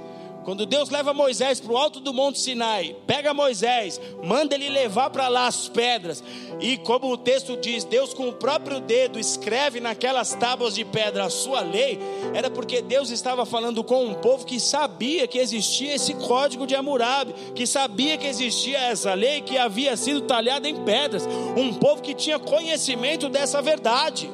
Quando 0.46 0.68
Deus 0.68 0.92
leva 0.92 1.12
Moisés 1.12 1.60
para 1.60 1.74
o 1.74 1.78
alto 1.78 2.00
do 2.00 2.14
Monte 2.14 2.40
Sinai, 2.40 2.96
pega 3.08 3.34
Moisés, 3.34 4.00
manda 4.24 4.54
ele 4.54 4.70
levar 4.70 5.10
para 5.10 5.28
lá 5.28 5.48
as 5.48 5.68
pedras, 5.68 6.24
e 6.60 6.78
como 6.78 7.12
o 7.12 7.18
texto 7.18 7.58
diz, 7.58 7.84
Deus 7.84 8.14
com 8.14 8.30
o 8.30 8.34
próprio 8.34 8.80
dedo 8.80 9.20
escreve 9.20 9.80
naquelas 9.80 10.36
tábuas 10.36 10.76
de 10.76 10.86
pedra 10.86 11.26
a 11.26 11.32
sua 11.32 11.62
lei, 11.62 11.98
era 12.32 12.52
porque 12.52 12.80
Deus 12.80 13.10
estava 13.10 13.44
falando 13.44 13.84
com 13.84 14.06
um 14.06 14.14
povo 14.14 14.46
que 14.46 14.60
sabia 14.60 15.28
que 15.28 15.40
existia 15.40 15.96
esse 15.96 16.14
código 16.14 16.68
de 16.68 16.76
Hammurabi, 16.76 17.34
que 17.56 17.66
sabia 17.66 18.16
que 18.16 18.28
existia 18.28 18.78
essa 18.78 19.16
lei 19.16 19.42
que 19.42 19.58
havia 19.58 19.98
sido 19.98 20.22
talhada 20.22 20.70
em 20.70 20.84
pedras, 20.84 21.28
um 21.58 21.74
povo 21.74 22.04
que 22.04 22.14
tinha 22.14 22.38
conhecimento 22.38 23.30
dessa 23.30 23.64
verdade. 23.64 24.30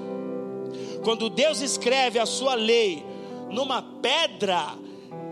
Quando 1.05 1.29
Deus 1.29 1.61
escreve 1.61 2.19
a 2.19 2.25
sua 2.25 2.53
lei 2.53 3.01
numa 3.49 3.81
pedra, 3.81 4.75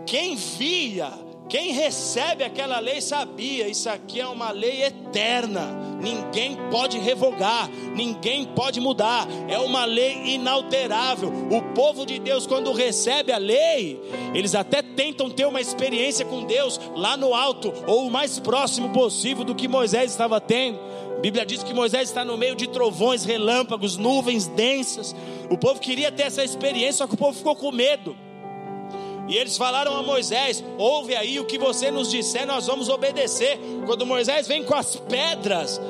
quem 0.06 0.36
via, 0.36 1.12
quem 1.48 1.72
recebe 1.72 2.44
aquela 2.44 2.78
lei 2.78 3.00
sabia, 3.00 3.68
isso 3.68 3.88
aqui 3.88 4.20
é 4.20 4.26
uma 4.26 4.52
lei 4.52 4.84
eterna, 4.84 5.98
ninguém 6.00 6.56
pode 6.70 6.96
revogar, 6.96 7.68
ninguém 7.94 8.44
pode 8.44 8.80
mudar, 8.80 9.26
é 9.48 9.58
uma 9.58 9.84
lei 9.84 10.34
inalterável. 10.34 11.28
O 11.50 11.74
povo 11.74 12.06
de 12.06 12.20
Deus, 12.20 12.46
quando 12.46 12.72
recebe 12.72 13.32
a 13.32 13.36
lei, 13.38 14.00
eles 14.32 14.54
até 14.54 14.80
tentam 14.80 15.28
ter 15.28 15.44
uma 15.44 15.60
experiência 15.60 16.24
com 16.24 16.44
Deus 16.44 16.80
lá 16.94 17.16
no 17.16 17.34
alto, 17.34 17.72
ou 17.84 18.06
o 18.06 18.10
mais 18.10 18.38
próximo 18.38 18.90
possível 18.90 19.44
do 19.44 19.54
que 19.54 19.66
Moisés 19.66 20.12
estava 20.12 20.40
tendo. 20.40 20.78
A 21.16 21.20
Bíblia 21.20 21.44
diz 21.44 21.64
que 21.64 21.74
Moisés 21.74 22.08
está 22.08 22.24
no 22.24 22.38
meio 22.38 22.54
de 22.54 22.68
trovões, 22.68 23.24
relâmpagos, 23.24 23.96
nuvens 23.96 24.46
densas. 24.46 25.14
O 25.50 25.58
povo 25.58 25.80
queria 25.80 26.12
ter 26.12 26.22
essa 26.22 26.44
experiência, 26.44 26.98
só 26.98 27.06
que 27.08 27.14
o 27.14 27.18
povo 27.18 27.36
ficou 27.36 27.56
com 27.56 27.72
medo. 27.72 28.16
E 29.30 29.36
eles 29.36 29.56
falaram 29.56 29.96
a 29.96 30.02
Moisés: 30.02 30.62
Ouve 30.76 31.14
aí 31.14 31.38
o 31.38 31.44
que 31.44 31.56
você 31.56 31.88
nos 31.88 32.10
disser, 32.10 32.44
nós 32.44 32.66
vamos 32.66 32.88
obedecer. 32.88 33.60
Quando 33.86 34.04
Moisés 34.04 34.48
vem 34.48 34.64
com 34.64 34.74
as 34.74 34.96
pedras, 34.96 35.80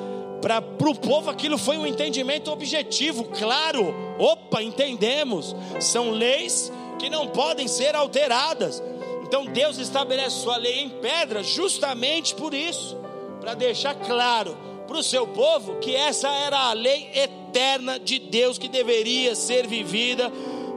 para 0.42 0.62
o 0.88 0.94
povo 0.94 1.30
aquilo 1.30 1.56
foi 1.56 1.78
um 1.78 1.86
entendimento 1.86 2.52
objetivo, 2.52 3.24
claro. 3.24 3.94
Opa, 4.18 4.62
entendemos. 4.62 5.56
São 5.80 6.10
leis 6.10 6.70
que 6.98 7.08
não 7.08 7.28
podem 7.28 7.66
ser 7.66 7.96
alteradas. 7.96 8.82
Então 9.22 9.46
Deus 9.46 9.78
estabelece 9.78 10.42
sua 10.42 10.58
lei 10.58 10.80
em 10.80 10.90
pedra 10.90 11.42
justamente 11.42 12.34
por 12.34 12.52
isso, 12.52 12.98
para 13.40 13.54
deixar 13.54 13.94
claro 13.94 14.54
para 14.86 14.98
o 14.98 15.02
seu 15.02 15.26
povo 15.26 15.76
que 15.76 15.94
essa 15.94 16.28
era 16.28 16.58
a 16.58 16.72
lei 16.74 17.08
eterna 17.14 17.98
de 17.98 18.18
Deus 18.18 18.58
que 18.58 18.68
deveria 18.68 19.34
ser 19.34 19.66
vivida 19.66 20.30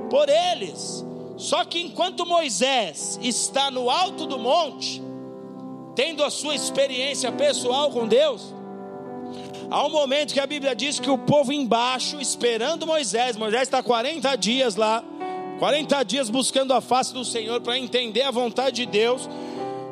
por 0.09 0.30
eles. 0.30 1.03
Só 1.44 1.66
que 1.66 1.78
enquanto 1.82 2.26
Moisés 2.26 3.20
está 3.22 3.70
no 3.70 3.89
alto 3.89 4.26
do 4.26 4.39
monte, 4.39 5.04
tendo 5.94 6.24
a 6.24 6.30
sua 6.30 6.56
experiência 6.56 7.34
pessoal 7.34 7.91
com 7.91 8.08
Deus, 8.08 8.56
há 9.70 9.86
um 9.86 9.89
momento 9.89 10.34
que 10.34 10.39
a 10.39 10.48
Bíblia 10.48 10.74
diz 10.74 11.02
que 11.02 11.10
o 11.10 11.18
povo 11.18 11.52
embaixo, 11.52 12.22
esperando 12.22 12.88
Moisés, 12.88 13.36
Moisés 13.36 13.64
está 13.64 13.84
40 13.84 14.34
dias 14.38 14.78
lá, 14.78 15.04
40 15.60 16.04
dias 16.04 16.30
buscando 16.30 16.74
a 16.74 16.80
face 16.80 17.14
do 17.14 17.26
Senhor 17.26 17.60
para 17.60 17.78
entender 17.78 18.22
a 18.22 18.32
vontade 18.32 18.78
de 18.78 18.86
Deus. 18.86 19.30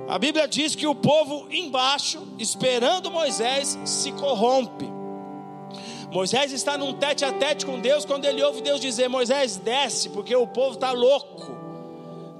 A 0.07 0.17
Bíblia 0.17 0.47
diz 0.47 0.73
que 0.73 0.87
o 0.87 0.95
povo 0.95 1.47
embaixo, 1.51 2.25
esperando 2.39 3.11
Moisés, 3.11 3.77
se 3.83 4.13
corrompe. 4.13 5.00
Moisés 6.11 6.51
está 6.51 6.77
num 6.77 6.91
tete 6.93 7.23
a 7.23 7.31
tete 7.31 7.65
com 7.65 7.79
Deus 7.79 8.03
quando 8.03 8.25
ele 8.25 8.43
ouve 8.43 8.61
Deus 8.61 8.81
dizer: 8.81 9.07
Moisés, 9.07 9.55
desce, 9.55 10.09
porque 10.09 10.35
o 10.35 10.45
povo 10.45 10.73
está 10.73 10.91
louco. 10.91 11.55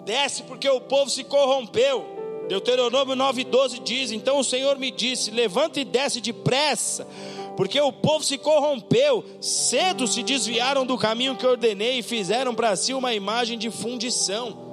Desce, 0.04 0.44
porque 0.44 0.70
o 0.70 0.82
povo 0.82 1.10
se 1.10 1.24
corrompeu. 1.24 2.06
Deuteronômio 2.50 3.16
9,12 3.16 3.82
diz: 3.82 4.12
Então 4.12 4.40
o 4.40 4.44
Senhor 4.44 4.78
me 4.78 4.92
disse: 4.92 5.32
Levanta 5.32 5.80
e 5.80 5.86
desce 5.86 6.20
depressa, 6.20 7.08
porque 7.56 7.80
o 7.80 7.94
povo 7.94 8.26
se 8.26 8.38
corrompeu. 8.38 9.24
Cedo 9.40 10.06
se 10.06 10.22
desviaram 10.22 10.86
do 10.86 10.98
caminho 10.98 11.38
que 11.38 11.48
ordenei 11.48 12.00
e 12.00 12.04
fizeram 12.04 12.54
para 12.54 12.76
si 12.76 12.94
uma 12.94 13.14
imagem 13.14 13.58
de 13.58 13.72
fundição. 13.72 14.70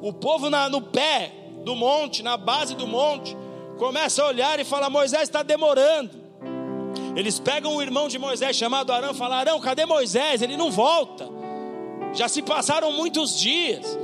O 0.00 0.12
povo 0.12 0.48
na, 0.48 0.68
no 0.68 0.80
pé 0.80 1.32
do 1.64 1.74
monte, 1.74 2.22
na 2.22 2.36
base 2.36 2.76
do 2.76 2.86
monte, 2.86 3.36
começa 3.76 4.22
a 4.22 4.28
olhar 4.28 4.60
e 4.60 4.64
fala: 4.64 4.88
Moisés 4.88 5.22
está 5.22 5.42
demorando. 5.42 6.23
Eles 7.16 7.38
pegam 7.38 7.74
o 7.74 7.82
irmão 7.82 8.08
de 8.08 8.18
Moisés 8.18 8.56
chamado 8.56 8.92
Arão 8.92 9.12
e 9.12 9.14
falam: 9.14 9.38
Arão, 9.38 9.60
cadê 9.60 9.86
Moisés? 9.86 10.42
Ele 10.42 10.56
não 10.56 10.70
volta. 10.70 11.28
Já 12.12 12.28
se 12.28 12.42
passaram 12.42 12.92
muitos 12.92 13.38
dias. 13.38 13.98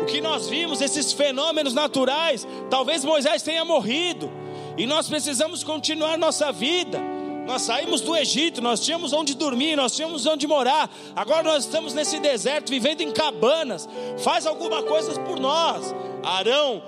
O 0.00 0.04
que 0.04 0.20
nós 0.20 0.48
vimos, 0.48 0.80
esses 0.80 1.12
fenômenos 1.12 1.72
naturais, 1.72 2.46
talvez 2.70 3.04
Moisés 3.04 3.42
tenha 3.42 3.64
morrido. 3.64 4.30
E 4.76 4.86
nós 4.86 5.08
precisamos 5.08 5.64
continuar 5.64 6.18
nossa 6.18 6.52
vida. 6.52 7.00
Nós 7.46 7.62
saímos 7.62 8.00
do 8.00 8.14
Egito, 8.16 8.60
nós 8.60 8.80
tínhamos 8.80 9.12
onde 9.12 9.34
dormir, 9.34 9.76
nós 9.76 9.94
tínhamos 9.94 10.26
onde 10.26 10.46
morar. 10.46 10.90
Agora 11.14 11.44
nós 11.44 11.64
estamos 11.64 11.94
nesse 11.94 12.18
deserto, 12.18 12.70
vivendo 12.70 13.02
em 13.02 13.12
cabanas. 13.12 13.88
Faz 14.18 14.46
alguma 14.46 14.82
coisa 14.82 15.18
por 15.20 15.38
nós. 15.38 15.94
Arão, 16.24 16.82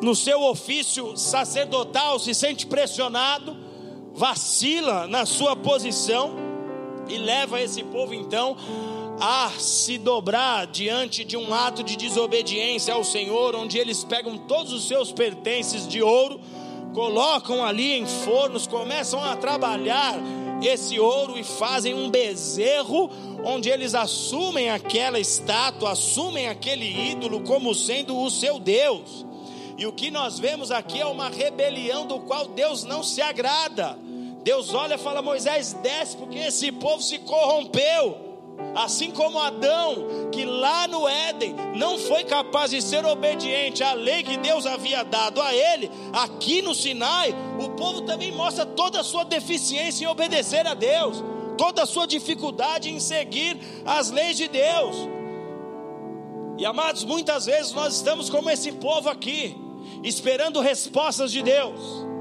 no 0.00 0.14
seu 0.14 0.40
ofício 0.42 1.16
sacerdotal, 1.16 2.18
se 2.20 2.32
sente 2.32 2.64
pressionado 2.64 3.63
vacila 4.14 5.06
na 5.06 5.26
sua 5.26 5.56
posição 5.56 6.34
e 7.08 7.18
leva 7.18 7.60
esse 7.60 7.82
povo 7.82 8.14
então 8.14 8.56
a 9.20 9.50
se 9.58 9.98
dobrar 9.98 10.66
diante 10.66 11.24
de 11.24 11.36
um 11.36 11.52
ato 11.52 11.82
de 11.82 11.96
desobediência 11.96 12.94
ao 12.94 13.04
Senhor, 13.04 13.54
onde 13.54 13.78
eles 13.78 14.04
pegam 14.04 14.36
todos 14.36 14.72
os 14.72 14.88
seus 14.88 15.12
pertences 15.12 15.86
de 15.86 16.02
ouro, 16.02 16.40
colocam 16.92 17.64
ali 17.64 17.92
em 17.92 18.06
fornos, 18.06 18.66
começam 18.66 19.22
a 19.22 19.36
trabalhar 19.36 20.14
esse 20.62 20.98
ouro 20.98 21.38
e 21.38 21.44
fazem 21.44 21.94
um 21.94 22.10
bezerro, 22.10 23.10
onde 23.44 23.68
eles 23.68 23.94
assumem 23.94 24.70
aquela 24.70 25.18
estátua, 25.18 25.90
assumem 25.90 26.48
aquele 26.48 27.10
ídolo 27.10 27.40
como 27.42 27.74
sendo 27.74 28.18
o 28.18 28.30
seu 28.30 28.58
Deus. 28.58 29.26
E 29.76 29.86
o 29.86 29.92
que 29.92 30.10
nós 30.10 30.38
vemos 30.38 30.70
aqui 30.70 31.00
é 31.00 31.06
uma 31.06 31.28
rebelião 31.28 32.06
do 32.06 32.20
qual 32.20 32.46
Deus 32.46 32.84
não 32.84 33.02
se 33.02 33.20
agrada. 33.20 33.98
Deus 34.44 34.74
olha 34.74 34.94
e 34.94 34.98
fala: 34.98 35.22
Moisés, 35.22 35.72
desce, 35.82 36.16
porque 36.16 36.38
esse 36.38 36.70
povo 36.70 37.02
se 37.02 37.18
corrompeu. 37.18 38.32
Assim 38.76 39.10
como 39.10 39.38
Adão, 39.38 40.28
que 40.30 40.44
lá 40.44 40.86
no 40.86 41.08
Éden 41.08 41.56
não 41.74 41.98
foi 41.98 42.22
capaz 42.22 42.70
de 42.70 42.80
ser 42.80 43.04
obediente 43.04 43.82
à 43.82 43.94
lei 43.94 44.22
que 44.22 44.36
Deus 44.36 44.64
havia 44.64 45.02
dado 45.02 45.40
a 45.40 45.52
ele, 45.52 45.90
aqui 46.12 46.62
no 46.62 46.72
Sinai, 46.72 47.34
o 47.58 47.70
povo 47.70 48.02
também 48.02 48.30
mostra 48.30 48.64
toda 48.64 49.00
a 49.00 49.04
sua 49.04 49.24
deficiência 49.24 50.04
em 50.04 50.08
obedecer 50.08 50.66
a 50.66 50.74
Deus, 50.74 51.22
toda 51.58 51.82
a 51.82 51.86
sua 51.86 52.06
dificuldade 52.06 52.90
em 52.90 53.00
seguir 53.00 53.58
as 53.84 54.10
leis 54.10 54.36
de 54.36 54.46
Deus. 54.46 54.96
E 56.56 56.64
amados, 56.64 57.04
muitas 57.04 57.46
vezes 57.46 57.72
nós 57.72 57.96
estamos 57.96 58.30
como 58.30 58.50
esse 58.50 58.70
povo 58.70 59.08
aqui, 59.08 59.56
esperando 60.04 60.60
respostas 60.60 61.32
de 61.32 61.42
Deus 61.42 62.13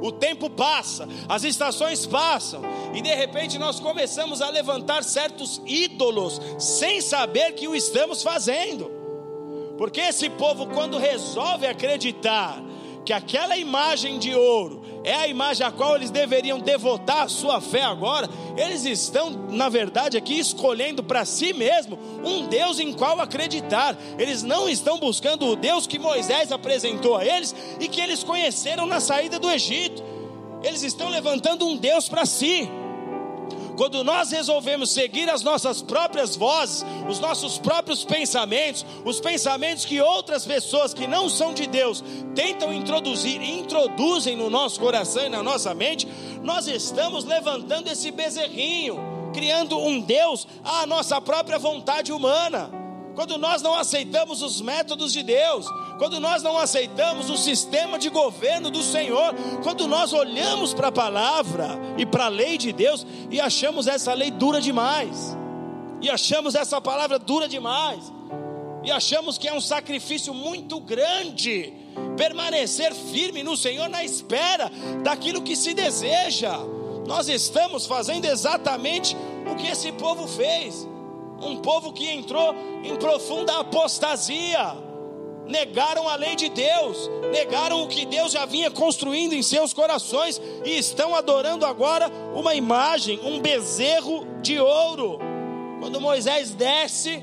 o 0.00 0.12
tempo 0.12 0.48
passa, 0.48 1.08
as 1.28 1.44
estações 1.44 2.06
passam, 2.06 2.62
e 2.94 3.00
de 3.00 3.14
repente 3.14 3.58
nós 3.58 3.80
começamos 3.80 4.40
a 4.40 4.50
levantar 4.50 5.02
certos 5.04 5.60
ídolos, 5.66 6.40
sem 6.58 7.00
saber 7.00 7.52
que 7.52 7.68
o 7.68 7.74
estamos 7.74 8.22
fazendo. 8.22 8.90
Porque 9.76 10.00
esse 10.00 10.28
povo, 10.30 10.66
quando 10.66 10.98
resolve 10.98 11.66
acreditar 11.66 12.60
que 13.08 13.12
aquela 13.14 13.56
imagem 13.56 14.18
de 14.18 14.34
ouro 14.34 14.82
é 15.02 15.14
a 15.14 15.26
imagem 15.26 15.66
a 15.66 15.72
qual 15.72 15.96
eles 15.96 16.10
deveriam 16.10 16.60
devotar 16.60 17.22
a 17.22 17.28
sua 17.28 17.58
fé 17.58 17.80
agora, 17.80 18.28
eles 18.54 18.84
estão, 18.84 19.30
na 19.48 19.70
verdade, 19.70 20.18
aqui 20.18 20.38
escolhendo 20.38 21.02
para 21.02 21.24
si 21.24 21.54
mesmo 21.54 21.98
um 22.22 22.46
Deus 22.48 22.78
em 22.78 22.92
qual 22.92 23.18
acreditar. 23.18 23.96
Eles 24.18 24.42
não 24.42 24.68
estão 24.68 24.98
buscando 24.98 25.46
o 25.46 25.56
Deus 25.56 25.86
que 25.86 25.98
Moisés 25.98 26.52
apresentou 26.52 27.16
a 27.16 27.24
eles 27.24 27.56
e 27.80 27.88
que 27.88 27.98
eles 27.98 28.22
conheceram 28.22 28.84
na 28.84 29.00
saída 29.00 29.38
do 29.38 29.50
Egito. 29.50 30.04
Eles 30.62 30.82
estão 30.82 31.08
levantando 31.08 31.66
um 31.66 31.78
Deus 31.78 32.10
para 32.10 32.26
si. 32.26 32.68
Quando 33.78 34.02
nós 34.02 34.32
resolvemos 34.32 34.90
seguir 34.90 35.30
as 35.30 35.44
nossas 35.44 35.80
próprias 35.80 36.34
vozes, 36.34 36.84
os 37.08 37.20
nossos 37.20 37.58
próprios 37.58 38.04
pensamentos, 38.04 38.84
os 39.04 39.20
pensamentos 39.20 39.84
que 39.84 40.00
outras 40.00 40.44
pessoas 40.44 40.92
que 40.92 41.06
não 41.06 41.28
são 41.28 41.54
de 41.54 41.68
Deus 41.68 42.02
tentam 42.34 42.72
introduzir, 42.72 43.40
introduzem 43.40 44.34
no 44.34 44.50
nosso 44.50 44.80
coração 44.80 45.26
e 45.26 45.28
na 45.28 45.44
nossa 45.44 45.72
mente, 45.74 46.08
nós 46.42 46.66
estamos 46.66 47.24
levantando 47.24 47.88
esse 47.88 48.10
bezerrinho, 48.10 48.98
criando 49.32 49.78
um 49.78 50.00
Deus 50.00 50.48
à 50.64 50.84
nossa 50.84 51.20
própria 51.20 51.56
vontade 51.56 52.10
humana. 52.12 52.77
Quando 53.18 53.36
nós 53.36 53.60
não 53.62 53.74
aceitamos 53.74 54.42
os 54.42 54.60
métodos 54.60 55.12
de 55.12 55.24
Deus, 55.24 55.66
quando 55.98 56.20
nós 56.20 56.40
não 56.40 56.56
aceitamos 56.56 57.28
o 57.28 57.36
sistema 57.36 57.98
de 57.98 58.08
governo 58.10 58.70
do 58.70 58.80
Senhor, 58.80 59.34
quando 59.60 59.88
nós 59.88 60.12
olhamos 60.12 60.72
para 60.72 60.86
a 60.86 60.92
palavra 60.92 61.80
e 61.96 62.06
para 62.06 62.26
a 62.26 62.28
lei 62.28 62.56
de 62.56 62.72
Deus 62.72 63.04
e 63.28 63.40
achamos 63.40 63.88
essa 63.88 64.14
lei 64.14 64.30
dura 64.30 64.60
demais, 64.60 65.36
e 66.00 66.08
achamos 66.08 66.54
essa 66.54 66.80
palavra 66.80 67.18
dura 67.18 67.48
demais, 67.48 68.04
e 68.84 68.92
achamos 68.92 69.36
que 69.36 69.48
é 69.48 69.52
um 69.52 69.60
sacrifício 69.60 70.32
muito 70.32 70.78
grande 70.78 71.72
permanecer 72.16 72.94
firme 72.94 73.42
no 73.42 73.56
Senhor 73.56 73.88
na 73.88 74.04
espera 74.04 74.70
daquilo 75.02 75.42
que 75.42 75.56
se 75.56 75.74
deseja. 75.74 76.56
Nós 77.04 77.28
estamos 77.28 77.84
fazendo 77.84 78.26
exatamente 78.26 79.16
o 79.50 79.56
que 79.56 79.66
esse 79.66 79.90
povo 79.90 80.28
fez. 80.28 80.86
Um 81.40 81.56
povo 81.56 81.92
que 81.92 82.08
entrou 82.08 82.54
em 82.82 82.96
profunda 82.96 83.58
apostasia 83.58 84.76
negaram 85.46 86.06
a 86.08 86.14
lei 86.14 86.36
de 86.36 86.48
Deus, 86.50 87.10
negaram 87.32 87.82
o 87.82 87.88
que 87.88 88.04
Deus 88.04 88.32
já 88.32 88.44
vinha 88.44 88.70
construindo 88.70 89.32
em 89.32 89.42
seus 89.42 89.72
corações 89.72 90.40
e 90.64 90.78
estão 90.78 91.14
adorando 91.14 91.64
agora 91.64 92.10
uma 92.34 92.54
imagem, 92.54 93.18
um 93.24 93.40
bezerro 93.40 94.26
de 94.42 94.58
ouro. 94.58 95.18
Quando 95.80 96.00
Moisés 96.00 96.54
desce, 96.54 97.22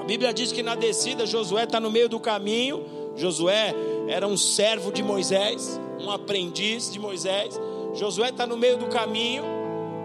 a 0.00 0.04
Bíblia 0.04 0.32
diz 0.32 0.50
que 0.50 0.62
na 0.62 0.74
descida 0.74 1.26
Josué 1.26 1.64
está 1.64 1.78
no 1.78 1.90
meio 1.90 2.08
do 2.08 2.18
caminho. 2.18 2.84
Josué 3.14 3.74
era 4.08 4.26
um 4.26 4.36
servo 4.36 4.90
de 4.90 5.02
Moisés, 5.02 5.78
um 6.00 6.10
aprendiz 6.10 6.90
de 6.90 6.98
Moisés. 6.98 7.60
Josué 7.94 8.30
está 8.30 8.46
no 8.46 8.56
meio 8.56 8.78
do 8.78 8.86
caminho 8.86 9.44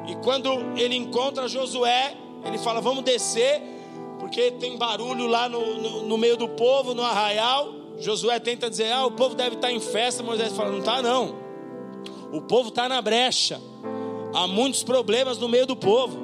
e 0.07 0.15
quando 0.15 0.49
ele 0.75 0.95
encontra 0.95 1.47
Josué, 1.47 2.15
ele 2.45 2.57
fala: 2.57 2.81
Vamos 2.81 3.03
descer 3.03 3.61
porque 4.19 4.51
tem 4.51 4.77
barulho 4.77 5.27
lá 5.27 5.49
no, 5.49 5.77
no, 5.77 6.03
no, 6.03 6.17
meio 6.17 6.37
do 6.37 6.47
povo, 6.47 6.93
no 6.93 7.03
arraial. 7.03 7.73
Josué 7.99 8.39
tenta 8.39 8.69
dizer: 8.69 8.91
Ah, 8.91 9.05
o 9.05 9.11
povo 9.11 9.35
deve 9.35 9.55
estar 9.55 9.71
em 9.71 9.79
festa. 9.79 10.23
Moisés 10.23 10.53
fala: 10.53 10.71
Não 10.71 10.79
está, 10.79 11.01
não. 11.01 11.35
O 12.31 12.41
povo 12.41 12.69
está 12.69 12.87
na 12.89 13.01
brecha. 13.01 13.61
Há 14.33 14.47
muitos 14.47 14.83
problemas 14.83 15.37
no 15.37 15.47
meio 15.47 15.67
do 15.67 15.75
povo. 15.75 16.17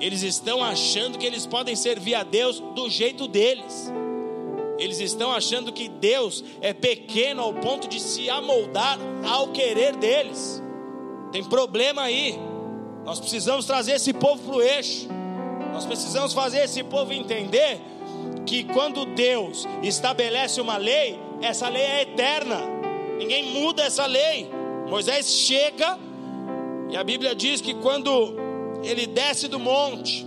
Eles 0.00 0.22
estão 0.22 0.62
achando 0.62 1.18
que 1.18 1.26
eles 1.26 1.46
podem 1.46 1.76
servir 1.76 2.14
a 2.14 2.24
Deus 2.24 2.58
do 2.58 2.90
jeito 2.90 3.28
deles. 3.28 3.92
Eles 4.78 4.98
estão 4.98 5.30
achando 5.30 5.72
que 5.72 5.88
Deus 5.88 6.42
é 6.60 6.72
pequeno 6.72 7.42
ao 7.42 7.54
ponto 7.54 7.86
de 7.86 8.00
se 8.00 8.28
amoldar 8.28 8.98
ao 9.24 9.48
querer 9.48 9.94
deles. 9.96 10.60
Tem 11.30 11.44
problema 11.44 12.02
aí. 12.02 12.36
Nós 13.04 13.20
precisamos 13.20 13.66
trazer 13.66 13.92
esse 13.92 14.12
povo 14.12 14.42
para 14.42 14.56
o 14.56 14.62
eixo. 14.62 15.08
Nós 15.72 15.84
precisamos 15.84 16.32
fazer 16.32 16.64
esse 16.64 16.82
povo 16.82 17.12
entender 17.12 17.80
que 18.46 18.64
quando 18.64 19.04
Deus 19.04 19.66
estabelece 19.82 20.60
uma 20.60 20.76
lei, 20.76 21.18
essa 21.42 21.68
lei 21.68 21.82
é 21.82 22.02
eterna. 22.02 22.60
Ninguém 23.18 23.52
muda 23.52 23.82
essa 23.82 24.06
lei. 24.06 24.50
Moisés 24.88 25.26
chega 25.26 25.98
e 26.90 26.96
a 26.96 27.04
Bíblia 27.04 27.34
diz 27.34 27.60
que 27.60 27.74
quando 27.74 28.36
ele 28.82 29.06
desce 29.06 29.48
do 29.48 29.58
monte 29.58 30.26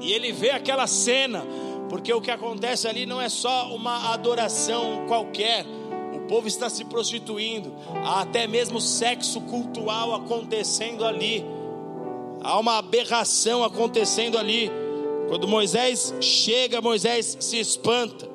e 0.00 0.12
ele 0.12 0.32
vê 0.32 0.50
aquela 0.50 0.86
cena, 0.86 1.44
porque 1.88 2.12
o 2.12 2.20
que 2.20 2.30
acontece 2.30 2.86
ali 2.86 3.06
não 3.06 3.20
é 3.20 3.28
só 3.28 3.74
uma 3.74 4.12
adoração 4.12 5.04
qualquer, 5.06 5.64
o 6.14 6.26
povo 6.26 6.46
está 6.48 6.68
se 6.68 6.84
prostituindo, 6.84 7.74
há 8.04 8.22
até 8.22 8.46
mesmo 8.46 8.80
sexo 8.80 9.40
cultural 9.42 10.14
acontecendo 10.14 11.04
ali 11.04 11.55
há 12.42 12.58
uma 12.58 12.78
aberração 12.78 13.64
acontecendo 13.64 14.38
ali. 14.38 14.70
Quando 15.28 15.48
Moisés 15.48 16.14
chega, 16.20 16.80
Moisés 16.80 17.36
se 17.40 17.58
espanta. 17.58 18.28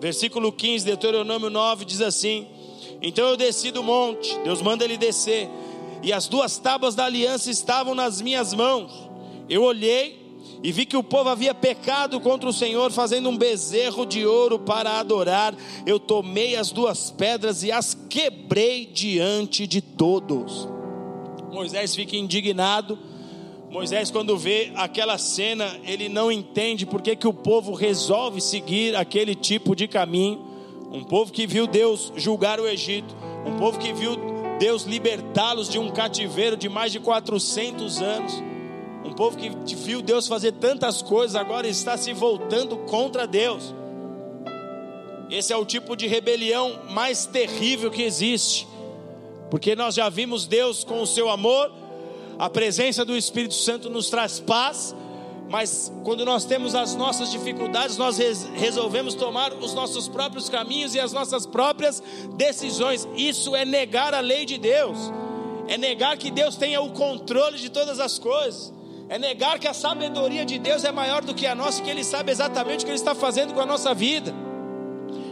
Versículo 0.00 0.52
15, 0.52 0.84
Deuteronômio 0.84 1.50
9 1.50 1.84
diz 1.84 2.00
assim: 2.00 2.46
Então 3.02 3.28
eu 3.28 3.36
desci 3.36 3.70
do 3.70 3.82
monte, 3.82 4.38
Deus 4.44 4.62
manda 4.62 4.84
ele 4.84 4.96
descer, 4.96 5.48
e 6.02 6.12
as 6.12 6.26
duas 6.28 6.56
tábuas 6.56 6.94
da 6.94 7.04
aliança 7.04 7.50
estavam 7.50 7.94
nas 7.94 8.20
minhas 8.20 8.54
mãos. 8.54 9.10
Eu 9.48 9.62
olhei 9.62 10.20
e 10.62 10.72
vi 10.72 10.86
que 10.86 10.96
o 10.96 11.02
povo 11.02 11.28
havia 11.28 11.54
pecado 11.54 12.20
contra 12.20 12.48
o 12.48 12.52
Senhor, 12.52 12.90
fazendo 12.92 13.28
um 13.28 13.36
bezerro 13.36 14.06
de 14.06 14.24
ouro 14.26 14.58
para 14.58 14.98
adorar. 14.98 15.54
Eu 15.86 15.98
tomei 15.98 16.54
as 16.56 16.70
duas 16.70 17.10
pedras 17.10 17.62
e 17.62 17.72
as 17.72 17.94
quebrei 18.08 18.86
diante 18.86 19.66
de 19.66 19.80
todos. 19.80 20.68
Moisés 21.50 21.94
fica 21.94 22.16
indignado 22.16 22.98
Moisés, 23.70 24.10
quando 24.10 24.36
vê 24.36 24.72
aquela 24.74 25.16
cena, 25.16 25.78
ele 25.84 26.08
não 26.08 26.30
entende 26.30 26.84
porque 26.84 27.14
que 27.14 27.28
o 27.28 27.32
povo 27.32 27.72
resolve 27.72 28.40
seguir 28.40 28.96
aquele 28.96 29.32
tipo 29.32 29.76
de 29.76 29.86
caminho. 29.86 30.44
Um 30.90 31.04
povo 31.04 31.30
que 31.30 31.46
viu 31.46 31.68
Deus 31.68 32.12
julgar 32.16 32.58
o 32.58 32.66
Egito, 32.66 33.14
um 33.46 33.56
povo 33.56 33.78
que 33.78 33.92
viu 33.92 34.16
Deus 34.58 34.82
libertá-los 34.82 35.68
de 35.68 35.78
um 35.78 35.88
cativeiro 35.88 36.56
de 36.56 36.68
mais 36.68 36.90
de 36.90 36.98
400 36.98 38.02
anos, 38.02 38.42
um 39.04 39.12
povo 39.12 39.36
que 39.38 39.50
viu 39.76 40.02
Deus 40.02 40.26
fazer 40.26 40.50
tantas 40.52 41.00
coisas, 41.00 41.36
agora 41.36 41.68
está 41.68 41.96
se 41.96 42.12
voltando 42.12 42.76
contra 42.76 43.24
Deus. 43.24 43.72
Esse 45.30 45.52
é 45.52 45.56
o 45.56 45.64
tipo 45.64 45.94
de 45.94 46.08
rebelião 46.08 46.80
mais 46.90 47.24
terrível 47.24 47.88
que 47.88 48.02
existe, 48.02 48.66
porque 49.48 49.76
nós 49.76 49.94
já 49.94 50.08
vimos 50.08 50.48
Deus 50.48 50.82
com 50.82 51.00
o 51.00 51.06
seu 51.06 51.30
amor 51.30 51.79
a 52.40 52.48
presença 52.48 53.04
do 53.04 53.14
Espírito 53.14 53.52
Santo 53.52 53.90
nos 53.90 54.08
traz 54.08 54.40
paz, 54.40 54.96
mas 55.50 55.92
quando 56.02 56.24
nós 56.24 56.46
temos 56.46 56.74
as 56.74 56.94
nossas 56.94 57.30
dificuldades, 57.30 57.98
nós 57.98 58.16
resolvemos 58.54 59.14
tomar 59.14 59.52
os 59.52 59.74
nossos 59.74 60.08
próprios 60.08 60.48
caminhos 60.48 60.94
e 60.94 61.00
as 61.00 61.12
nossas 61.12 61.44
próprias 61.44 62.02
decisões. 62.36 63.06
Isso 63.14 63.54
é 63.54 63.66
negar 63.66 64.14
a 64.14 64.20
lei 64.20 64.46
de 64.46 64.56
Deus, 64.56 64.96
é 65.68 65.76
negar 65.76 66.16
que 66.16 66.30
Deus 66.30 66.56
tenha 66.56 66.80
o 66.80 66.92
controle 66.92 67.58
de 67.58 67.68
todas 67.68 68.00
as 68.00 68.18
coisas, 68.18 68.72
é 69.10 69.18
negar 69.18 69.58
que 69.58 69.68
a 69.68 69.74
sabedoria 69.74 70.46
de 70.46 70.58
Deus 70.58 70.82
é 70.82 70.90
maior 70.90 71.22
do 71.22 71.34
que 71.34 71.46
a 71.46 71.54
nossa 71.54 71.82
que 71.82 71.90
Ele 71.90 72.02
sabe 72.02 72.32
exatamente 72.32 72.84
o 72.84 72.86
que 72.86 72.92
Ele 72.92 72.98
está 72.98 73.14
fazendo 73.14 73.52
com 73.52 73.60
a 73.60 73.66
nossa 73.66 73.92
vida. 73.92 74.32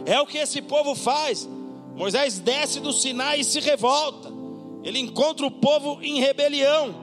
É 0.05 0.21
o 0.21 0.27
que 0.27 0.37
esse 0.37 0.61
povo 0.61 0.93
faz. 0.93 1.49
Moisés 1.95 2.37
desce 2.37 2.79
do 2.79 2.93
Sinai 2.93 3.39
e 3.39 3.43
se 3.43 3.59
revolta. 3.59 4.38
Ele 4.83 4.99
encontra 4.99 5.45
o 5.45 5.51
povo 5.51 5.99
em 6.01 6.19
rebelião. 6.19 6.95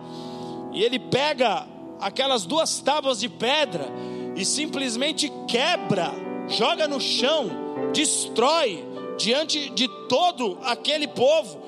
E 0.73 0.83
ele 0.83 0.99
pega 0.99 1.67
aquelas 2.01 2.45
duas 2.45 2.81
tábuas 2.81 3.21
de 3.21 3.29
pedra 3.29 3.87
e 4.35 4.45
simplesmente 4.45 5.33
quebra, 5.49 6.13
joga 6.49 6.87
no 6.87 7.01
chão, 7.01 7.51
destrói 7.93 8.85
diante 9.17 9.71
de 9.71 9.89
todo 10.09 10.59
aquele 10.63 11.09
povo. 11.09 11.59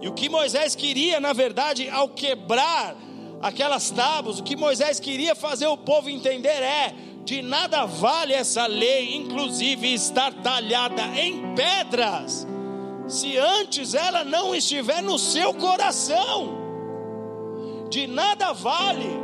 E 0.00 0.08
o 0.08 0.12
que 0.12 0.28
Moisés 0.28 0.74
queria, 0.74 1.20
na 1.20 1.32
verdade, 1.32 1.88
ao 1.88 2.08
quebrar 2.08 2.96
aquelas 3.40 3.90
tábuas, 3.90 4.38
o 4.38 4.42
que 4.42 4.56
Moisés 4.56 5.00
queria 5.00 5.34
fazer 5.34 5.66
o 5.66 5.76
povo 5.76 6.10
entender 6.10 6.48
é: 6.48 6.94
de 7.24 7.42
nada 7.42 7.86
vale 7.86 8.32
essa 8.32 8.66
lei, 8.66 9.16
inclusive 9.16 9.92
estar 9.92 10.32
talhada 10.34 11.02
em 11.18 11.54
pedras, 11.54 12.46
se 13.10 13.36
antes 13.36 13.92
ela 13.94 14.24
não 14.24 14.54
estiver 14.54 15.02
no 15.02 15.18
seu 15.18 15.52
coração. 15.52 16.58
De 17.90 18.06
nada 18.06 18.52
vale 18.52 19.18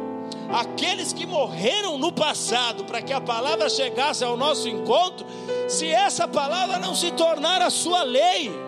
aqueles 0.50 1.12
que 1.12 1.24
morreram 1.26 1.96
no 1.96 2.12
passado 2.12 2.84
para 2.84 3.00
que 3.00 3.12
a 3.12 3.20
palavra 3.20 3.68
chegasse 3.68 4.24
ao 4.24 4.36
nosso 4.36 4.68
encontro, 4.68 5.26
se 5.68 5.86
essa 5.86 6.26
palavra 6.26 6.78
não 6.78 6.94
se 6.94 7.10
tornar 7.12 7.62
a 7.62 7.70
sua 7.70 8.02
lei. 8.02 8.65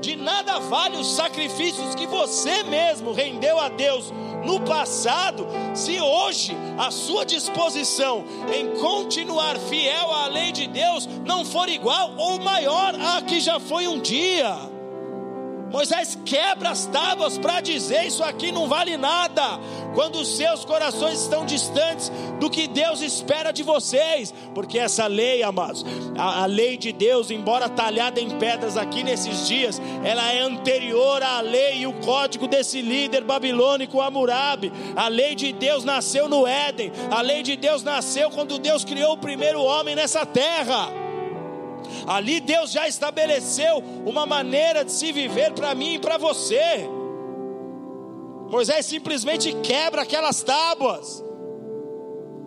De 0.00 0.16
nada 0.16 0.58
vale 0.58 0.96
os 0.96 1.14
sacrifícios 1.14 1.94
que 1.94 2.06
você 2.06 2.62
mesmo 2.62 3.12
rendeu 3.12 3.58
a 3.58 3.68
Deus 3.68 4.12
no 4.44 4.60
passado, 4.60 5.46
se 5.74 5.98
hoje 6.00 6.54
a 6.76 6.90
sua 6.90 7.24
disposição 7.24 8.24
em 8.54 8.78
continuar 8.78 9.56
fiel 9.56 10.12
à 10.12 10.26
lei 10.26 10.52
de 10.52 10.66
Deus 10.66 11.06
não 11.24 11.44
for 11.44 11.68
igual 11.68 12.14
ou 12.18 12.38
maior 12.38 12.94
a 12.94 13.22
que 13.22 13.40
já 13.40 13.58
foi 13.58 13.88
um 13.88 13.98
dia. 13.98 14.73
Moisés 15.74 16.16
quebra 16.24 16.70
as 16.70 16.86
tábuas 16.86 17.36
para 17.36 17.60
dizer: 17.60 18.06
Isso 18.06 18.22
aqui 18.22 18.52
não 18.52 18.68
vale 18.68 18.96
nada. 18.96 19.58
Quando 19.92 20.20
os 20.20 20.36
seus 20.36 20.64
corações 20.64 21.20
estão 21.20 21.44
distantes 21.44 22.12
do 22.38 22.48
que 22.48 22.68
Deus 22.68 23.00
espera 23.00 23.50
de 23.50 23.64
vocês, 23.64 24.32
porque 24.54 24.78
essa 24.78 25.08
lei, 25.08 25.42
amados, 25.42 25.84
a, 26.16 26.44
a 26.44 26.46
lei 26.46 26.76
de 26.76 26.92
Deus, 26.92 27.28
embora 27.28 27.68
talhada 27.68 28.20
em 28.20 28.38
pedras 28.38 28.76
aqui 28.76 29.02
nesses 29.02 29.48
dias, 29.48 29.82
ela 30.04 30.32
é 30.32 30.38
anterior 30.42 31.20
à 31.24 31.40
lei 31.40 31.78
e 31.78 31.86
o 31.88 31.92
código 31.94 32.46
desse 32.46 32.80
líder 32.80 33.24
babilônico 33.24 34.00
Hammurabi. 34.00 34.72
A 34.94 35.08
lei 35.08 35.34
de 35.34 35.52
Deus 35.52 35.82
nasceu 35.82 36.28
no 36.28 36.46
Éden, 36.46 36.92
a 37.10 37.20
lei 37.20 37.42
de 37.42 37.56
Deus 37.56 37.82
nasceu 37.82 38.30
quando 38.30 38.60
Deus 38.60 38.84
criou 38.84 39.14
o 39.14 39.18
primeiro 39.18 39.60
homem 39.60 39.96
nessa 39.96 40.24
terra. 40.24 41.03
Ali 42.06 42.40
Deus 42.40 42.70
já 42.70 42.86
estabeleceu 42.86 43.82
uma 44.04 44.26
maneira 44.26 44.84
de 44.84 44.92
se 44.92 45.12
viver 45.12 45.52
para 45.52 45.74
mim 45.74 45.94
e 45.94 45.98
para 45.98 46.18
você. 46.18 46.88
Moisés 48.50 48.86
simplesmente 48.86 49.52
quebra 49.62 50.02
aquelas 50.02 50.42
tábuas. 50.42 51.24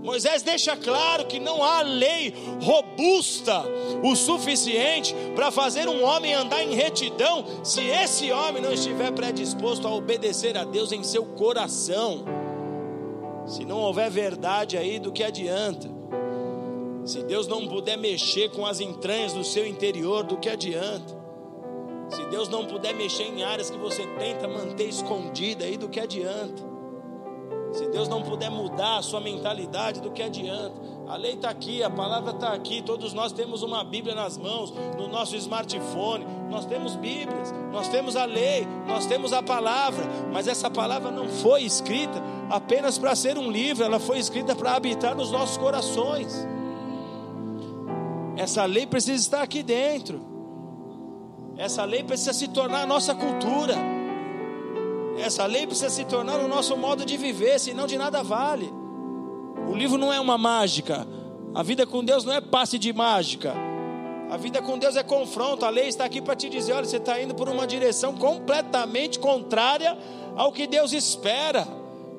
Moisés 0.01 0.41
deixa 0.41 0.77
claro 0.77 1.25
que 1.25 1.39
não 1.39 1.61
há 1.63 1.81
lei 1.81 2.33
robusta 2.61 3.65
o 4.03 4.15
suficiente 4.15 5.13
para 5.35 5.51
fazer 5.51 5.89
um 5.89 6.03
homem 6.03 6.33
andar 6.33 6.63
em 6.63 6.75
retidão, 6.75 7.43
se 7.63 7.81
esse 7.81 8.31
homem 8.31 8.61
não 8.61 8.71
estiver 8.71 9.11
predisposto 9.11 9.87
a 9.87 9.93
obedecer 9.93 10.55
a 10.57 10.63
Deus 10.63 10.91
em 10.91 11.03
seu 11.03 11.25
coração. 11.25 12.23
Se 13.45 13.65
não 13.65 13.79
houver 13.79 14.09
verdade 14.09 14.77
aí, 14.77 14.99
do 14.99 15.11
que 15.11 15.23
adianta? 15.23 15.96
Se 17.07 17.23
Deus 17.23 17.47
não 17.47 17.65
puder 17.65 17.97
mexer 17.97 18.51
com 18.51 18.65
as 18.65 18.81
entranhas 18.81 19.31
do 19.31 19.41
seu 19.41 19.65
interior, 19.65 20.25
do 20.25 20.35
que 20.35 20.49
adianta? 20.49 21.15
Se 22.09 22.25
Deus 22.25 22.49
não 22.49 22.65
puder 22.65 22.93
mexer 22.93 23.23
em 23.23 23.43
áreas 23.43 23.69
que 23.69 23.77
você 23.77 24.05
tenta 24.19 24.45
manter 24.45 24.89
escondida, 24.89 25.63
aí 25.63 25.77
do 25.77 25.87
que 25.87 26.01
adianta? 26.01 26.61
Se 27.71 27.87
Deus 27.87 28.09
não 28.09 28.21
puder 28.21 28.51
mudar 28.51 28.97
a 28.97 29.01
sua 29.01 29.21
mentalidade, 29.21 30.01
do 30.01 30.11
que 30.11 30.21
adianta? 30.21 30.73
A 31.07 31.15
lei 31.15 31.35
está 31.35 31.49
aqui, 31.49 31.81
a 31.81 31.89
palavra 31.89 32.31
está 32.31 32.49
aqui. 32.51 32.81
Todos 32.81 33.13
nós 33.13 33.31
temos 33.31 33.63
uma 33.63 33.85
Bíblia 33.85 34.13
nas 34.13 34.37
mãos, 34.37 34.73
no 34.97 35.07
nosso 35.07 35.33
smartphone. 35.37 36.25
Nós 36.49 36.65
temos 36.65 36.97
Bíblias, 36.97 37.53
nós 37.71 37.87
temos 37.87 38.17
a 38.17 38.25
lei, 38.25 38.67
nós 38.85 39.05
temos 39.05 39.31
a 39.31 39.41
palavra. 39.41 40.03
Mas 40.33 40.45
essa 40.45 40.69
palavra 40.69 41.09
não 41.09 41.29
foi 41.29 41.63
escrita 41.63 42.21
apenas 42.49 42.97
para 42.97 43.15
ser 43.15 43.37
um 43.37 43.49
livro, 43.49 43.85
ela 43.85 43.97
foi 43.99 44.19
escrita 44.19 44.53
para 44.53 44.73
habitar 44.73 45.15
nos 45.15 45.31
nossos 45.31 45.55
corações. 45.55 46.45
Essa 48.37 48.65
lei 48.65 48.85
precisa 48.85 49.19
estar 49.19 49.41
aqui 49.41 49.63
dentro. 49.63 50.21
Essa 51.57 51.83
lei 51.83 52.03
precisa 52.03 52.33
se 52.33 52.47
tornar 52.47 52.83
a 52.83 52.85
nossa 52.85 53.15
cultura. 53.15 53.75
Essa 55.17 55.45
lei 55.47 55.65
precisa 55.65 55.89
se 55.89 56.05
tornar 56.05 56.39
o 56.39 56.47
nosso 56.47 56.77
modo 56.77 57.03
de 57.03 57.17
viver, 57.17 57.59
senão 57.59 57.87
de 57.87 57.97
nada 57.97 58.21
vale. 58.21 58.71
O 59.67 59.75
livro 59.75 59.97
não 59.97 60.13
é 60.13 60.19
uma 60.19 60.37
mágica. 60.37 61.07
A 61.55 61.63
vida 61.63 61.87
com 61.87 62.03
Deus 62.03 62.23
não 62.23 62.33
é 62.33 62.39
passe 62.39 62.77
de 62.77 62.93
mágica. 62.93 63.53
A 64.29 64.37
vida 64.37 64.61
com 64.61 64.77
Deus 64.77 64.95
é 64.95 65.03
confronto. 65.03 65.65
A 65.65 65.69
lei 65.69 65.87
está 65.87 66.05
aqui 66.05 66.21
para 66.21 66.35
te 66.35 66.47
dizer: 66.47 66.73
olha, 66.73 66.85
você 66.85 66.97
está 66.97 67.19
indo 67.19 67.33
por 67.33 67.49
uma 67.49 67.65
direção 67.65 68.13
completamente 68.13 69.17
contrária 69.17 69.97
ao 70.35 70.51
que 70.51 70.67
Deus 70.67 70.93
espera. 70.93 71.67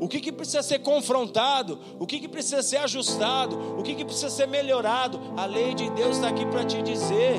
O 0.01 0.09
que, 0.09 0.21
que 0.21 0.31
precisa 0.31 0.63
ser 0.63 0.79
confrontado? 0.81 1.79
O 1.99 2.07
que, 2.07 2.21
que 2.21 2.29
precisa 2.29 2.63
ser 2.63 2.79
ajustado? 2.79 3.79
O 3.79 3.83
que, 3.83 3.95
que 3.95 4.05
precisa 4.05 4.31
ser 4.31 4.47
melhorado? 4.47 5.21
A 5.37 5.45
lei 5.45 5.75
de 5.75 5.91
Deus 5.91 6.17
está 6.17 6.29
aqui 6.29 6.47
para 6.47 6.65
te 6.65 6.81
dizer. 6.83 7.37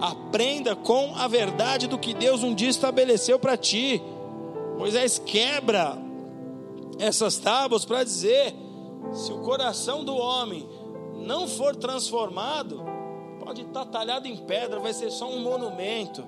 Aprenda 0.00 0.74
com 0.74 1.14
a 1.14 1.28
verdade 1.28 1.86
do 1.86 1.96
que 1.96 2.12
Deus 2.12 2.42
um 2.42 2.52
dia 2.52 2.68
estabeleceu 2.70 3.38
para 3.38 3.56
ti. 3.56 4.02
Moisés 4.76 5.20
quebra 5.20 5.96
essas 6.98 7.38
tábuas 7.38 7.84
para 7.84 8.02
dizer: 8.02 8.52
se 9.12 9.32
o 9.32 9.38
coração 9.42 10.04
do 10.04 10.16
homem 10.16 10.68
não 11.14 11.46
for 11.46 11.76
transformado, 11.76 12.82
pode 13.38 13.62
estar 13.62 13.84
talhado 13.84 14.26
em 14.26 14.36
pedra, 14.36 14.80
vai 14.80 14.92
ser 14.92 15.10
só 15.10 15.28
um 15.28 15.40
monumento. 15.40 16.24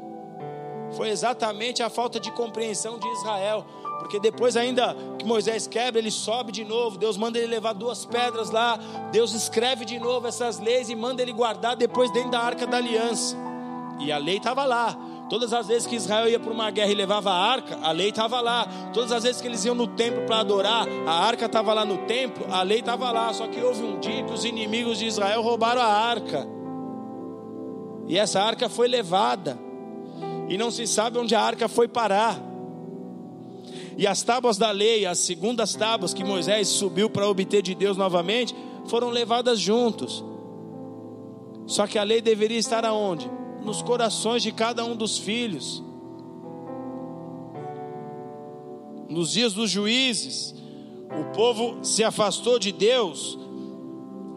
Foi 0.92 1.08
exatamente 1.08 1.82
a 1.82 1.90
falta 1.90 2.20
de 2.20 2.30
compreensão 2.30 2.98
de 2.98 3.08
Israel. 3.08 3.64
Porque 4.04 4.20
depois, 4.20 4.54
ainda 4.54 4.94
que 5.18 5.24
Moisés 5.24 5.66
quebra, 5.66 5.98
ele 5.98 6.10
sobe 6.10 6.52
de 6.52 6.62
novo. 6.62 6.98
Deus 6.98 7.16
manda 7.16 7.38
ele 7.38 7.46
levar 7.46 7.72
duas 7.72 8.04
pedras 8.04 8.50
lá. 8.50 8.78
Deus 9.10 9.32
escreve 9.32 9.86
de 9.86 9.98
novo 9.98 10.26
essas 10.26 10.58
leis 10.60 10.90
e 10.90 10.94
manda 10.94 11.22
ele 11.22 11.32
guardar 11.32 11.74
depois 11.74 12.12
dentro 12.12 12.30
da 12.30 12.38
arca 12.38 12.66
da 12.66 12.76
aliança. 12.76 13.34
E 13.98 14.12
a 14.12 14.18
lei 14.18 14.36
estava 14.36 14.66
lá. 14.66 14.94
Todas 15.30 15.54
as 15.54 15.68
vezes 15.68 15.86
que 15.86 15.96
Israel 15.96 16.28
ia 16.28 16.38
para 16.38 16.52
uma 16.52 16.70
guerra 16.70 16.92
e 16.92 16.94
levava 16.94 17.30
a 17.30 17.50
arca, 17.50 17.78
a 17.82 17.92
lei 17.92 18.10
estava 18.10 18.42
lá. 18.42 18.68
Todas 18.92 19.10
as 19.10 19.22
vezes 19.22 19.40
que 19.40 19.48
eles 19.48 19.64
iam 19.64 19.74
no 19.74 19.86
templo 19.86 20.26
para 20.26 20.40
adorar, 20.40 20.86
a 21.06 21.12
arca 21.12 21.46
estava 21.46 21.72
lá 21.72 21.86
no 21.86 21.96
templo, 22.06 22.44
a 22.50 22.62
lei 22.62 22.80
estava 22.80 23.10
lá. 23.10 23.32
Só 23.32 23.46
que 23.46 23.58
houve 23.58 23.82
um 23.82 23.98
dia 24.00 24.22
que 24.22 24.34
os 24.34 24.44
inimigos 24.44 24.98
de 24.98 25.06
Israel 25.06 25.40
roubaram 25.40 25.80
a 25.80 25.86
arca. 25.86 26.46
E 28.06 28.18
essa 28.18 28.42
arca 28.42 28.68
foi 28.68 28.86
levada. 28.86 29.58
E 30.46 30.58
não 30.58 30.70
se 30.70 30.86
sabe 30.86 31.16
onde 31.16 31.34
a 31.34 31.40
arca 31.40 31.68
foi 31.68 31.88
parar. 31.88 32.52
E 33.96 34.06
as 34.06 34.22
tábuas 34.22 34.56
da 34.56 34.70
lei, 34.70 35.06
as 35.06 35.18
segundas 35.18 35.74
tábuas 35.74 36.12
que 36.12 36.24
Moisés 36.24 36.68
subiu 36.68 37.08
para 37.08 37.28
obter 37.28 37.62
de 37.62 37.74
Deus 37.74 37.96
novamente, 37.96 38.54
foram 38.86 39.10
levadas 39.10 39.60
juntos. 39.60 40.24
Só 41.66 41.86
que 41.86 41.98
a 41.98 42.02
lei 42.02 42.20
deveria 42.20 42.58
estar 42.58 42.84
aonde? 42.84 43.30
Nos 43.62 43.82
corações 43.82 44.42
de 44.42 44.52
cada 44.52 44.84
um 44.84 44.96
dos 44.96 45.16
filhos. 45.18 45.82
Nos 49.08 49.32
dias 49.32 49.52
dos 49.52 49.70
juízes, 49.70 50.54
o 51.10 51.32
povo 51.34 51.78
se 51.84 52.02
afastou 52.02 52.58
de 52.58 52.72
Deus, 52.72 53.38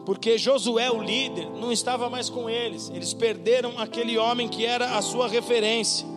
porque 0.05 0.37
Josué, 0.37 0.89
o 0.91 1.01
líder, 1.01 1.49
não 1.49 1.71
estava 1.71 2.09
mais 2.09 2.29
com 2.29 2.49
eles. 2.49 2.89
Eles 2.93 3.13
perderam 3.13 3.77
aquele 3.77 4.17
homem 4.17 4.47
que 4.47 4.65
era 4.65 4.97
a 4.97 5.01
sua 5.01 5.27
referência. 5.27 6.07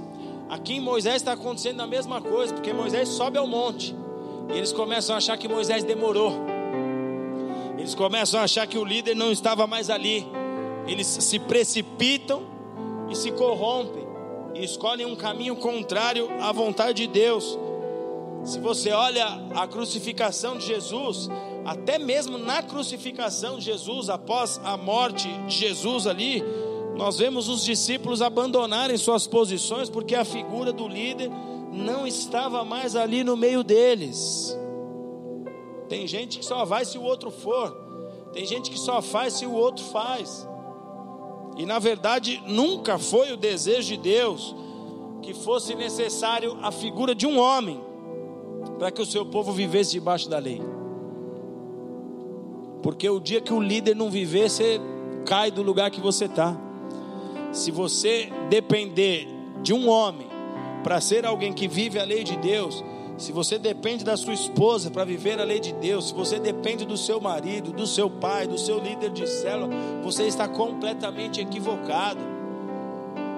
Aqui 0.51 0.75
em 0.75 0.81
Moisés 0.81 1.17
está 1.17 1.35
acontecendo 1.35 1.81
a 1.81 1.87
mesma 1.87 2.21
coisa, 2.21 2.53
porque 2.53 2.73
Moisés 2.73 3.09
sobe 3.09 3.39
ao 3.39 3.47
monte 3.47 3.95
e 4.53 4.59
eles 4.59 4.73
começam 4.73 5.15
a 5.15 5.19
achar 5.19 5.39
que 5.39 5.47
Moisés 5.47 5.85
demorou. 5.85 6.33
Eles 7.79 7.95
começam 7.95 8.41
a 8.41 8.43
achar 8.43 8.67
que 8.67 8.77
o 8.77 8.85
líder 8.85 9.15
não 9.15 9.31
estava 9.31 9.65
mais 9.69 9.89
ali. 9.89 10.27
Eles 10.89 11.07
se 11.07 11.39
precipitam 11.39 12.43
e 13.09 13.15
se 13.15 13.31
corrompem 13.31 14.05
e 14.55 14.65
escolhem 14.65 15.07
um 15.07 15.15
caminho 15.15 15.55
contrário 15.55 16.29
à 16.41 16.51
vontade 16.51 16.95
de 16.95 17.07
Deus. 17.07 17.57
Se 18.43 18.59
você 18.59 18.91
olha 18.91 19.27
a 19.55 19.69
crucificação 19.69 20.59
de 20.59 20.67
Jesus, 20.67 21.29
até 21.65 21.97
mesmo 21.97 22.39
na 22.39 22.61
crucificação 22.61 23.57
de 23.57 23.67
Jesus, 23.67 24.11
após 24.11 24.61
a 24.65 24.77
morte 24.77 25.29
de 25.47 25.57
Jesus 25.57 26.09
ali, 26.09 26.43
nós 26.97 27.19
vemos 27.19 27.49
os 27.49 27.65
discípulos 27.65 28.21
abandonarem 28.21 28.97
suas 28.97 29.27
posições 29.27 29.89
porque 29.89 30.15
a 30.15 30.25
figura 30.25 30.73
do 30.73 30.87
líder 30.87 31.31
não 31.73 32.07
estava 32.07 32.65
mais 32.65 32.97
ali 32.97 33.25
no 33.25 33.37
meio 33.37 33.63
deles. 33.63 34.57
Tem 35.89 36.07
gente 36.07 36.39
que 36.39 36.45
só 36.45 36.65
vai 36.65 36.85
se 36.85 36.99
o 36.99 37.03
outro 37.03 37.31
for, 37.31 37.71
tem 38.33 38.45
gente 38.45 38.71
que 38.71 38.79
só 38.79 39.01
faz 39.01 39.35
se 39.35 39.47
o 39.47 39.53
outro 39.53 39.85
faz. 39.87 40.47
E 41.57 41.67
na 41.67 41.79
verdade, 41.79 42.43
nunca 42.47 42.99
foi 42.99 43.33
o 43.33 43.37
desejo 43.37 43.89
de 43.89 43.97
Deus 43.97 44.55
que 45.23 45.35
fosse 45.35 45.75
necessário 45.75 46.59
a 46.63 46.71
figura 46.71 47.15
de 47.15 47.27
um 47.27 47.39
homem 47.39 47.81
para 48.79 48.91
que 48.91 49.03
o 49.03 49.07
seu 49.07 49.27
povo 49.27 49.53
vivesse 49.53 49.93
debaixo 49.93 50.29
da 50.29 50.39
lei. 50.39 50.61
Porque 52.83 53.09
o 53.09 53.21
dia 53.21 53.41
que 53.41 53.53
o 53.53 53.61
líder 53.61 53.95
não 53.95 54.11
viver, 54.11 54.49
você 54.49 54.81
cai 55.27 55.51
do 55.51 55.63
lugar 55.63 55.91
que 55.91 56.01
você 56.01 56.25
está. 56.25 56.57
Se 57.53 57.71
você 57.71 58.31
depender 58.49 59.29
de 59.63 59.73
um 59.73 59.89
homem 59.89 60.29
para 60.83 61.01
ser 61.01 61.27
alguém 61.27 61.53
que 61.53 61.69
vive 61.69 61.99
a 61.99 62.05
lei 62.05 62.25
de 62.25 62.37
Deus, 62.37 62.83
Se 63.21 63.33
você 63.33 63.59
depende 63.59 64.03
da 64.03 64.17
sua 64.17 64.33
esposa 64.33 64.91
para 64.91 65.05
viver 65.05 65.39
a 65.39 65.45
lei 65.45 65.61
de 65.61 65.75
Deus, 65.75 66.09
se 66.09 66.15
você 66.15 66.41
depende 66.41 66.87
do 66.87 66.97
seu 66.97 67.21
marido, 67.21 67.71
do 67.71 67.87
seu 67.87 68.09
pai, 68.09 68.47
do 68.47 68.57
seu 68.57 68.79
líder 68.79 69.11
de 69.11 69.27
célula, 69.27 69.69
você 70.03 70.23
está 70.23 70.49
completamente 70.49 71.39
equivocado. 71.39 72.19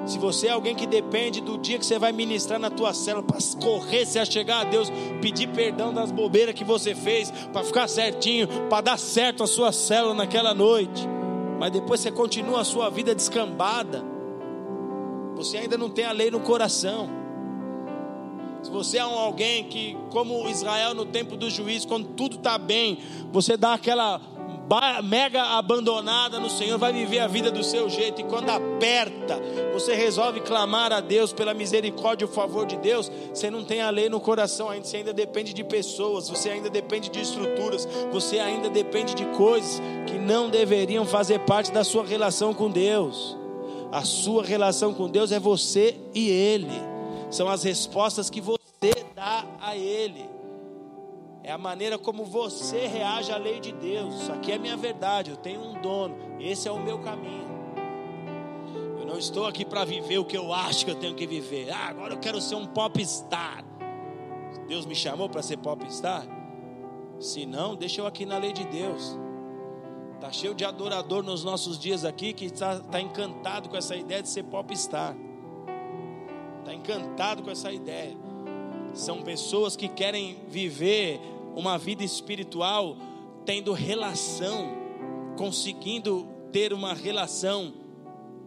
Se 0.07 0.21
você 0.21 0.47
é 0.47 0.51
alguém 0.51 0.77
que 0.77 0.87
depende 0.87 1.41
do 1.41 1.59
dia 1.59 1.81
que 1.81 1.85
você 1.85 1.99
vai 1.99 2.13
ministrar 2.13 2.61
na 2.61 2.71
tua 2.71 2.95
célula 2.95 3.25
para 3.25 3.39
correr, 3.61 4.07
se 4.07 4.25
chegar 4.25 4.61
a 4.61 4.65
Deus, 4.65 4.89
pedir 5.21 5.49
perdão 5.49 5.93
das 5.93 6.13
bobeiras 6.13 6.55
que 6.55 6.63
você 6.65 6.95
fez, 6.95 7.33
para 7.53 7.65
ficar 7.65 7.89
certinho, 7.89 8.47
para 8.71 8.83
dar 8.83 8.99
certo 9.01 9.43
a 9.43 9.49
sua 9.49 9.73
célula 9.73 10.15
naquela 10.15 10.55
noite, 10.55 11.09
mas 11.63 11.71
depois 11.71 12.01
você 12.01 12.11
continua 12.11 12.63
a 12.63 12.65
sua 12.65 12.91
vida 12.91 13.15
descambada, 13.15 14.03
você 15.37 15.59
ainda 15.59 15.79
não 15.79 15.89
tem 15.89 16.05
a 16.05 16.11
lei 16.11 16.29
no 16.29 16.41
coração. 16.41 17.09
Se 18.65 18.69
você 18.69 18.99
é 18.99 19.07
um 19.07 19.17
alguém 19.17 19.63
que, 19.69 19.97
como 20.11 20.49
Israel 20.49 20.93
no 20.93 21.07
tempo 21.07 21.37
do 21.37 21.49
juiz, 21.49 21.85
quando 21.85 22.09
tudo 22.17 22.35
está 22.35 22.59
bem, 22.59 22.99
você 23.31 23.57
dá 23.57 23.75
aquela 23.75 24.21
mega 25.03 25.43
abandonada 25.43 26.39
no 26.39 26.49
Senhor, 26.49 26.79
vai 26.79 26.93
viver 26.93 27.19
a 27.19 27.27
vida 27.27 27.51
do 27.51 27.63
seu 27.63 27.89
jeito, 27.89 28.21
e 28.21 28.25
quando 28.25 28.51
aperta, 28.51 29.41
você 29.73 29.95
resolve 29.95 30.41
clamar 30.41 30.93
a 30.93 31.01
Deus 31.01 31.33
pela 31.33 31.53
misericórdia 31.53 32.25
e 32.25 32.29
o 32.29 32.33
favor 32.33 32.67
de 32.67 32.77
Deus, 32.77 33.11
você 33.33 33.51
não 33.51 33.65
tem 33.65 33.81
a 33.81 33.91
lei 33.91 34.09
no 34.09 34.21
coração 34.21 34.71
ainda, 34.71 34.87
você 34.87 34.99
ainda 34.99 35.13
depende 35.13 35.53
de 35.53 35.65
pessoas, 35.65 36.29
você 36.29 36.51
ainda 36.51 36.71
depende 36.71 37.11
de 37.11 37.21
estruturas, 37.21 37.87
você 38.11 38.39
ainda 38.39 38.71
depende 38.71 39.15
de 39.15 39.25
coisas 39.37 39.81
que 40.07 40.19
não 40.19 40.49
deveriam 40.49 41.05
fazer 41.05 41.41
parte 41.41 41.71
da 41.71 41.85
sua 41.85 42.05
relação 42.05 42.55
com 42.55 42.71
Deus. 42.71 43.37
A 43.91 44.05
sua 44.05 44.43
relação 44.43 44.95
com 44.95 45.07
Deus 45.07 45.33
é 45.33 45.39
você 45.39 45.97
e 46.15 46.31
Ele 46.31 46.81
são 47.31 47.49
as 47.49 47.63
respostas 47.63 48.31
que 48.31 48.41
você 48.41 48.59
dá 49.15 49.45
a 49.61 49.77
Ele. 49.77 50.32
É 51.45 51.51
a 51.51 51.59
maneira 51.59 51.99
como 51.99 52.24
você 52.24 52.86
reage 52.86 53.32
à 53.32 53.36
lei 53.36 53.61
de 53.61 53.72
Deus. 53.72 54.22
Isso 54.22 54.32
aqui 54.32 54.53
é 54.53 54.59
minha 54.59 54.76
verdade. 54.76 55.30
Eu 55.30 55.36
tenho 55.36 55.61
um 55.61 55.80
dono. 55.80 56.16
Esse 56.38 56.68
é 56.68 56.70
o 56.70 56.80
meu 56.80 56.99
caminho. 57.01 57.51
Eu 58.99 59.05
não 59.05 59.18
estou 59.18 59.47
aqui 59.47 59.64
para 59.64 59.84
viver 59.84 60.18
o 60.18 60.24
que 60.24 60.36
eu 60.36 60.53
acho 60.53 60.84
que 60.84 60.90
eu 60.90 60.95
tenho 60.95 61.14
que 61.14 61.26
viver. 61.26 61.70
Ah, 61.70 61.88
agora 61.88 62.14
eu 62.14 62.18
quero 62.18 62.40
ser 62.40 62.55
um 62.55 62.66
popstar. 62.66 63.64
Deus 64.68 64.86
me 64.86 64.95
chamou 64.95 65.28
para 65.28 65.43
ser 65.43 65.57
popstar? 65.59 66.24
Se 67.18 67.45
não, 67.45 67.74
deixa 67.74 68.01
eu 68.01 68.07
aqui 68.07 68.24
na 68.24 68.38
lei 68.38 68.53
de 68.53 68.64
Deus. 68.64 69.18
Está 70.14 70.30
cheio 70.30 70.55
de 70.55 70.64
adorador 70.64 71.22
nos 71.22 71.43
nossos 71.43 71.78
dias 71.78 72.05
aqui 72.05 72.32
que 72.32 72.45
está 72.45 72.78
tá 72.78 73.01
encantado 73.01 73.68
com 73.68 73.76
essa 73.76 73.97
ideia 73.97 74.22
de 74.22 74.28
ser 74.28 74.45
popstar 74.45 75.16
está 76.62 76.72
encantado 76.72 77.43
com 77.43 77.51
essa 77.51 77.70
ideia. 77.70 78.16
São 78.95 79.22
pessoas 79.22 79.76
que 79.76 79.88
querem 79.88 80.38
viver 80.49 81.20
uma 81.55 81.78
vida 81.78 82.03
espiritual 82.05 82.96
tendo 83.44 83.72
relação, 83.72 84.68
conseguindo 85.36 86.28
ter 86.53 86.72
uma 86.72 86.94
relação, 86.94 87.72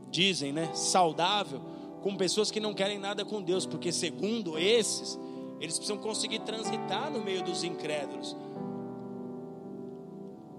dizem, 0.09 0.53
né, 0.53 0.73
saudável, 0.73 1.61
com 2.01 2.15
pessoas 2.15 2.51
que 2.51 2.59
não 2.59 2.73
querem 2.73 2.99
nada 2.99 3.25
com 3.25 3.41
Deus, 3.41 3.65
porque 3.65 3.91
segundo 3.91 4.57
esses, 4.57 5.19
eles 5.59 5.77
precisam 5.77 5.97
conseguir 5.97 6.39
transitar 6.39 7.11
no 7.11 7.23
meio 7.23 7.43
dos 7.43 7.63
incrédulos. 7.63 8.35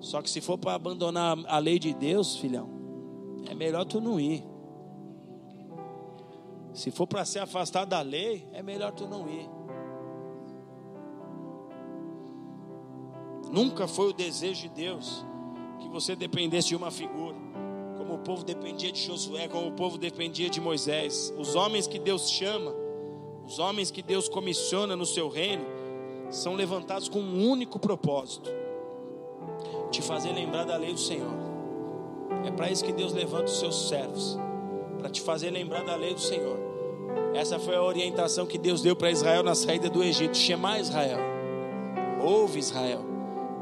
Só 0.01 0.21
que 0.21 0.29
se 0.29 0.41
for 0.41 0.59
para 0.59 0.75
abandonar 0.75 1.39
a 1.47 1.59
lei 1.59 1.79
de 1.79 1.95
Deus, 1.95 2.37
filhão, 2.37 2.69
é 3.49 3.55
melhor 3.55 3.85
tu 3.85 4.01
não 4.01 4.19
ir. 4.21 4.45
Se 6.75 6.91
for 6.91 7.07
para 7.07 7.25
ser 7.25 7.39
afastado 7.39 7.89
da 7.89 8.03
lei, 8.03 8.47
é 8.53 8.63
melhor 8.63 8.93
tu 8.93 9.07
não 9.09 9.29
ir. 9.29 9.49
Nunca 13.51 13.87
foi 13.87 14.11
o 14.11 14.13
desejo 14.13 14.63
de 14.63 14.69
Deus 14.69 15.25
que 15.81 15.89
você 15.89 16.17
dependesse 16.17 16.69
de 16.69 16.77
uma 16.77 16.91
figura, 16.91 17.37
como 17.97 18.15
o 18.15 18.19
povo 18.19 18.45
dependia 18.45 18.91
de 18.91 19.01
Josué, 19.01 19.49
como 19.49 19.69
o 19.69 19.73
povo 19.73 19.97
dependia 19.97 20.51
de 20.51 20.61
Moisés. 20.61 21.33
Os 21.39 21.55
homens 21.55 21.87
que 21.87 21.99
Deus 21.99 22.31
chama, 22.31 22.75
os 23.47 23.59
homens 23.59 23.91
que 23.91 24.03
Deus 24.03 24.29
comissiona 24.29 24.97
no 24.97 25.07
seu 25.07 25.29
reino, 25.29 25.65
são 26.31 26.55
levantados 26.55 27.09
com 27.09 27.21
um 27.21 27.49
único 27.49 27.79
propósito: 27.79 28.51
te 29.91 30.03
fazer 30.03 30.33
lembrar 30.33 30.65
da 30.65 30.77
lei 30.77 30.93
do 30.93 31.01
Senhor. 31.01 31.47
É 32.45 32.51
para 32.51 32.71
isso 32.71 32.85
que 32.85 32.93
Deus 32.93 33.13
levanta 33.13 33.45
os 33.45 33.59
seus 33.59 33.89
servos, 33.89 34.37
para 34.99 35.09
te 35.09 35.21
fazer 35.21 35.51
lembrar 35.51 35.85
da 35.85 35.95
lei 35.95 36.15
do 36.15 36.21
Senhor. 36.21 36.59
Essa 37.35 37.59
foi 37.59 37.77
a 37.77 37.83
orientação 37.83 38.47
que 38.47 38.59
Deus 38.59 38.83
deu 38.83 38.97
para 38.97 39.11
Israel 39.11 39.43
na 39.43 39.55
saída 39.55 39.89
do 39.89 40.03
Egito. 40.03 40.37
Chamar 40.37 40.81
Israel. 40.81 41.19
Ouve 42.21 42.59
Israel. 42.59 43.06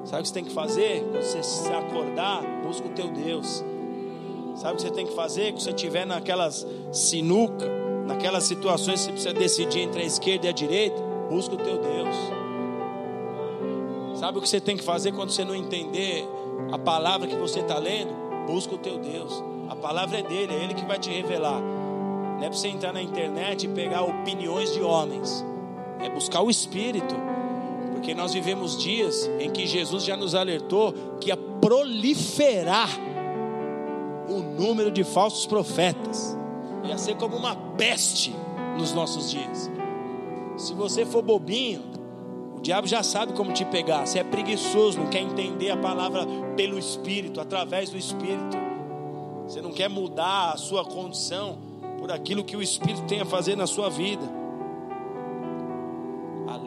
Sabe 0.05 0.21
o 0.21 0.23
que 0.23 0.29
você 0.29 0.35
tem 0.35 0.45
que 0.45 0.53
fazer? 0.53 1.03
Quando 1.11 1.23
você 1.23 1.43
se 1.43 1.73
acordar, 1.73 2.43
busca 2.63 2.87
o 2.87 2.91
teu 2.91 3.09
Deus. 3.09 3.65
Sabe 4.57 4.75
o 4.75 4.77
que 4.77 4.83
você 4.83 4.91
tem 4.91 5.07
que 5.07 5.15
fazer? 5.15 5.53
Quando 5.53 5.63
você 5.63 5.71
estiver 5.71 6.07
naquelas 6.07 6.67
sinuca, 6.93 7.67
naquelas 8.07 8.45
situações 8.45 9.01
que 9.01 9.07
você 9.07 9.13
precisa 9.13 9.35
decidir 9.35 9.81
entre 9.81 10.03
a 10.03 10.05
esquerda 10.05 10.47
e 10.47 10.49
a 10.51 10.53
direita, 10.53 11.03
busca 11.31 11.55
o 11.55 11.59
teu 11.59 11.79
Deus. 11.79 12.17
Sabe 14.15 14.39
o 14.39 14.43
que 14.43 14.49
você 14.49 14.61
tem 14.61 14.77
que 14.77 14.85
fazer 14.85 15.13
quando 15.13 15.31
você 15.31 15.45
não 15.45 15.55
entender 15.55 16.29
a 16.71 16.79
palavra 16.79 17.27
que 17.27 17.37
você 17.37 17.61
está 17.61 17.79
lendo? 17.79 18.15
Busca 18.47 18.75
o 18.75 18.79
teu 18.79 18.99
Deus. 18.99 19.43
A 19.69 19.75
palavra 19.75 20.19
é 20.19 20.23
dele, 20.23 20.55
é 20.55 20.63
ele 20.63 20.75
que 20.75 20.85
vai 20.85 20.99
te 20.99 21.11
revelar. 21.11 21.61
Não 21.61 22.39
é 22.39 22.49
para 22.49 22.53
você 22.53 22.69
entrar 22.69 22.93
na 22.93 23.03
internet 23.03 23.65
e 23.65 23.69
pegar 23.69 24.03
opiniões 24.03 24.73
de 24.73 24.83
homens. 24.83 25.45
É 26.01 26.11
buscar 26.11 26.43
o 26.43 26.51
Espírito. 26.51 27.15
Porque 28.05 28.15
nós 28.15 28.35
vivemos 28.35 28.77
dias 28.77 29.31
em 29.41 29.49
que 29.49 29.67
Jesus 29.67 30.05
já 30.05 30.15
nos 30.15 30.35
alertou 30.35 30.93
que 31.19 31.29
ia 31.31 31.39
proliferar 31.39 32.91
o 34.29 34.43
número 34.43 34.91
de 34.91 35.03
falsos 35.03 35.47
profetas. 35.47 36.37
Ia 36.85 36.99
ser 36.99 37.17
como 37.17 37.35
uma 37.35 37.57
peste 37.57 38.37
nos 38.79 38.93
nossos 38.93 39.31
dias. 39.31 39.71
Se 40.59 40.75
você 40.75 41.07
for 41.07 41.23
bobinho, 41.23 41.81
o 42.55 42.61
diabo 42.61 42.87
já 42.87 43.03
sabe 43.03 43.33
como 43.33 43.55
te 43.55 43.65
pegar. 43.65 44.07
Você 44.07 44.19
é 44.19 44.25
preguiçoso, 44.25 45.01
não 45.01 45.07
quer 45.07 45.23
entender 45.23 45.71
a 45.71 45.77
palavra 45.79 46.27
pelo 46.59 46.79
Espírito, 46.79 47.41
através 47.41 47.89
do 47.89 47.97
Espírito. 47.97 48.59
Você 49.49 49.63
não 49.63 49.73
quer 49.73 49.89
mudar 49.89 50.51
a 50.51 50.57
sua 50.59 50.85
condição 50.85 51.57
por 51.99 52.13
aquilo 52.13 52.45
que 52.45 52.55
o 52.55 52.61
Espírito 52.61 53.07
tem 53.07 53.23
a 53.23 53.25
fazer 53.25 53.57
na 53.57 53.67
sua 53.67 53.89
vida. 53.89 54.44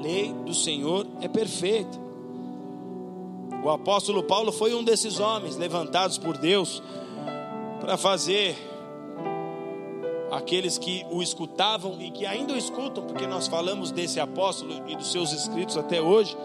Lei 0.08 0.32
do 0.46 0.54
Senhor 0.54 1.06
é 1.20 1.28
perfeita. 1.28 2.00
O 3.62 3.70
apóstolo 3.70 4.24
Paulo 4.24 4.54
foi 4.54 4.74
um 4.74 4.82
desses 4.82 5.20
homens 5.20 5.58
levantados 5.58 6.18
por 6.18 6.38
Deus 6.38 6.82
para 7.82 7.98
fazer 7.98 8.56
aqueles 10.32 10.78
que 10.78 11.06
o 11.12 11.22
escutavam 11.22 11.98
e 12.00 12.10
que 12.10 12.26
ainda 12.26 12.54
o 12.54 12.58
escutam, 12.58 13.04
porque 13.04 13.28
nós 13.28 13.50
falamos 13.50 13.92
desse 13.92 14.18
apóstolo 14.18 14.82
e 14.88 14.96
dos 14.96 15.12
seus 15.12 15.34
escritos 15.34 15.76
até 15.76 16.02
hoje. 16.02 16.38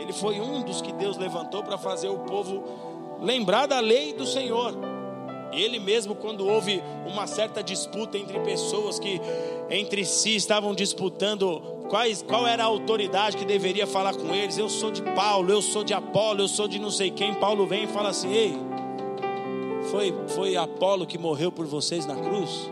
Ele 0.00 0.12
foi 0.12 0.40
um 0.40 0.64
dos 0.64 0.82
que 0.82 0.92
Deus 0.92 1.16
levantou 1.16 1.62
para 1.62 1.78
fazer 1.78 2.08
o 2.08 2.18
povo 2.18 2.64
lembrar 3.22 3.66
da 3.66 3.78
lei 3.78 4.14
do 4.14 4.26
Senhor. 4.26 4.74
Ele 5.52 5.78
mesmo, 5.78 6.16
quando 6.16 6.44
houve 6.44 6.82
uma 7.06 7.28
certa 7.28 7.62
disputa 7.62 8.18
entre 8.18 8.40
pessoas 8.40 8.98
que 8.98 9.20
entre 9.70 10.04
si 10.04 10.34
estavam 10.34 10.74
disputando 10.74 11.75
quais, 11.88 12.22
qual 12.22 12.46
era 12.46 12.62
a 12.62 12.66
autoridade 12.66 13.36
que 13.36 13.44
deveria 13.44 13.86
falar 13.86 14.14
com 14.14 14.34
eles, 14.34 14.58
eu 14.58 14.68
sou 14.68 14.90
de 14.90 15.02
Paulo, 15.02 15.50
eu 15.50 15.62
sou 15.62 15.82
de 15.82 15.94
Apolo, 15.94 16.42
eu 16.42 16.48
sou 16.48 16.68
de 16.68 16.78
não 16.78 16.90
sei 16.90 17.10
quem. 17.10 17.34
Paulo 17.34 17.66
vem 17.66 17.84
e 17.84 17.86
fala 17.86 18.10
assim: 18.10 18.32
Ei, 18.32 18.58
foi, 19.90 20.14
foi 20.28 20.56
Apolo 20.56 21.06
que 21.06 21.18
morreu 21.18 21.50
por 21.50 21.66
vocês 21.66 22.06
na 22.06 22.16
cruz? 22.16 22.70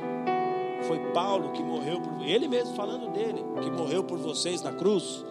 Foi 0.87 0.99
Paulo 1.13 1.51
que 1.53 1.63
morreu 1.63 2.01
por 2.01 2.23
ele 2.27 2.47
mesmo 2.47 2.75
falando 2.75 3.11
dele, 3.11 3.45
que 3.63 3.71
morreu 3.71 4.05
por 4.05 4.19
vocês 4.19 4.63
na 4.63 4.73
cruz? 4.73 5.25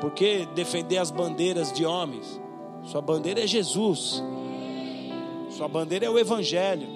Porque 0.00 0.46
defender 0.54 0.98
as 0.98 1.10
bandeiras 1.10 1.72
de 1.72 1.84
homens? 1.84 2.40
Sua 2.84 3.00
bandeira 3.00 3.42
é 3.42 3.46
Jesus. 3.46 4.22
Sua 5.50 5.68
bandeira 5.68 6.06
é 6.06 6.10
o 6.10 6.18
Evangelho. 6.18 6.88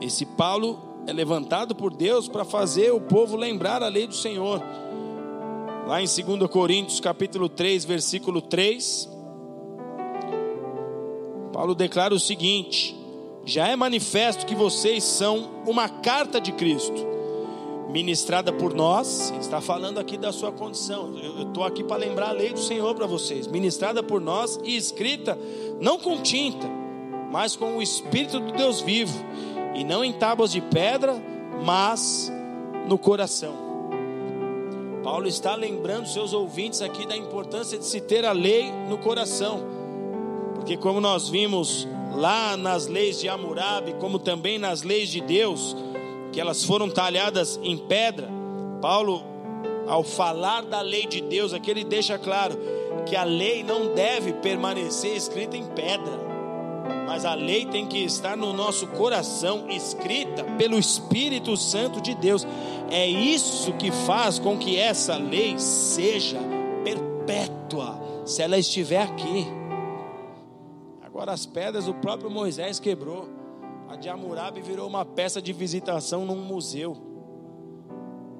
Esse 0.00 0.24
Paulo 0.24 0.89
é 1.06 1.12
levantado 1.12 1.74
por 1.74 1.94
Deus 1.94 2.28
para 2.28 2.44
fazer 2.44 2.92
o 2.92 3.00
povo 3.00 3.36
lembrar 3.36 3.82
a 3.82 3.88
lei 3.88 4.06
do 4.06 4.14
Senhor. 4.14 4.62
Lá 5.86 6.00
em 6.00 6.06
2 6.06 6.50
Coríntios, 6.50 7.00
capítulo 7.00 7.48
3, 7.48 7.84
versículo 7.84 8.40
3, 8.40 9.08
Paulo 11.52 11.74
declara 11.74 12.14
o 12.14 12.20
seguinte: 12.20 12.96
Já 13.44 13.68
é 13.68 13.76
manifesto 13.76 14.46
que 14.46 14.54
vocês 14.54 15.02
são 15.02 15.62
uma 15.66 15.88
carta 15.88 16.40
de 16.40 16.52
Cristo 16.52 17.10
ministrada 17.90 18.52
por 18.52 18.72
nós, 18.72 19.32
está 19.40 19.60
falando 19.60 19.98
aqui 19.98 20.16
da 20.16 20.32
sua 20.32 20.52
condição. 20.52 21.16
Eu 21.18 21.48
estou 21.48 21.64
aqui 21.64 21.82
para 21.82 21.96
lembrar 21.96 22.28
a 22.28 22.32
lei 22.32 22.52
do 22.52 22.60
Senhor 22.60 22.94
para 22.94 23.06
vocês, 23.06 23.46
ministrada 23.46 24.02
por 24.02 24.20
nós 24.20 24.58
e 24.64 24.76
escrita 24.76 25.36
não 25.80 25.98
com 25.98 26.22
tinta, 26.22 26.68
mas 27.30 27.56
com 27.56 27.76
o 27.76 27.82
Espírito 27.82 28.38
do 28.40 28.52
Deus 28.52 28.80
vivo, 28.80 29.24
e 29.74 29.84
não 29.84 30.04
em 30.04 30.12
tábuas 30.12 30.52
de 30.52 30.60
pedra, 30.60 31.16
mas 31.64 32.32
no 32.88 32.98
coração. 32.98 33.54
Paulo 35.02 35.26
está 35.26 35.54
lembrando 35.54 36.06
seus 36.06 36.32
ouvintes 36.32 36.82
aqui 36.82 37.06
da 37.06 37.16
importância 37.16 37.78
de 37.78 37.84
se 37.84 38.00
ter 38.00 38.24
a 38.24 38.32
lei 38.32 38.70
no 38.88 38.98
coração, 38.98 39.62
porque, 40.54 40.76
como 40.76 41.00
nós 41.00 41.28
vimos 41.28 41.88
lá 42.14 42.56
nas 42.56 42.86
leis 42.86 43.18
de 43.18 43.28
Hammurabi, 43.28 43.94
como 43.94 44.18
também 44.18 44.58
nas 44.58 44.82
leis 44.82 45.08
de 45.08 45.20
Deus, 45.20 45.74
que 46.32 46.40
elas 46.40 46.62
foram 46.64 46.90
talhadas 46.90 47.58
em 47.62 47.78
pedra, 47.78 48.28
Paulo, 48.80 49.22
ao 49.86 50.04
falar 50.04 50.62
da 50.62 50.80
lei 50.80 51.06
de 51.06 51.20
Deus, 51.20 51.54
aqui 51.54 51.70
ele 51.70 51.84
deixa 51.84 52.18
claro 52.18 52.56
que 53.06 53.16
a 53.16 53.24
lei 53.24 53.62
não 53.62 53.94
deve 53.94 54.32
permanecer 54.34 55.16
escrita 55.16 55.56
em 55.56 55.64
pedra 55.64 56.29
mas 57.06 57.24
a 57.24 57.34
lei 57.34 57.66
tem 57.66 57.86
que 57.86 57.98
estar 57.98 58.36
no 58.36 58.52
nosso 58.52 58.86
coração, 58.88 59.68
escrita 59.68 60.44
pelo 60.58 60.78
Espírito 60.78 61.56
Santo 61.56 62.00
de 62.00 62.14
Deus. 62.14 62.46
É 62.90 63.06
isso 63.06 63.72
que 63.74 63.90
faz 63.90 64.38
com 64.38 64.58
que 64.58 64.76
essa 64.76 65.16
lei 65.16 65.58
seja 65.58 66.38
perpétua, 66.84 68.00
se 68.24 68.42
ela 68.42 68.58
estiver 68.58 69.02
aqui. 69.02 69.46
Agora, 71.02 71.32
as 71.32 71.46
pedras 71.46 71.88
o 71.88 71.94
próprio 71.94 72.30
Moisés 72.30 72.78
quebrou, 72.78 73.28
a 73.88 73.96
de 73.96 74.08
Hammurabi 74.08 74.60
virou 74.60 74.88
uma 74.88 75.04
peça 75.04 75.42
de 75.42 75.52
visitação 75.52 76.24
num 76.24 76.36
museu. 76.36 76.96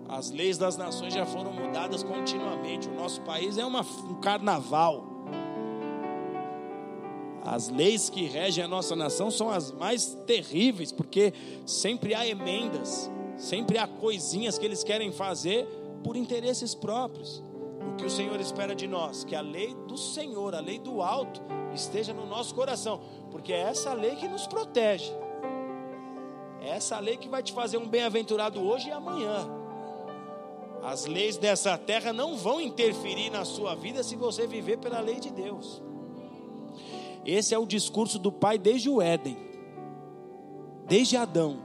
As 0.08 0.30
leis 0.30 0.58
das 0.58 0.76
nações 0.76 1.14
já 1.14 1.24
foram 1.24 1.52
mudadas 1.52 2.02
continuamente. 2.02 2.88
O 2.88 2.94
nosso 2.94 3.20
país 3.20 3.58
é 3.58 3.64
uma, 3.64 3.82
um 3.82 4.14
carnaval. 4.14 5.09
As 7.44 7.68
leis 7.68 8.10
que 8.10 8.24
regem 8.24 8.62
a 8.62 8.68
nossa 8.68 8.94
nação 8.94 9.30
são 9.30 9.50
as 9.50 9.72
mais 9.72 10.14
terríveis, 10.26 10.92
porque 10.92 11.32
sempre 11.64 12.14
há 12.14 12.26
emendas, 12.26 13.10
sempre 13.36 13.78
há 13.78 13.86
coisinhas 13.86 14.58
que 14.58 14.64
eles 14.64 14.84
querem 14.84 15.10
fazer 15.10 15.66
por 16.04 16.16
interesses 16.16 16.74
próprios. 16.74 17.42
O 17.92 17.96
que 17.96 18.04
o 18.04 18.10
Senhor 18.10 18.38
espera 18.40 18.74
de 18.74 18.86
nós? 18.86 19.24
Que 19.24 19.34
a 19.34 19.40
lei 19.40 19.74
do 19.88 19.96
Senhor, 19.96 20.54
a 20.54 20.60
lei 20.60 20.78
do 20.78 21.00
alto, 21.00 21.40
esteja 21.74 22.12
no 22.12 22.26
nosso 22.26 22.54
coração, 22.54 23.00
porque 23.30 23.52
é 23.52 23.60
essa 23.60 23.94
lei 23.94 24.16
que 24.16 24.28
nos 24.28 24.46
protege. 24.46 25.10
É 26.60 26.70
essa 26.70 26.98
lei 27.00 27.16
que 27.16 27.28
vai 27.28 27.42
te 27.42 27.54
fazer 27.54 27.78
um 27.78 27.88
bem-aventurado 27.88 28.60
hoje 28.60 28.88
e 28.88 28.92
amanhã. 28.92 29.48
As 30.82 31.06
leis 31.06 31.38
dessa 31.38 31.76
terra 31.78 32.12
não 32.12 32.36
vão 32.36 32.60
interferir 32.60 33.30
na 33.30 33.46
sua 33.46 33.74
vida 33.74 34.02
se 34.02 34.14
você 34.14 34.46
viver 34.46 34.78
pela 34.78 35.00
lei 35.00 35.20
de 35.20 35.30
Deus. 35.30 35.82
Esse 37.24 37.54
é 37.54 37.58
o 37.58 37.66
discurso 37.66 38.18
do 38.18 38.32
Pai 38.32 38.58
desde 38.58 38.88
o 38.88 39.00
Éden, 39.00 39.36
desde 40.86 41.16
Adão. 41.16 41.58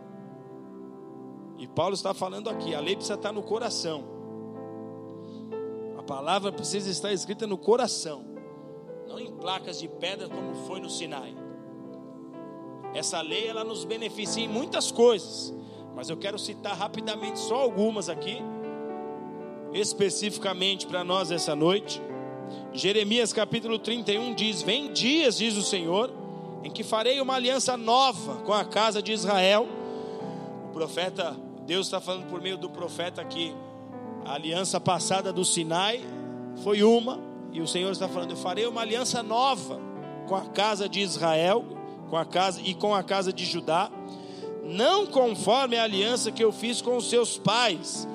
E 1.58 1.68
Paulo 1.68 1.94
está 1.94 2.14
falando 2.14 2.50
aqui: 2.50 2.76
a 2.76 2.80
lei 2.80 2.96
precisa 2.96 3.16
estar 3.16 3.32
no 3.32 3.42
coração, 3.42 4.04
a 5.98 6.04
palavra 6.04 6.52
precisa 6.52 6.90
estar 6.90 7.14
escrita 7.14 7.48
no 7.48 7.58
coração, 7.58 8.26
não 9.08 9.20
em 9.20 9.32
placas 9.32 9.80
de 9.80 9.88
pedra 9.88 10.28
como 10.28 10.54
foi 10.68 10.80
no 10.80 10.90
Sinai. 10.90 11.36
Essa 12.94 13.22
lei 13.22 13.48
ela 13.48 13.64
nos 13.64 13.84
beneficia 13.84 14.44
em 14.44 14.48
muitas 14.48 14.92
coisas, 14.92 15.54
mas 15.96 16.10
eu 16.10 16.18
quero 16.18 16.38
citar 16.38 16.76
rapidamente 16.76 17.40
só 17.40 17.56
algumas 17.56 18.10
aqui, 18.10 18.38
especificamente 19.74 20.86
para 20.86 21.04
nós 21.04 21.32
essa 21.32 21.56
noite. 21.56 22.02
Jeremias 22.76 23.32
capítulo 23.32 23.80
31 23.80 24.34
diz: 24.34 24.62
Vem 24.62 24.92
dias, 24.92 25.38
diz 25.38 25.56
o 25.56 25.62
Senhor, 25.62 26.12
em 26.62 26.70
que 26.70 26.84
farei 26.84 27.22
uma 27.22 27.36
aliança 27.36 27.78
nova 27.78 28.42
com 28.42 28.52
a 28.52 28.66
casa 28.66 29.02
de 29.02 29.14
Israel. 29.14 29.66
O 30.70 30.74
profeta, 30.74 31.38
Deus 31.66 31.88
está 31.88 32.02
falando 32.02 32.28
por 32.28 32.42
meio 32.42 32.58
do 32.58 32.70
profeta 32.70 33.22
aqui, 33.22 33.56
a 34.26 34.34
aliança 34.34 34.78
passada 34.80 35.32
do 35.32 35.46
Sinai 35.46 36.02
foi 36.64 36.84
uma, 36.84 37.18
e 37.54 37.62
o 37.62 37.68
Senhor 37.68 37.92
está 37.92 38.10
falando: 38.10 38.32
Eu 38.32 38.38
farei 38.38 38.68
uma 38.68 38.82
aliança 38.82 39.24
nova 39.24 39.80
com 40.28 40.36
a 40.36 40.48
casa 40.48 40.90
de 40.90 41.00
Israel, 41.00 41.64
com 42.10 42.18
a 42.18 42.26
casa 42.26 42.60
e 42.62 42.74
com 42.74 42.94
a 42.94 43.02
casa 43.02 43.32
de 43.32 43.46
Judá, 43.46 43.90
não 44.66 45.06
conforme 45.06 45.78
a 45.78 45.84
aliança 45.84 46.30
que 46.30 46.44
eu 46.44 46.52
fiz 46.52 46.82
com 46.82 46.98
os 46.98 47.10
seus 47.10 47.38
pais, 47.38 48.06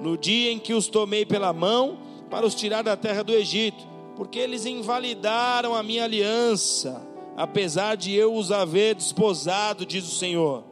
no 0.00 0.18
dia 0.18 0.50
em 0.50 0.58
que 0.58 0.74
os 0.74 0.88
tomei 0.88 1.24
pela 1.24 1.52
mão 1.52 1.98
para 2.28 2.44
os 2.44 2.56
tirar 2.56 2.82
da 2.82 2.96
terra 2.96 3.22
do 3.22 3.32
Egito, 3.32 3.86
porque 4.18 4.40
eles 4.40 4.66
invalidaram 4.66 5.76
a 5.76 5.82
minha 5.82 6.02
aliança, 6.02 7.00
apesar 7.36 7.96
de 7.96 8.12
eu 8.12 8.34
os 8.34 8.50
haver 8.50 8.96
desposado, 8.96 9.86
diz 9.86 10.04
o 10.04 10.16
Senhor. 10.16 10.64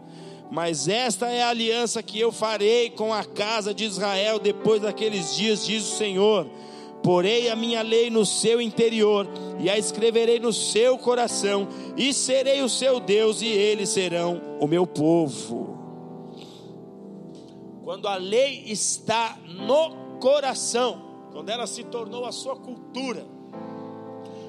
Mas 0.51 0.89
esta 0.89 1.31
é 1.31 1.45
a 1.45 1.51
aliança 1.51 2.03
que 2.03 2.19
eu 2.19 2.33
farei 2.33 2.91
com 2.91 3.15
a 3.15 3.25
casa 3.25 3.73
de 3.73 3.85
Israel 3.85 4.41
depois 4.41 4.83
daqueles 4.83 5.37
dias, 5.37 5.65
diz 5.65 5.85
o 5.85 5.97
Senhor. 5.97 6.51
Porei 7.05 7.49
a 7.49 7.55
minha 7.55 7.83
lei 7.83 8.11
no 8.11 8.27
seu 8.27 8.61
interior 8.61 9.29
e 9.61 9.71
a 9.71 9.79
escreverei 9.79 10.41
no 10.41 10.53
seu 10.53 10.99
coração, 10.99 11.69
e 11.97 12.13
serei 12.13 12.63
o 12.63 12.69
seu 12.69 12.99
Deus, 12.99 13.43
e 13.43 13.47
eles 13.47 13.91
serão 13.91 14.43
o 14.59 14.67
meu 14.67 14.89
povo. 14.89 15.79
Quando 17.85 18.09
a 18.09 18.17
lei 18.17 18.65
está 18.67 19.39
no 19.47 20.19
coração, 20.19 21.29
quando 21.31 21.49
ela 21.49 21.69
se 21.69 21.85
tornou 21.85 22.25
a 22.25 22.33
sua 22.33 22.57
cultura, 22.57 23.36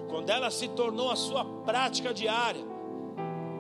quando 0.08 0.30
ela 0.30 0.50
se 0.50 0.68
tornou 0.70 1.12
a 1.12 1.16
sua 1.16 1.44
prática 1.44 2.14
diária, 2.14 2.62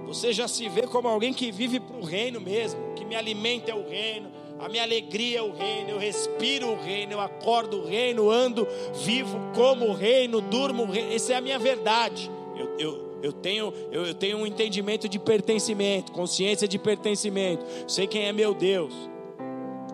você 0.05 0.31
já 0.31 0.47
se 0.47 0.69
vê 0.69 0.83
como 0.83 1.07
alguém 1.07 1.33
que 1.33 1.51
vive 1.51 1.79
para 1.79 1.97
o 1.97 2.03
reino 2.03 2.39
mesmo, 2.39 2.79
que 2.95 3.03
me 3.03 3.15
alimenta 3.15 3.71
é 3.71 3.75
o 3.75 3.87
reino, 3.87 4.31
a 4.59 4.69
minha 4.69 4.83
alegria 4.83 5.39
é 5.39 5.41
o 5.41 5.51
reino, 5.51 5.91
eu 5.91 5.99
respiro 5.99 6.71
o 6.71 6.75
reino, 6.75 7.13
eu 7.13 7.19
acordo 7.19 7.81
o 7.81 7.85
reino, 7.85 8.29
ando, 8.29 8.67
vivo 9.03 9.37
como 9.53 9.85
o 9.85 9.93
reino, 9.93 10.41
durmo 10.41 10.83
o 10.83 10.89
reino, 10.89 11.13
essa 11.13 11.33
é 11.33 11.35
a 11.35 11.41
minha 11.41 11.59
verdade. 11.59 12.31
Eu, 12.55 12.79
eu, 12.79 13.19
eu, 13.21 13.33
tenho, 13.33 13.73
eu, 13.91 14.05
eu 14.05 14.13
tenho 14.13 14.37
um 14.37 14.47
entendimento 14.47 15.07
de 15.07 15.19
pertencimento, 15.19 16.11
consciência 16.11 16.67
de 16.67 16.79
pertencimento, 16.79 17.65
sei 17.87 18.07
quem 18.07 18.25
é 18.25 18.31
meu 18.31 18.53
Deus. 18.53 18.93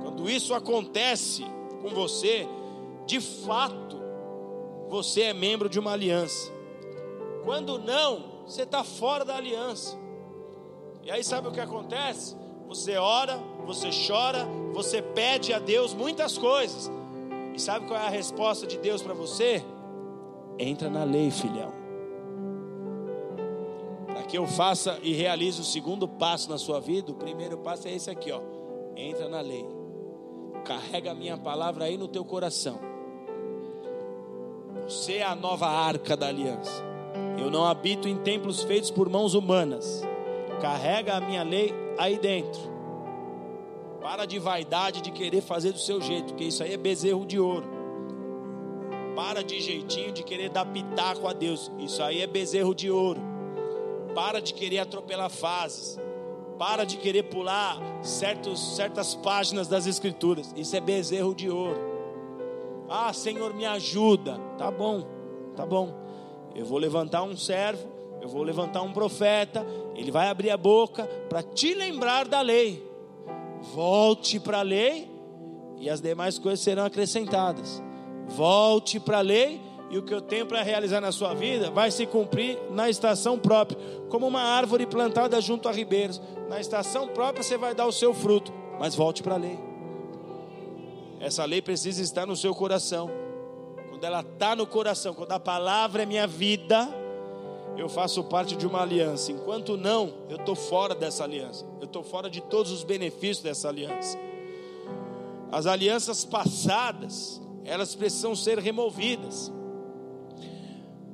Quando 0.01 0.29
isso 0.29 0.53
acontece 0.53 1.43
com 1.81 1.89
você, 1.89 2.47
de 3.05 3.19
fato, 3.19 3.92
você 4.93 5.21
é 5.21 5.33
membro 5.33 5.67
de 5.67 5.79
uma 5.79 5.91
aliança. 5.93 6.51
Quando 7.43 7.79
não, 7.79 8.43
você 8.45 8.61
está 8.61 8.83
fora 8.83 9.25
da 9.25 9.35
aliança. 9.35 9.97
E 11.01 11.09
aí 11.09 11.23
sabe 11.23 11.47
o 11.47 11.51
que 11.51 11.59
acontece? 11.59 12.37
Você 12.67 12.95
ora, 12.95 13.39
você 13.65 13.89
chora, 14.07 14.47
você 14.71 15.01
pede 15.01 15.51
a 15.51 15.57
Deus 15.57 15.95
muitas 15.95 16.37
coisas. 16.37 16.91
E 17.55 17.59
sabe 17.59 17.87
qual 17.87 17.99
é 17.99 18.05
a 18.05 18.09
resposta 18.09 18.67
de 18.67 18.77
Deus 18.77 19.01
para 19.01 19.15
você? 19.15 19.65
Entra 20.59 20.91
na 20.91 21.03
lei, 21.03 21.31
filhão. 21.31 21.73
Para 24.05 24.21
que 24.21 24.37
eu 24.37 24.45
faça 24.45 24.99
e 25.01 25.11
realize 25.11 25.59
o 25.59 25.65
segundo 25.65 26.07
passo 26.07 26.51
na 26.51 26.59
sua 26.59 26.79
vida, 26.79 27.11
o 27.11 27.15
primeiro 27.15 27.57
passo 27.57 27.87
é 27.87 27.95
esse 27.95 28.11
aqui, 28.11 28.31
ó. 28.31 28.41
Entra 28.95 29.27
na 29.27 29.41
lei. 29.41 29.65
Carrega 30.63 31.13
a 31.13 31.15
minha 31.15 31.35
palavra 31.35 31.85
aí 31.85 31.97
no 31.97 32.07
teu 32.07 32.23
coração 32.23 32.92
você 34.83 35.15
é 35.15 35.23
a 35.23 35.35
nova 35.35 35.67
arca 35.67 36.15
da 36.15 36.27
aliança. 36.27 36.83
Eu 37.37 37.49
não 37.49 37.65
habito 37.65 38.07
em 38.07 38.17
templos 38.17 38.63
feitos 38.63 38.91
por 38.91 39.09
mãos 39.09 39.33
humanas. 39.33 40.03
Carrega 40.61 41.15
a 41.15 41.21
minha 41.21 41.43
lei 41.43 41.73
aí 41.97 42.17
dentro. 42.17 42.61
Para 44.01 44.25
de 44.25 44.37
vaidade 44.39 45.01
de 45.01 45.11
querer 45.11 45.41
fazer 45.41 45.71
do 45.71 45.79
seu 45.79 46.01
jeito, 46.01 46.33
porque 46.33 46.43
isso 46.43 46.61
aí 46.61 46.73
é 46.73 46.77
bezerro 46.77 47.25
de 47.25 47.39
ouro. 47.39 47.65
Para 49.15 49.43
de 49.43 49.61
jeitinho 49.61 50.11
de 50.11 50.23
querer 50.23 50.49
dar 50.49 50.65
pitaco 50.65 51.27
a 51.27 51.33
Deus. 51.33 51.71
Isso 51.79 52.01
aí 52.03 52.21
é 52.21 52.27
bezerro 52.27 52.75
de 52.75 52.91
ouro. 52.91 53.21
Para 54.13 54.41
de 54.41 54.53
querer 54.53 54.79
atropelar 54.79 55.29
fases. 55.29 55.99
Para 56.57 56.83
de 56.83 56.97
querer 56.97 57.23
pular 57.23 57.79
certos, 58.01 58.75
certas 58.75 59.15
páginas 59.15 59.67
das 59.67 59.87
Escrituras. 59.87 60.53
Isso 60.55 60.75
é 60.75 60.81
bezerro 60.81 61.33
de 61.33 61.49
ouro. 61.49 61.92
Ah, 62.95 63.11
Senhor, 63.11 63.55
me 63.55 63.65
ajuda. 63.65 64.37
Tá 64.55 64.69
bom, 64.69 65.03
tá 65.55 65.65
bom. 65.65 65.91
Eu 66.53 66.63
vou 66.63 66.77
levantar 66.77 67.23
um 67.23 67.35
servo, 67.35 67.87
eu 68.21 68.29
vou 68.29 68.43
levantar 68.43 68.83
um 68.83 68.93
profeta, 68.93 69.65
ele 69.95 70.11
vai 70.11 70.27
abrir 70.27 70.51
a 70.51 70.57
boca 70.57 71.05
para 71.27 71.41
te 71.41 71.73
lembrar 71.73 72.27
da 72.27 72.39
lei. 72.41 72.87
Volte 73.73 74.39
para 74.39 74.59
a 74.59 74.61
lei 74.61 75.09
e 75.79 75.89
as 75.89 76.01
demais 76.01 76.37
coisas 76.37 76.59
serão 76.59 76.85
acrescentadas. 76.85 77.81
Volte 78.27 78.99
para 78.99 79.17
a 79.17 79.21
lei 79.21 79.59
e 79.89 79.97
o 79.97 80.03
que 80.03 80.13
eu 80.13 80.21
tenho 80.21 80.45
para 80.45 80.61
realizar 80.61 81.01
na 81.01 81.11
sua 81.11 81.33
vida 81.33 81.71
vai 81.71 81.89
se 81.89 82.05
cumprir 82.05 82.59
na 82.69 82.91
estação 82.91 83.39
própria, 83.39 83.79
como 84.07 84.27
uma 84.27 84.41
árvore 84.41 84.85
plantada 84.85 85.41
junto 85.41 85.67
a 85.67 85.71
ribeiros. 85.71 86.21
Na 86.47 86.59
estação 86.59 87.07
própria 87.07 87.41
você 87.41 87.57
vai 87.57 87.73
dar 87.73 87.87
o 87.87 87.91
seu 87.91 88.13
fruto, 88.13 88.53
mas 88.79 88.93
volte 88.93 89.23
para 89.23 89.33
a 89.33 89.39
lei. 89.39 89.72
Essa 91.23 91.45
lei 91.45 91.61
precisa 91.61 92.01
estar 92.01 92.25
no 92.25 92.35
seu 92.35 92.53
coração. 92.53 93.09
Quando 93.89 94.03
ela 94.03 94.19
está 94.19 94.57
no 94.57 94.67
coração, 94.67 95.13
quando 95.13 95.31
a 95.31 95.39
palavra 95.39 96.03
é 96.03 96.05
minha 96.05 96.27
vida, 96.27 96.85
eu 97.77 97.87
faço 97.87 98.25
parte 98.25 98.57
de 98.57 98.67
uma 98.67 98.81
aliança. 98.81 99.31
Enquanto 99.31 99.77
não, 99.77 100.13
eu 100.29 100.35
estou 100.35 100.53
fora 100.53 100.93
dessa 100.93 101.23
aliança. 101.23 101.65
Eu 101.79 101.85
estou 101.85 102.03
fora 102.03 102.29
de 102.29 102.41
todos 102.41 102.73
os 102.73 102.83
benefícios 102.83 103.39
dessa 103.39 103.69
aliança. 103.69 104.17
As 105.49 105.65
alianças 105.65 106.25
passadas, 106.25 107.41
elas 107.63 107.95
precisam 107.95 108.35
ser 108.35 108.59
removidas, 108.59 109.49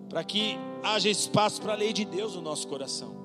para 0.09 0.23
que 0.23 0.57
haja 0.81 1.07
espaço 1.07 1.61
para 1.61 1.73
a 1.73 1.75
lei 1.75 1.93
de 1.93 2.03
Deus 2.03 2.33
no 2.35 2.41
nosso 2.41 2.67
coração. 2.67 3.15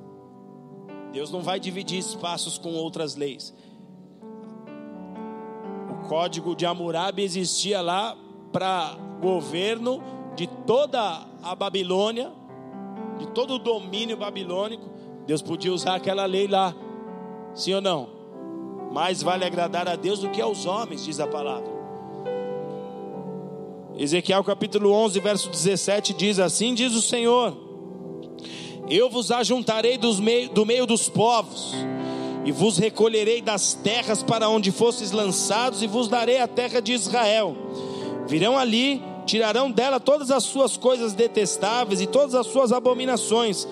Deus 1.14 1.30
não 1.30 1.40
vai 1.40 1.58
dividir 1.58 1.98
espaços 1.98 2.58
com 2.58 2.74
outras 2.74 3.16
leis. 3.16 3.54
Código 6.08 6.54
de 6.54 6.66
Hammurabi 6.66 7.22
existia 7.22 7.80
lá 7.80 8.16
para 8.52 8.96
governo 9.20 10.02
de 10.36 10.46
toda 10.46 11.26
a 11.42 11.54
Babilônia, 11.54 12.30
de 13.18 13.26
todo 13.28 13.54
o 13.54 13.58
domínio 13.58 14.16
babilônico. 14.16 14.84
Deus 15.26 15.40
podia 15.40 15.72
usar 15.72 15.94
aquela 15.94 16.26
lei 16.26 16.46
lá, 16.46 16.74
sim 17.54 17.72
ou 17.72 17.80
não? 17.80 18.08
Mais 18.92 19.22
vale 19.22 19.44
agradar 19.44 19.88
a 19.88 19.96
Deus 19.96 20.20
do 20.20 20.30
que 20.30 20.40
aos 20.40 20.66
homens, 20.66 21.04
diz 21.04 21.18
a 21.18 21.26
palavra. 21.26 21.72
Ezequiel 23.96 24.42
capítulo 24.42 24.90
11, 24.92 25.20
verso 25.20 25.50
17 25.50 26.14
diz 26.14 26.38
assim: 26.38 26.74
Diz 26.74 26.94
o 26.94 27.02
Senhor: 27.02 27.56
Eu 28.88 29.08
vos 29.08 29.30
ajuntarei 29.30 29.96
dos 29.96 30.18
meio, 30.20 30.50
do 30.50 30.66
meio 30.66 30.84
dos 30.84 31.08
povos, 31.08 31.72
e 32.44 32.52
vos 32.52 32.78
recolherei 32.78 33.40
das 33.40 33.74
terras 33.74 34.22
para 34.22 34.48
onde 34.48 34.70
fostes 34.70 35.10
lançados, 35.12 35.82
e 35.82 35.86
vos 35.86 36.08
darei 36.08 36.38
a 36.40 36.46
terra 36.46 36.80
de 36.80 36.92
Israel. 36.92 37.56
Virão 38.26 38.58
ali, 38.58 39.02
tirarão 39.26 39.70
dela 39.70 39.98
todas 39.98 40.30
as 40.30 40.44
suas 40.44 40.76
coisas 40.76 41.14
detestáveis 41.14 42.00
e 42.00 42.06
todas 42.06 42.34
as 42.34 42.46
suas 42.46 42.72
abominações. 42.72 43.66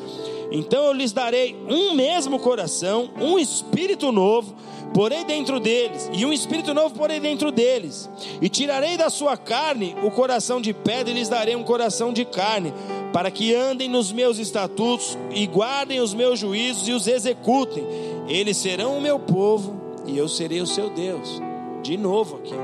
Então 0.51 0.85
eu 0.85 0.93
lhes 0.93 1.13
darei 1.13 1.57
um 1.69 1.95
mesmo 1.95 2.39
coração, 2.39 3.11
um 3.21 3.39
espírito 3.39 4.13
novo 4.13 4.55
porei 4.93 5.25
dentro 5.25 5.59
deles, 5.59 6.11
e 6.13 6.25
um 6.25 6.33
espírito 6.33 6.75
novo 6.75 6.95
porei 6.95 7.19
dentro 7.19 7.51
deles, 7.51 8.09
e 8.41 8.49
tirarei 8.49 8.97
da 8.97 9.09
sua 9.09 9.37
carne 9.37 9.97
o 10.03 10.11
coração 10.11 10.61
de 10.61 10.73
pedra 10.73 11.11
e 11.11 11.15
lhes 11.15 11.29
darei 11.29 11.57
um 11.57 11.63
coração 11.63 12.13
de 12.13 12.25
carne, 12.25 12.73
para 13.13 13.31
que 13.31 13.55
andem 13.55 13.89
nos 13.89 14.13
meus 14.13 14.39
estatutos 14.39 15.17
e 15.35 15.47
guardem 15.47 16.01
os 16.01 16.15
meus 16.15 16.39
juízos 16.39 16.89
e 16.89 16.93
os 16.93 17.07
executem. 17.07 17.85
Eles 18.29 18.57
serão 18.57 18.99
o 18.99 19.01
meu 19.01 19.19
povo 19.19 19.81
e 20.07 20.17
eu 20.17 20.29
serei 20.29 20.61
o 20.61 20.67
seu 20.67 20.91
Deus. 20.91 21.41
De 21.83 21.97
novo 21.97 22.37
aqui. 22.37 22.55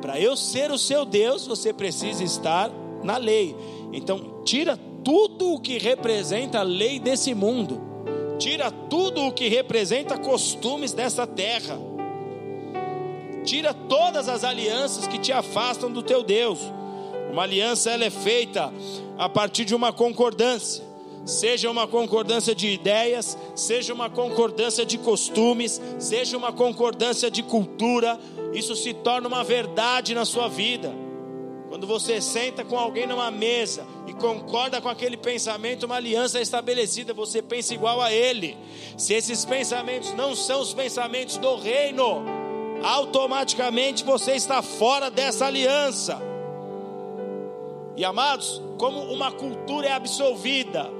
Para 0.00 0.18
eu 0.18 0.36
ser 0.36 0.70
o 0.70 0.78
seu 0.78 1.04
Deus, 1.04 1.46
você 1.46 1.72
precisa 1.72 2.24
estar 2.24 2.70
na 3.02 3.16
lei. 3.16 3.54
Então, 3.92 4.42
tira 4.44 4.78
tudo 5.04 5.54
o 5.54 5.60
que 5.60 5.78
representa 5.78 6.60
a 6.60 6.62
lei 6.62 6.98
desse 6.98 7.34
mundo 7.34 7.90
Tira 8.40 8.70
tudo 8.70 9.26
o 9.26 9.32
que 9.32 9.48
representa 9.48 10.16
costumes 10.16 10.94
dessa 10.94 11.26
terra. 11.26 11.78
Tira 13.44 13.74
todas 13.74 14.30
as 14.30 14.44
alianças 14.44 15.06
que 15.06 15.18
te 15.18 15.30
afastam 15.30 15.92
do 15.92 16.02
teu 16.02 16.22
Deus. 16.22 16.58
Uma 17.30 17.42
aliança 17.42 17.90
ela 17.90 18.06
é 18.06 18.10
feita 18.10 18.72
a 19.18 19.28
partir 19.28 19.66
de 19.66 19.74
uma 19.74 19.92
concordância. 19.92 20.82
Seja 21.24 21.70
uma 21.70 21.86
concordância 21.86 22.54
de 22.54 22.68
ideias, 22.68 23.36
seja 23.54 23.92
uma 23.92 24.08
concordância 24.08 24.84
de 24.86 24.98
costumes, 24.98 25.80
seja 25.98 26.36
uma 26.36 26.52
concordância 26.52 27.30
de 27.30 27.42
cultura, 27.42 28.18
isso 28.54 28.74
se 28.74 28.94
torna 28.94 29.28
uma 29.28 29.44
verdade 29.44 30.14
na 30.14 30.24
sua 30.24 30.48
vida. 30.48 30.92
Quando 31.68 31.86
você 31.86 32.20
senta 32.20 32.64
com 32.64 32.76
alguém 32.76 33.06
numa 33.06 33.30
mesa 33.30 33.86
e 34.06 34.12
concorda 34.12 34.80
com 34.80 34.88
aquele 34.88 35.16
pensamento, 35.16 35.84
uma 35.86 35.96
aliança 35.96 36.38
é 36.38 36.42
estabelecida, 36.42 37.14
você 37.14 37.40
pensa 37.40 37.72
igual 37.72 38.00
a 38.00 38.12
ele. 38.12 38.56
Se 38.96 39.14
esses 39.14 39.44
pensamentos 39.44 40.12
não 40.14 40.34
são 40.34 40.60
os 40.60 40.74
pensamentos 40.74 41.36
do 41.36 41.54
reino, 41.54 42.24
automaticamente 42.82 44.02
você 44.02 44.32
está 44.32 44.62
fora 44.62 45.10
dessa 45.10 45.46
aliança. 45.46 46.29
E 48.00 48.04
amados, 48.06 48.62
como 48.78 48.98
uma 49.12 49.30
cultura 49.30 49.88
é 49.88 49.92
absolvida 49.92 50.90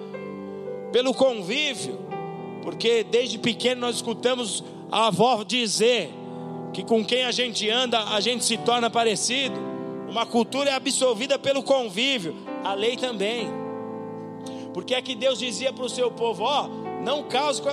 pelo 0.93 1.15
convívio, 1.15 1.99
porque 2.63 3.03
desde 3.03 3.39
pequeno 3.39 3.81
nós 3.81 3.97
escutamos 3.97 4.63
a 4.93 5.07
avó 5.07 5.43
dizer 5.43 6.11
que 6.75 6.85
com 6.85 7.03
quem 7.03 7.25
a 7.25 7.33
gente 7.33 7.71
anda 7.71 8.05
a 8.05 8.21
gente 8.21 8.45
se 8.45 8.59
torna 8.59 8.91
parecido. 8.91 9.59
Uma 10.11 10.27
cultura 10.27 10.69
é 10.69 10.75
absolvida 10.75 11.39
pelo 11.39 11.63
convívio, 11.63 12.37
a 12.63 12.75
lei 12.75 12.99
também. 12.99 13.49
Porque 14.75 14.95
é 14.95 15.01
que 15.01 15.15
Deus 15.15 15.39
dizia 15.39 15.73
para 15.73 15.87
o 15.87 15.89
seu 15.89 16.11
povo: 16.11 16.45
ó, 16.45 16.69
não, 17.03 17.25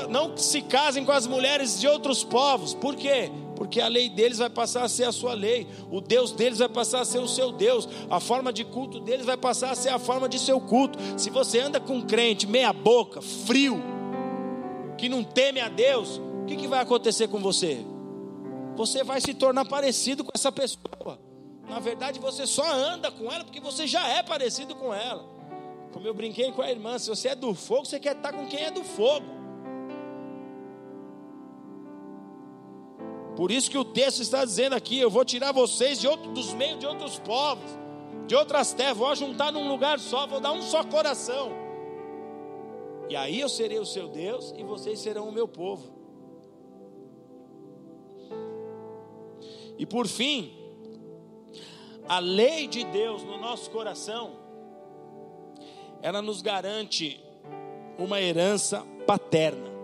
não 0.09 0.37
se 0.37 0.61
casem 0.61 1.03
com 1.03 1.11
as 1.11 1.27
mulheres 1.27 1.81
de 1.81 1.85
outros 1.85 2.23
povos. 2.23 2.73
Por 2.73 2.95
quê? 2.95 3.29
Porque 3.57 3.81
a 3.81 3.87
lei 3.87 4.07
deles 4.07 4.37
vai 4.37 4.51
passar 4.51 4.83
a 4.83 4.87
ser 4.87 5.05
a 5.05 5.11
sua 5.11 5.33
lei, 5.33 5.67
o 5.89 5.99
Deus 5.99 6.31
deles 6.31 6.59
vai 6.59 6.69
passar 6.69 7.01
a 7.01 7.05
ser 7.05 7.17
o 7.17 7.27
seu 7.27 7.51
Deus, 7.51 7.89
a 8.07 8.19
forma 8.19 8.53
de 8.53 8.63
culto 8.63 8.99
deles 8.99 9.25
vai 9.25 9.35
passar 9.35 9.71
a 9.71 9.75
ser 9.75 9.89
a 9.89 9.97
forma 9.97 10.29
de 10.29 10.37
seu 10.37 10.61
culto. 10.61 10.99
Se 11.17 11.31
você 11.31 11.59
anda 11.59 11.79
com 11.79 11.95
um 11.95 12.01
crente 12.05 12.45
meia-boca, 12.45 13.19
frio, 13.19 13.81
que 14.95 15.09
não 15.09 15.23
teme 15.23 15.59
a 15.59 15.69
Deus, 15.69 16.21
o 16.43 16.45
que, 16.45 16.55
que 16.55 16.67
vai 16.67 16.81
acontecer 16.81 17.29
com 17.29 17.39
você? 17.39 17.83
Você 18.75 19.03
vai 19.03 19.19
se 19.19 19.33
tornar 19.33 19.65
parecido 19.65 20.23
com 20.23 20.29
essa 20.35 20.51
pessoa. 20.51 21.19
Na 21.67 21.79
verdade, 21.79 22.19
você 22.19 22.45
só 22.45 22.71
anda 22.71 23.09
com 23.09 23.25
ela 23.31 23.43
porque 23.43 23.59
você 23.59 23.87
já 23.87 24.07
é 24.07 24.21
parecido 24.21 24.75
com 24.75 24.93
ela. 24.93 25.25
Como 25.91 26.05
eu 26.05 26.13
brinquei 26.13 26.51
com 26.51 26.61
a 26.61 26.69
irmã, 26.69 26.99
se 26.99 27.09
você 27.09 27.29
é 27.29 27.35
do 27.35 27.55
fogo, 27.55 27.85
você 27.85 27.99
quer 27.99 28.17
estar 28.17 28.31
com 28.31 28.45
quem 28.45 28.65
é 28.65 28.69
do 28.69 28.83
fogo. 28.83 29.36
Por 33.37 33.51
isso 33.51 33.69
que 33.69 33.77
o 33.77 33.85
texto 33.85 34.19
está 34.23 34.43
dizendo 34.43 34.73
aqui: 34.73 34.97
eu 34.97 35.11
vou 35.11 35.23
tirar 35.23 35.51
vocês 35.51 36.01
de 36.01 36.07
outro, 36.07 36.31
dos 36.31 36.53
meios 36.55 36.79
de 36.79 36.87
outros 36.87 37.19
povos, 37.19 37.69
de 38.25 38.33
outras 38.33 38.73
terras, 38.73 38.97
vou 38.97 39.15
juntar 39.15 39.51
num 39.51 39.67
lugar 39.67 39.99
só, 39.99 40.25
vou 40.25 40.39
dar 40.39 40.51
um 40.53 40.61
só 40.63 40.83
coração. 40.83 41.51
E 43.07 43.15
aí 43.15 43.39
eu 43.39 43.47
serei 43.47 43.77
o 43.77 43.85
seu 43.85 44.07
Deus 44.07 44.55
e 44.57 44.63
vocês 44.63 44.99
serão 44.99 45.29
o 45.29 45.31
meu 45.31 45.47
povo. 45.47 45.95
E 49.77 49.85
por 49.85 50.07
fim, 50.07 50.51
a 52.09 52.17
lei 52.17 52.65
de 52.65 52.83
Deus 52.85 53.23
no 53.23 53.37
nosso 53.37 53.69
coração, 53.69 54.31
ela 56.01 56.23
nos 56.23 56.41
garante 56.41 57.23
uma 57.99 58.19
herança 58.19 58.83
paterna. 59.05 59.76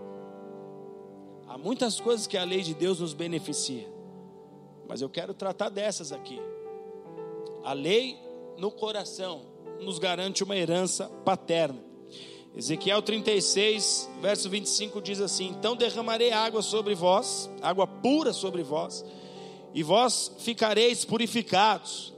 Há 1.54 1.58
muitas 1.58 2.00
coisas 2.00 2.26
que 2.26 2.36
a 2.36 2.42
lei 2.42 2.62
de 2.62 2.74
Deus 2.74 2.98
nos 2.98 3.14
beneficia, 3.14 3.88
mas 4.88 5.00
eu 5.00 5.08
quero 5.08 5.32
tratar 5.32 5.68
dessas 5.68 6.10
aqui. 6.10 6.42
A 7.62 7.72
lei 7.72 8.18
no 8.58 8.72
coração 8.72 9.42
nos 9.80 10.00
garante 10.00 10.42
uma 10.42 10.56
herança 10.56 11.08
paterna. 11.24 11.78
Ezequiel 12.56 13.00
36, 13.00 14.10
verso 14.20 14.50
25 14.50 15.00
diz 15.00 15.20
assim: 15.20 15.50
Então 15.50 15.76
derramarei 15.76 16.32
água 16.32 16.60
sobre 16.60 16.92
vós, 16.92 17.48
água 17.62 17.86
pura 17.86 18.32
sobre 18.32 18.64
vós, 18.64 19.04
e 19.72 19.80
vós 19.84 20.32
ficareis 20.40 21.04
purificados 21.04 22.12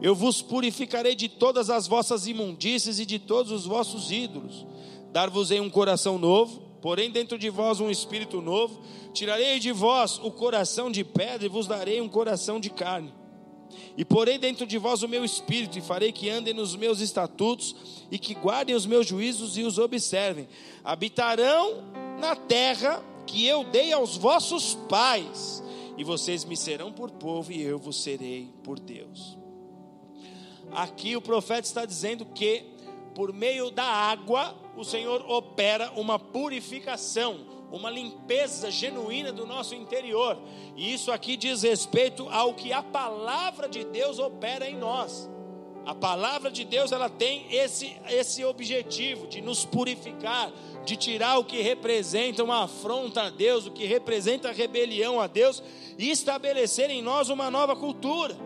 eu 0.00 0.14
vos 0.14 0.42
purificarei 0.42 1.14
de 1.14 1.28
todas 1.28 1.70
as 1.70 1.86
vossas 1.86 2.26
imundícies 2.26 2.98
e 2.98 3.06
de 3.06 3.18
todos 3.18 3.50
os 3.50 3.64
vossos 3.64 4.10
ídolos. 4.12 4.66
Dar-vos-ei 5.10 5.58
um 5.58 5.70
coração 5.70 6.18
novo, 6.18 6.65
porém 6.86 7.10
dentro 7.10 7.36
de 7.36 7.50
vós 7.50 7.80
um 7.80 7.90
espírito 7.90 8.40
novo. 8.40 8.80
Tirarei 9.12 9.58
de 9.58 9.72
vós 9.72 10.20
o 10.22 10.30
coração 10.30 10.88
de 10.88 11.02
pedra 11.02 11.44
e 11.44 11.48
vos 11.48 11.66
darei 11.66 12.00
um 12.00 12.08
coração 12.08 12.60
de 12.60 12.70
carne. 12.70 13.12
E 13.96 14.04
porei 14.04 14.38
dentro 14.38 14.64
de 14.64 14.78
vós 14.78 15.02
o 15.02 15.08
meu 15.08 15.24
espírito, 15.24 15.76
e 15.76 15.82
farei 15.82 16.12
que 16.12 16.30
andem 16.30 16.54
nos 16.54 16.76
meus 16.76 17.00
estatutos, 17.00 17.74
e 18.08 18.20
que 18.20 18.34
guardem 18.34 18.76
os 18.76 18.86
meus 18.86 19.04
juízos 19.04 19.58
e 19.58 19.64
os 19.64 19.78
observem. 19.78 20.46
Habitarão 20.84 21.82
na 22.20 22.36
terra 22.36 23.02
que 23.26 23.44
eu 23.44 23.64
dei 23.64 23.92
aos 23.92 24.16
vossos 24.16 24.76
pais, 24.88 25.64
e 25.98 26.04
vocês 26.04 26.44
me 26.44 26.56
serão 26.56 26.92
por 26.92 27.10
povo, 27.10 27.50
e 27.50 27.62
eu 27.62 27.80
vos 27.80 28.00
serei 28.00 28.48
por 28.62 28.78
Deus. 28.78 29.36
Aqui 30.70 31.16
o 31.16 31.20
profeta 31.20 31.66
está 31.66 31.84
dizendo 31.84 32.24
que, 32.26 32.64
por 33.16 33.32
meio 33.32 33.70
da 33.70 33.82
água, 33.82 34.54
o 34.76 34.84
Senhor 34.84 35.24
opera 35.26 35.90
uma 35.96 36.18
purificação, 36.18 37.46
uma 37.72 37.88
limpeza 37.88 38.70
genuína 38.70 39.32
do 39.32 39.46
nosso 39.46 39.74
interior. 39.74 40.38
E 40.76 40.92
isso 40.92 41.10
aqui 41.10 41.34
diz 41.34 41.62
respeito 41.62 42.28
ao 42.28 42.52
que 42.52 42.74
a 42.74 42.82
palavra 42.82 43.70
de 43.70 43.84
Deus 43.84 44.18
opera 44.18 44.68
em 44.68 44.76
nós. 44.76 45.30
A 45.86 45.94
palavra 45.94 46.50
de 46.50 46.62
Deus 46.62 46.92
ela 46.92 47.08
tem 47.08 47.46
esse, 47.50 47.96
esse 48.06 48.44
objetivo 48.44 49.26
de 49.26 49.40
nos 49.40 49.64
purificar, 49.64 50.52
de 50.84 50.94
tirar 50.94 51.38
o 51.38 51.44
que 51.44 51.62
representa 51.62 52.44
uma 52.44 52.64
afronta 52.64 53.22
a 53.22 53.30
Deus, 53.30 53.66
o 53.66 53.70
que 53.70 53.86
representa 53.86 54.52
rebelião 54.52 55.18
a 55.18 55.26
Deus 55.26 55.62
e 55.96 56.10
estabelecer 56.10 56.90
em 56.90 57.00
nós 57.00 57.30
uma 57.30 57.50
nova 57.50 57.74
cultura. 57.74 58.36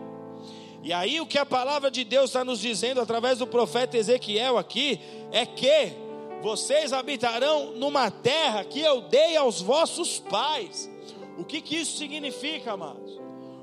E 0.83 0.91
aí 0.91 1.21
o 1.21 1.27
que 1.27 1.37
a 1.37 1.45
palavra 1.45 1.91
de 1.91 2.03
Deus 2.03 2.31
está 2.31 2.43
nos 2.43 2.59
dizendo 2.59 3.01
através 3.01 3.37
do 3.37 3.45
profeta 3.45 3.97
Ezequiel 3.97 4.57
aqui 4.57 4.99
é 5.31 5.45
que 5.45 5.93
vocês 6.41 6.91
habitarão 6.91 7.73
numa 7.73 8.09
terra 8.09 8.63
que 8.63 8.81
eu 8.81 9.01
dei 9.01 9.37
aos 9.37 9.61
vossos 9.61 10.19
pais. 10.19 10.89
O 11.37 11.43
que, 11.43 11.61
que 11.61 11.77
isso 11.77 11.97
significa, 11.97 12.73
amados? 12.73 13.19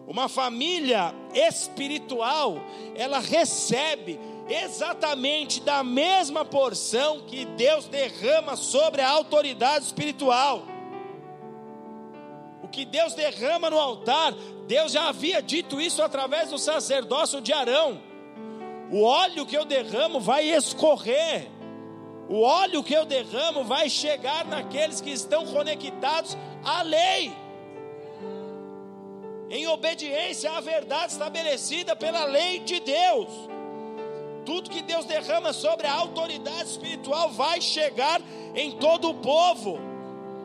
Uma 0.07 0.29
família 0.29 1.13
espiritual, 1.35 2.59
ela 2.95 3.19
recebe 3.19 4.19
exatamente 4.49 5.61
da 5.61 5.85
mesma 5.85 6.45
porção 6.45 7.21
que 7.27 7.45
Deus 7.45 7.87
derrama 7.87 8.57
sobre 8.57 9.03
a 9.03 9.11
autoridade 9.11 9.85
espiritual. 9.85 10.63
O 12.69 12.71
que 12.71 12.85
Deus 12.85 13.15
derrama 13.15 13.71
no 13.71 13.79
altar, 13.79 14.35
Deus 14.67 14.93
já 14.93 15.09
havia 15.09 15.41
dito 15.41 15.81
isso 15.81 16.03
através 16.03 16.51
do 16.51 16.59
sacerdócio 16.59 17.41
de 17.41 17.51
Arão. 17.51 17.99
O 18.91 19.03
óleo 19.03 19.47
que 19.47 19.57
eu 19.57 19.65
derramo 19.65 20.21
vai 20.21 20.45
escorrer. 20.51 21.49
O 22.29 22.43
óleo 22.43 22.85
que 22.85 22.93
eu 22.93 23.07
derramo 23.07 23.65
vai 23.65 23.89
chegar 23.89 24.45
naqueles 24.45 25.01
que 25.01 25.11
estão 25.11 25.47
conectados 25.47 26.37
à 26.63 26.83
lei. 26.83 27.33
Em 29.49 29.67
obediência 29.67 30.53
à 30.53 30.61
verdade 30.61 31.13
estabelecida 31.13 31.97
pela 31.97 32.27
lei 32.27 32.59
de 32.59 32.81
Deus. 32.81 33.29
Tudo 34.45 34.69
que 34.69 34.83
Deus 34.83 35.07
derrama 35.07 35.55
sobre 35.55 35.87
a 35.87 35.95
autoridade 35.95 36.69
espiritual 36.69 37.31
vai 37.31 37.63
chegar 37.63 38.21
em 38.55 38.73
todo 38.73 39.09
o 39.09 39.15
povo. 39.15 39.88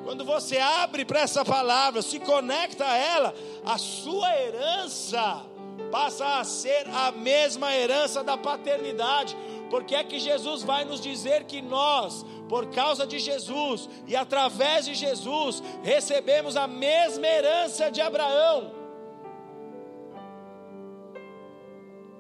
Quando 0.04 0.26
você 0.26 0.58
abre 0.58 1.06
para 1.06 1.22
essa 1.22 1.46
palavra, 1.46 2.02
se 2.02 2.20
conecta 2.20 2.86
a 2.86 2.98
ela, 2.98 3.34
a 3.66 3.78
sua 3.78 4.36
herança 4.38 5.46
passa 5.92 6.40
a 6.40 6.44
ser 6.44 6.88
a 6.90 7.12
mesma 7.12 7.76
herança 7.76 8.24
da 8.24 8.38
paternidade. 8.38 9.36
Porque 9.70 9.96
é 9.96 10.04
que 10.04 10.20
Jesus 10.20 10.62
vai 10.62 10.86
nos 10.86 11.00
dizer 11.00 11.46
que 11.46 11.62
nós, 11.62 12.26
por 12.50 12.68
causa 12.68 13.08
de 13.08 13.18
Jesus 13.18 13.90
e 14.06 14.16
através 14.16 14.86
de 14.86 14.94
Jesus, 14.94 15.64
recebemos 15.82 16.58
a 16.58 16.68
mesma 16.68 17.26
herança 17.26 17.90
de 17.90 18.02
Abraão. 18.02 18.72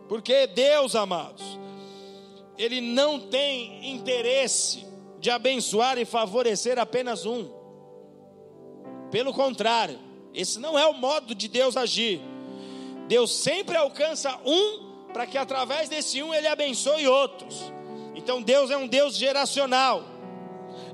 Porque 0.08 0.48
Deus, 0.48 0.96
amados, 0.96 1.60
Ele 2.58 2.80
não 2.80 3.20
tem 3.20 3.92
interesse 3.92 4.86
de 5.20 5.30
abençoar 5.30 5.98
e 5.98 6.06
favorecer 6.06 6.80
apenas 6.80 7.26
um. 7.26 7.63
Pelo 9.14 9.32
contrário, 9.32 10.00
esse 10.34 10.58
não 10.60 10.78
é 10.78 10.88
o 10.88 10.94
modo 10.96 11.36
de 11.36 11.48
Deus 11.48 11.78
agir. 11.78 12.20
Deus 13.08 13.32
sempre 13.32 13.78
alcança 13.78 14.36
um 14.44 15.12
para 15.14 15.28
que 15.28 15.38
através 15.38 15.88
desse 15.88 16.24
um 16.24 16.34
ele 16.34 16.48
abençoe 16.48 17.08
outros. 17.08 17.72
Então 18.16 18.42
Deus 18.42 18.72
é 18.72 18.76
um 18.76 18.88
Deus 18.88 19.16
geracional. 19.16 20.04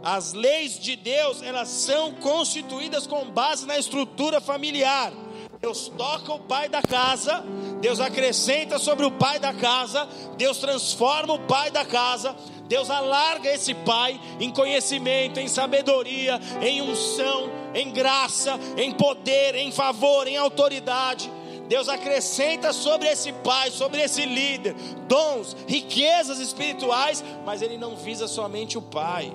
As 0.03 0.33
leis 0.33 0.77
de 0.77 0.97
Deus, 0.97 1.41
elas 1.41 1.69
são 1.69 2.11
constituídas 2.15 3.07
com 3.07 3.23
base 3.31 3.65
na 3.65 3.77
estrutura 3.77 4.41
familiar. 4.41 5.13
Deus 5.61 5.87
toca 5.87 6.33
o 6.33 6.39
pai 6.39 6.67
da 6.67 6.81
casa, 6.81 7.41
Deus 7.79 8.01
acrescenta 8.01 8.77
sobre 8.77 9.05
o 9.05 9.11
pai 9.11 9.39
da 9.39 9.53
casa, 9.53 10.09
Deus 10.35 10.57
transforma 10.57 11.35
o 11.35 11.39
pai 11.39 11.71
da 11.71 11.85
casa, 11.85 12.35
Deus 12.67 12.89
alarga 12.89 13.49
esse 13.49 13.73
pai 13.73 14.19
em 14.41 14.51
conhecimento, 14.51 15.39
em 15.39 15.47
sabedoria, 15.47 16.37
em 16.61 16.81
unção, 16.81 17.58
em 17.73 17.91
graça, 17.91 18.59
em 18.77 18.91
poder, 18.91 19.55
em 19.55 19.71
favor, 19.71 20.27
em 20.27 20.37
autoridade. 20.37 21.31
Deus 21.67 21.87
acrescenta 21.87 22.73
sobre 22.73 23.07
esse 23.07 23.31
pai, 23.31 23.69
sobre 23.69 24.01
esse 24.01 24.25
líder, 24.25 24.73
dons, 25.07 25.55
riquezas 25.67 26.39
espirituais, 26.39 27.23
mas 27.45 27.61
ele 27.61 27.77
não 27.77 27.95
visa 27.95 28.27
somente 28.27 28.75
o 28.75 28.81
pai, 28.81 29.31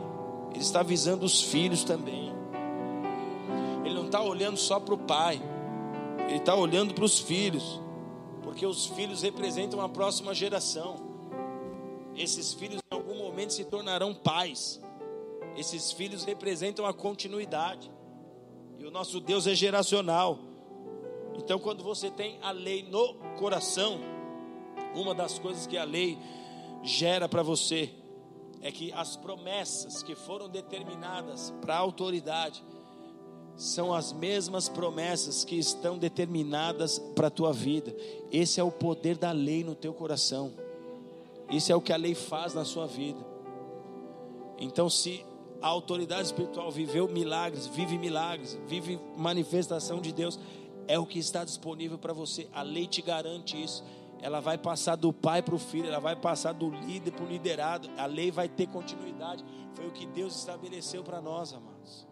ele 0.51 0.63
está 0.63 0.83
visando 0.83 1.25
os 1.25 1.43
filhos 1.43 1.85
também. 1.85 2.33
Ele 3.85 3.95
não 3.95 4.07
está 4.07 4.21
olhando 4.21 4.57
só 4.57 4.81
para 4.81 4.95
o 4.95 4.99
pai, 4.99 5.41
ele 6.27 6.39
está 6.39 6.57
olhando 6.57 6.93
para 6.93 7.05
os 7.05 7.21
filhos, 7.21 7.81
porque 8.43 8.67
os 8.67 8.87
filhos 8.87 9.23
representam 9.23 9.81
a 9.81 9.89
próxima 9.89 10.35
geração. 10.35 10.97
Esses 12.17 12.53
filhos 12.53 12.81
em 12.91 12.95
algum 12.95 13.17
momento 13.17 13.53
se 13.53 13.65
tornarão 13.65 14.13
pais. 14.13 14.81
Esses 15.57 15.93
filhos 15.93 16.25
representam 16.25 16.85
a 16.85 16.93
continuidade. 16.93 17.94
O 18.87 18.91
nosso 18.91 19.19
Deus 19.19 19.47
é 19.47 19.55
geracional. 19.55 20.39
Então, 21.39 21.59
quando 21.59 21.83
você 21.83 22.11
tem 22.11 22.39
a 22.43 22.51
lei 22.51 22.83
no 22.83 23.15
coração, 23.39 23.99
uma 24.95 25.15
das 25.15 25.39
coisas 25.39 25.67
que 25.67 25.79
a 25.79 25.85
lei 25.85 26.19
gera 26.83 27.27
para 27.27 27.43
você 27.43 27.91
é 28.61 28.71
que 28.71 28.93
as 28.93 29.17
promessas 29.17 30.03
que 30.03 30.15
foram 30.15 30.51
determinadas 30.51 31.51
para 31.63 31.75
a 31.75 31.79
autoridade 31.79 32.63
são 33.57 33.95
as 33.95 34.13
mesmas 34.13 34.69
promessas 34.69 35.47
que 35.47 35.57
estão 35.57 35.97
determinadas 35.97 36.99
para 37.15 37.29
a 37.29 37.31
tua 37.31 37.55
vida. 37.55 37.97
Esse 38.31 38.61
é 38.61 38.65
o 38.65 38.71
poder 38.71 39.17
da 39.17 39.33
lei 39.33 39.65
no 39.65 39.75
teu 39.75 39.95
coração. 39.95 40.53
Isso 41.49 41.73
é 41.73 41.75
o 41.75 41.81
que 41.81 41.93
a 41.93 41.97
lei 41.97 42.15
faz 42.15 42.53
na 42.53 42.67
sua 42.67 42.87
vida. 42.87 43.25
Então, 44.59 44.91
se 44.91 45.25
a 45.65 45.69
autoridade 45.69 46.27
espiritual 46.27 46.71
viveu 46.71 47.09
milagres, 47.09 47.67
vive 47.67 47.97
milagres, 47.97 48.61
vive 48.67 49.01
manifestação 49.17 49.99
de 49.99 50.13
Deus, 50.13 50.39
é 50.87 50.99
o 50.99 51.07
que 51.07 51.19
está 51.19 51.43
disponível 51.43 51.97
para 51.97 52.13
você. 52.13 52.47
A 52.53 52.61
lei 52.61 52.87
te 52.87 53.01
garante 53.01 53.57
isso. 53.65 53.83
Ela 54.21 54.41
vai 54.41 54.59
passar 54.59 54.95
do 54.95 55.11
pai 55.11 55.41
para 55.41 55.55
o 55.55 55.59
filho, 55.59 55.89
ela 55.89 56.01
vai 56.01 56.15
passar 56.15 56.53
do 56.53 56.69
líder 56.69 57.13
para 57.13 57.25
o 57.25 57.27
liderado. 57.27 57.89
A 57.97 58.05
lei 58.05 58.31
vai 58.31 58.47
ter 58.47 58.67
continuidade. 58.67 59.43
Foi 59.73 59.89
o 59.89 59.91
que 59.91 60.05
Deus 60.05 60.37
estabeleceu 60.37 61.03
para 61.03 61.23
nós, 61.23 61.55
amados. 61.55 62.07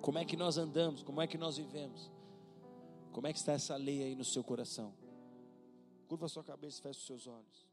Como 0.00 0.16
é 0.16 0.24
que 0.24 0.36
nós 0.36 0.58
andamos? 0.58 1.02
Como 1.02 1.20
é 1.20 1.26
que 1.26 1.36
nós 1.36 1.56
vivemos? 1.56 2.08
Como 3.10 3.26
é 3.26 3.32
que 3.32 3.38
está 3.40 3.50
essa 3.50 3.74
lei 3.74 4.04
aí 4.04 4.14
no 4.14 4.24
seu 4.24 4.44
coração? 4.44 4.94
Curva 6.06 6.28
sua 6.28 6.44
cabeça 6.44 6.78
e 6.78 6.82
feche 6.82 7.00
os 7.00 7.06
seus 7.06 7.26
olhos. 7.26 7.69